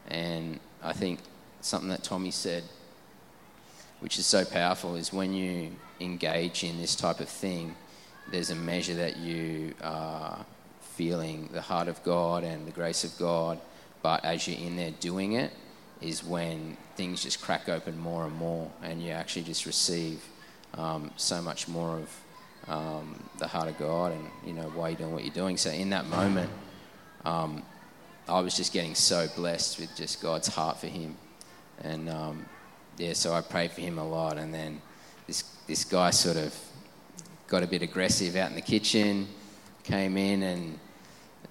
and 0.10 0.60
I 0.82 0.94
think 0.94 1.20
something 1.62 1.90
that 1.90 2.04
Tommy 2.04 2.32
said, 2.32 2.64
which 4.02 4.20
is 4.20 4.26
so 4.26 4.44
powerful, 4.44 4.96
is 4.96 5.14
when 5.14 5.34
you 5.34 5.72
engage 6.00 6.64
in 6.64 6.78
this 6.78 6.96
type 6.96 7.20
of 7.20 7.30
thing, 7.30 7.76
there's 8.32 8.50
a 8.50 8.56
measure 8.56 8.96
that 8.96 9.18
you 9.18 9.74
are 9.82 10.46
feeling 10.82 11.50
the 11.52 11.62
heart 11.62 11.88
of 11.88 12.04
God 12.04 12.44
and 12.44 12.68
the 12.68 12.72
grace 12.72 13.04
of 13.04 13.18
God, 13.18 13.60
but 14.02 14.24
as 14.26 14.48
you're 14.48 14.60
in 14.60 14.76
there 14.76 14.92
doing 15.00 15.34
it, 15.34 15.52
is 16.02 16.24
when 16.24 16.76
things 16.98 17.24
just 17.24 17.42
crack 17.42 17.70
open 17.70 17.98
more 17.98 18.26
and 18.26 18.36
more, 18.36 18.70
and 18.82 19.02
you 19.02 19.12
actually 19.12 19.44
just 19.44 19.66
receive 19.66 20.22
um, 20.76 21.12
so 21.16 21.42
much 21.42 21.68
more 21.68 21.98
of 21.98 22.10
um, 22.68 23.22
the 23.38 23.48
heart 23.48 23.68
of 23.68 23.78
God 23.78 24.12
and 24.14 24.26
you 24.46 24.54
know 24.54 24.70
why 24.74 24.90
you're 24.90 24.98
doing 24.98 25.14
what 25.14 25.24
you're 25.24 25.34
doing. 25.34 25.58
So 25.58 25.70
in 25.70 25.90
that 25.92 26.06
moment, 26.08 26.50
um, 27.26 27.64
I 28.28 28.40
was 28.40 28.56
just 28.56 28.74
getting 28.74 28.96
so 28.96 29.28
blessed 29.36 29.80
with 29.80 29.96
just 29.96 30.22
God's 30.22 30.48
heart 30.48 30.80
for 30.80 30.88
him, 30.88 31.18
and 31.82 32.10
um, 32.10 32.46
yeah, 32.98 33.14
so 33.14 33.34
I 33.34 33.42
prayed 33.42 33.72
for 33.72 33.82
him 33.82 33.98
a 33.98 34.08
lot. 34.08 34.38
And 34.38 34.54
then 34.54 34.82
this 35.28 35.44
this 35.68 35.84
guy 35.84 36.12
sort 36.12 36.38
of 36.38 36.58
got 37.48 37.64
a 37.64 37.68
bit 37.68 37.82
aggressive 37.82 38.36
out 38.36 38.50
in 38.50 38.56
the 38.56 38.62
kitchen, 38.62 39.28
came 39.84 40.18
in 40.18 40.44
and. 40.44 40.80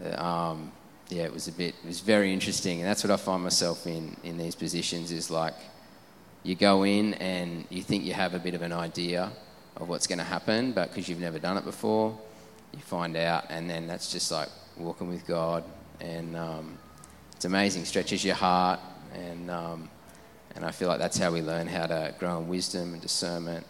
Uh, 0.02 0.22
um, 0.22 0.72
yeah, 1.12 1.24
it 1.24 1.32
was 1.32 1.46
a 1.46 1.52
bit, 1.52 1.74
it 1.82 1.86
was 1.86 2.00
very 2.00 2.32
interesting. 2.32 2.80
And 2.80 2.88
that's 2.88 3.04
what 3.04 3.10
I 3.10 3.16
find 3.16 3.42
myself 3.42 3.86
in, 3.86 4.16
in 4.24 4.38
these 4.38 4.54
positions 4.54 5.12
is 5.12 5.30
like 5.30 5.54
you 6.42 6.54
go 6.54 6.84
in 6.84 7.14
and 7.14 7.66
you 7.68 7.82
think 7.82 8.04
you 8.04 8.14
have 8.14 8.34
a 8.34 8.38
bit 8.38 8.54
of 8.54 8.62
an 8.62 8.72
idea 8.72 9.30
of 9.76 9.88
what's 9.88 10.06
going 10.06 10.18
to 10.18 10.24
happen, 10.24 10.72
but 10.72 10.88
because 10.88 11.08
you've 11.08 11.20
never 11.20 11.38
done 11.38 11.56
it 11.56 11.64
before, 11.64 12.18
you 12.72 12.80
find 12.80 13.16
out, 13.16 13.46
and 13.48 13.68
then 13.68 13.86
that's 13.86 14.10
just 14.10 14.30
like 14.30 14.48
walking 14.76 15.08
with 15.08 15.26
God, 15.26 15.64
and 16.00 16.36
um, 16.36 16.78
it's 17.34 17.44
amazing. 17.44 17.84
Stretches 17.84 18.24
your 18.24 18.34
heart, 18.34 18.80
and 19.14 19.50
um, 19.50 19.90
and 20.54 20.64
I 20.64 20.70
feel 20.70 20.88
like 20.88 20.98
that's 20.98 21.18
how 21.18 21.30
we 21.32 21.42
learn 21.42 21.66
how 21.66 21.86
to 21.86 22.14
grow 22.18 22.38
in 22.38 22.48
wisdom 22.48 22.92
and 22.92 23.02
discernment, 23.02 23.66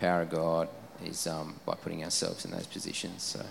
power 0.00 0.22
of 0.22 0.30
God 0.30 0.68
is 1.04 1.26
um, 1.26 1.58
by 1.64 1.74
putting 1.74 2.04
ourselves 2.04 2.44
in 2.44 2.50
those 2.50 2.66
positions. 2.66 3.22
So. 3.22 3.44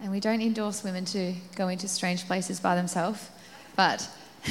And 0.00 0.10
we 0.10 0.20
don't 0.20 0.40
endorse 0.40 0.82
women 0.82 1.04
to 1.06 1.34
go 1.56 1.68
into 1.68 1.86
strange 1.88 2.26
places 2.26 2.58
by 2.58 2.74
themselves, 2.74 3.28
but 3.76 4.08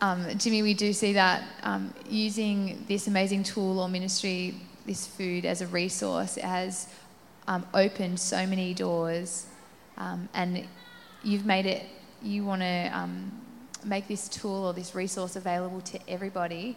um, 0.00 0.26
Jimmy, 0.38 0.62
we 0.62 0.74
do 0.74 0.92
see 0.92 1.12
that 1.14 1.42
um, 1.62 1.92
using 2.08 2.84
this 2.86 3.08
amazing 3.08 3.42
tool 3.42 3.80
or 3.80 3.88
ministry, 3.88 4.54
this 4.86 5.06
food 5.06 5.44
as 5.44 5.60
a 5.60 5.66
resource, 5.66 6.36
has 6.36 6.88
um, 7.48 7.66
opened 7.74 8.20
so 8.20 8.46
many 8.46 8.74
doors, 8.74 9.46
um, 9.96 10.28
and 10.34 10.64
you've 11.24 11.44
made 11.44 11.66
it. 11.66 11.86
You 12.22 12.44
want 12.44 12.62
to 12.62 12.90
um, 12.92 13.32
make 13.84 14.06
this 14.06 14.28
tool 14.28 14.66
or 14.66 14.72
this 14.72 14.94
resource 14.94 15.34
available 15.34 15.80
to 15.82 15.98
everybody. 16.08 16.76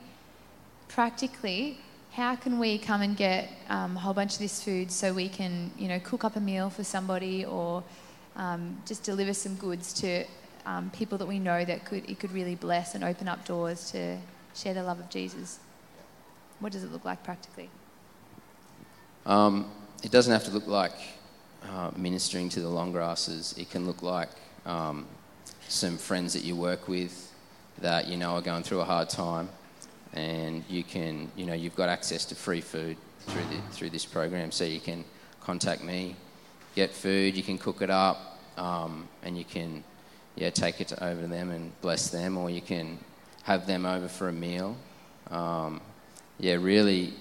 Practically, 0.88 1.78
how 2.12 2.36
can 2.36 2.58
we 2.58 2.78
come 2.78 3.02
and 3.02 3.16
get 3.16 3.50
um, 3.70 3.98
a 3.98 4.00
whole 4.00 4.14
bunch 4.14 4.34
of 4.34 4.40
this 4.40 4.64
food 4.64 4.92
so 4.92 5.14
we 5.14 5.30
can, 5.30 5.72
you 5.78 5.88
know, 5.88 6.00
cook 6.00 6.24
up 6.24 6.36
a 6.36 6.40
meal 6.40 6.70
for 6.70 6.84
somebody 6.84 7.46
or 7.46 7.84
just 8.86 9.04
deliver 9.04 9.34
some 9.34 9.56
goods 9.56 9.94
to 9.94 10.26
um, 10.66 10.90
people 10.92 11.18
that 11.18 11.26
we 11.26 11.40
know 11.40 11.64
that 11.66 11.86
could 11.86 12.10
it 12.10 12.20
could 12.20 12.32
really 12.32 12.56
bless 12.56 12.96
and 12.96 13.04
open 13.04 13.28
up 13.28 13.46
doors 13.46 13.92
to 13.92 14.18
share 14.56 14.74
the 14.74 14.84
love 14.84 15.00
of 15.00 15.10
Jesus? 15.10 15.60
What 16.60 16.72
does 16.72 16.84
it 16.84 16.92
look 16.92 17.06
like 17.06 17.24
practically? 17.24 17.70
Um, 19.26 19.72
it 20.04 20.12
doesn't 20.12 20.32
have 20.32 20.44
to 20.46 20.52
look 20.52 20.68
like 20.68 20.96
uh, 21.70 21.92
ministering 21.96 22.50
to 22.50 22.60
the 22.60 22.70
long 22.70 22.92
grasses. 22.92 23.54
It 23.58 23.70
can 23.70 23.86
look 23.86 24.02
like 24.02 24.30
um, 24.66 25.08
some 25.68 25.98
friends 25.98 26.34
that 26.34 26.44
you 26.44 26.56
work 26.56 26.88
with 26.88 27.32
that 27.80 28.08
you 28.08 28.18
know 28.18 28.36
are 28.36 28.42
going 28.42 28.64
through 28.64 28.82
a 28.82 28.86
hard 28.86 29.10
time 29.10 29.50
and 30.14 30.64
you 30.70 30.84
can, 30.84 31.32
you 31.36 31.46
know, 31.46 31.54
you've 31.54 31.76
got 31.76 31.90
access 31.90 32.26
to 32.26 32.36
free 32.36 32.62
food 32.62 32.98
through, 33.22 33.44
the, 33.46 33.62
through 33.72 33.90
this 33.90 34.06
program. 34.06 34.52
So 34.52 34.64
you 34.66 34.80
can 34.80 35.06
contact 35.40 35.84
me, 35.84 36.16
get 36.76 36.92
food, 36.92 37.36
you 37.36 37.44
can 37.44 37.58
cook 37.58 37.82
it 37.82 37.90
up, 37.90 38.40
um, 38.58 39.08
and 39.24 39.38
you 39.38 39.46
can, 39.46 39.84
yeah, 40.36 40.50
take 40.50 40.82
it 40.82 40.94
over 41.02 41.22
to 41.22 41.28
them 41.28 41.52
and 41.52 41.80
bless 41.82 42.10
them, 42.10 42.38
or 42.38 42.50
you 42.50 42.62
can 42.62 42.98
have 43.44 43.68
them 43.68 43.86
over 43.86 44.08
for 44.08 44.30
a 44.30 44.34
meal. 44.34 44.78
Um, 45.30 45.82
yeah, 46.40 46.56
really, 46.56 47.14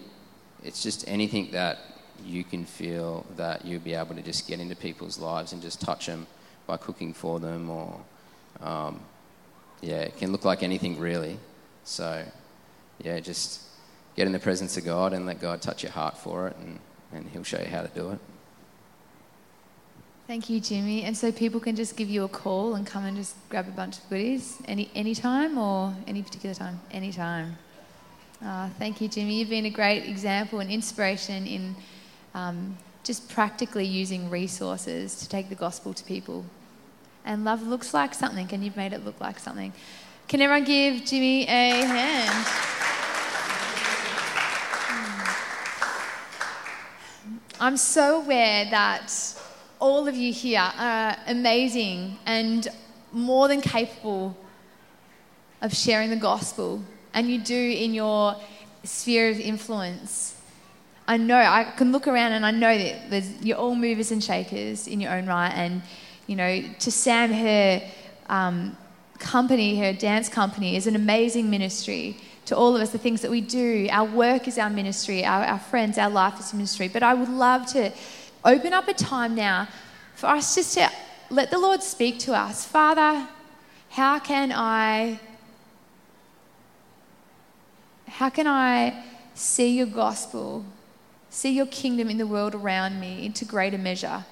it's 0.63 0.83
just 0.83 1.07
anything 1.09 1.51
that 1.53 1.79
you 2.25 2.45
can 2.45 2.65
feel 2.65 3.27
that 3.37 3.65
you'll 3.65 3.81
be 3.81 3.95
able 3.95 4.15
to 4.15 4.23
just 4.23 4.47
get 4.47 4.61
into 4.61 4.77
people's 4.77 5.19
lives 5.19 5.53
and 5.53 5.63
just 5.63 5.81
touch 5.81 6.07
them 6.07 6.27
by 6.67 6.77
cooking 6.77 7.13
for 7.13 7.41
them, 7.41 7.71
or 7.71 8.01
um, 8.61 9.01
yeah, 9.81 10.01
it 10.01 10.17
can 10.19 10.33
look 10.33 10.45
like 10.45 10.63
anything 10.63 10.99
really. 10.99 11.39
So 11.85 12.25
yeah, 13.03 13.19
just 13.21 13.63
get 14.17 14.27
in 14.27 14.33
the 14.33 14.39
presence 14.39 14.77
of 14.77 14.85
God 14.85 15.13
and 15.13 15.27
let 15.27 15.41
God 15.41 15.63
touch 15.63 15.83
your 15.83 15.93
heart 15.93 16.17
for 16.17 16.49
it, 16.49 16.57
and, 16.57 16.79
and 17.13 17.29
He'll 17.31 17.43
show 17.43 17.59
you 17.59 17.67
how 17.67 17.83
to 17.83 17.89
do 17.89 18.11
it. 18.11 18.19
Thank 20.31 20.49
you, 20.49 20.61
Jimmy. 20.61 21.03
And 21.03 21.17
so 21.17 21.33
people 21.33 21.59
can 21.59 21.75
just 21.75 21.97
give 21.97 22.09
you 22.09 22.23
a 22.23 22.29
call 22.29 22.77
and 22.77 22.87
come 22.87 23.05
and 23.05 23.17
just 23.17 23.35
grab 23.49 23.67
a 23.67 23.73
bunch 23.73 23.99
of 23.99 24.09
goodies 24.09 24.63
any 24.69 24.89
any 24.95 25.13
time 25.13 25.59
or 25.59 25.93
any 26.07 26.23
particular 26.23 26.55
time, 26.55 26.81
any 26.93 27.11
time. 27.11 27.59
Uh, 28.41 28.69
thank 28.79 29.01
you, 29.01 29.09
Jimmy. 29.09 29.41
You've 29.41 29.49
been 29.49 29.67
a 29.67 29.71
great 29.71 30.05
example 30.05 30.61
and 30.61 30.71
inspiration 30.71 31.49
in 31.49 31.75
um, 32.33 32.79
just 33.03 33.29
practically 33.29 33.85
using 33.85 34.31
resources 34.31 35.17
to 35.17 35.29
take 35.29 35.49
the 35.49 35.57
gospel 35.57 35.93
to 35.93 36.05
people. 36.05 36.45
And 37.25 37.45
love 37.45 37.67
looks 37.67 37.93
like 37.93 38.15
something, 38.15 38.49
and 38.53 38.65
you've 38.65 38.77
made 38.77 38.93
it 38.93 39.05
look 39.05 39.21
like 39.21 39.41
something. 39.41 39.73
Can 40.29 40.41
everyone 40.43 40.63
give 40.63 41.05
Jimmy 41.07 41.43
a 41.49 41.85
hand? 41.85 42.47
I'm 47.59 47.77
so 47.77 48.23
aware 48.23 48.71
that 48.71 49.13
all 49.81 50.07
of 50.07 50.15
you 50.15 50.33
here 50.33 50.61
are 50.61 51.17
amazing 51.27 52.19
and 52.27 52.69
more 53.13 53.49
than 53.49 53.61
capable 53.61 54.37
of 55.63 55.75
sharing 55.75 56.11
the 56.11 56.17
gospel, 56.17 56.83
and 57.13 57.31
you 57.31 57.39
do 57.39 57.57
in 57.57 57.93
your 57.93 58.37
sphere 58.85 59.31
of 59.31 59.41
influence. 59.41 60.37
I 61.09 61.17
know, 61.17 61.37
I 61.37 61.65
can 61.77 61.93
look 61.93 62.07
around 62.07 62.33
and 62.33 62.47
I 62.47 62.51
know 62.53 62.79
that 62.79 63.25
you're 63.43 63.57
all 63.57 63.75
movers 63.75 64.13
and 64.13 64.23
shakers 64.23 64.87
in 64.87 65.01
your 65.01 65.13
own 65.13 65.27
right. 65.27 65.51
And, 65.51 65.83
you 66.29 66.37
know, 66.37 66.63
to 66.79 66.91
Sam, 66.93 67.33
her 67.33 67.83
um, 68.29 68.77
company, 69.19 69.79
her 69.81 69.93
dance 69.93 70.29
company, 70.29 70.77
is 70.77 70.87
an 70.87 70.95
amazing 70.95 71.51
ministry 71.51 72.17
to 72.47 72.57
all 72.57 72.77
of 72.77 72.83
us, 72.83 72.91
the 72.91 72.99
things 72.99 73.23
that 73.23 73.31
we 73.31 73.41
do. 73.41 73.89
Our 73.91 74.09
work 74.09 74.47
is 74.47 74.57
our 74.57 74.71
ministry, 74.71 75.25
our, 75.25 75.45
our 75.45 75.59
friends, 75.59 75.99
our 75.99 76.11
life 76.11 76.39
is 76.39 76.55
ministry. 76.55 76.87
But 76.87 77.03
I 77.03 77.15
would 77.15 77.29
love 77.29 77.67
to 77.73 77.93
open 78.45 78.73
up 78.73 78.89
a 78.89 78.95
time 78.95 79.35
now 79.35 79.69
for 80.15 80.27
us 80.27 80.55
just 80.55 80.75
to 80.75 80.91
let 81.31 81.51
the 81.51 81.59
Lord 81.59 81.83
speak 81.83 82.19
to 82.21 82.35
us. 82.35 82.65
Father, 82.65 83.29
how 83.91 84.19
can 84.19 84.53
I 84.53 85.21
how 88.07 88.29
can 88.29 88.47
I 88.47 89.05
see 89.35 89.79
your 89.79 89.87
gospel, 89.87 90.65
see 91.31 91.53
your 91.53 91.67
kingdom 91.67 92.11
in 92.11 92.19
the 92.19 92.27
world 92.27 92.55
around 92.55 93.01
me 93.01 93.25
into 93.25 93.45
greater 93.45 93.79
measure? 93.79 94.25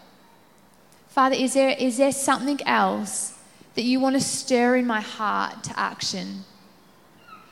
Father, 1.09 1.37
is 1.37 1.55
there, 1.55 1.71
is 1.71 1.97
there 1.97 2.13
something 2.13 2.61
else 2.67 3.39
that 3.75 3.83
you 3.83 3.99
want 3.99 4.15
to 4.17 4.21
stir 4.21 4.77
in 4.77 4.87
my 4.87 5.01
heart 5.01 5.65
to 5.65 5.79
action? 5.79 6.45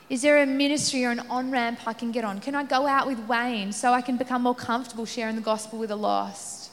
Is 0.09 0.21
there 0.21 0.41
a 0.41 0.45
ministry 0.45 1.03
or 1.03 1.11
an 1.11 1.19
on 1.29 1.51
ramp 1.51 1.79
I 1.85 1.93
can 1.93 2.11
get 2.11 2.23
on? 2.23 2.39
Can 2.39 2.55
I 2.55 2.63
go 2.63 2.87
out 2.87 3.07
with 3.07 3.19
Wayne 3.27 3.73
so 3.73 3.91
I 3.91 4.01
can 4.01 4.15
become 4.15 4.43
more 4.43 4.55
comfortable 4.55 5.05
sharing 5.05 5.35
the 5.35 5.41
gospel 5.41 5.79
with 5.79 5.89
the 5.89 5.97
lost? 5.97 6.71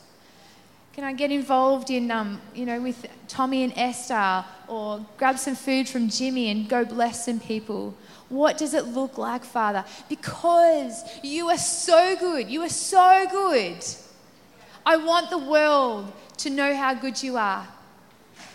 Can 0.92 1.02
I 1.02 1.12
get 1.12 1.32
involved 1.32 1.90
in, 1.90 2.12
um, 2.12 2.40
you 2.54 2.64
know, 2.64 2.80
with 2.80 3.04
Tommy 3.26 3.64
and 3.64 3.72
Esther 3.74 4.44
or 4.68 5.04
grab 5.18 5.38
some 5.40 5.56
food 5.56 5.88
from 5.88 6.08
Jimmy 6.08 6.50
and 6.50 6.68
go 6.68 6.84
bless 6.84 7.24
some 7.24 7.40
people? 7.40 7.96
What 8.28 8.56
does 8.56 8.74
it 8.74 8.86
look 8.86 9.18
like, 9.18 9.44
Father? 9.44 9.84
Because 10.08 11.02
you 11.24 11.48
are 11.48 11.58
so 11.58 12.14
good. 12.14 12.48
You 12.48 12.62
are 12.62 12.68
so 12.68 13.26
good. 13.28 13.84
I 14.86 14.96
want 14.96 15.30
the 15.30 15.38
world 15.38 16.12
to 16.38 16.50
know 16.50 16.76
how 16.76 16.94
good 16.94 17.20
you 17.20 17.36
are. 17.36 17.66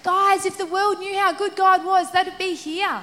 Guys, 0.03 0.45
if 0.45 0.57
the 0.57 0.65
world 0.65 0.99
knew 0.99 1.17
how 1.17 1.34
good 1.34 1.57
God 1.57 1.86
was, 1.86 2.09
they'd 2.11 2.38
be 2.38 2.55
here. 2.55 3.01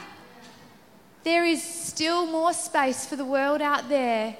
There 1.26 1.44
is 1.44 1.60
still 1.60 2.24
more 2.24 2.52
space 2.52 3.04
for 3.04 3.16
the 3.16 3.24
world 3.24 3.60
out 3.60 3.88
there 3.88 4.36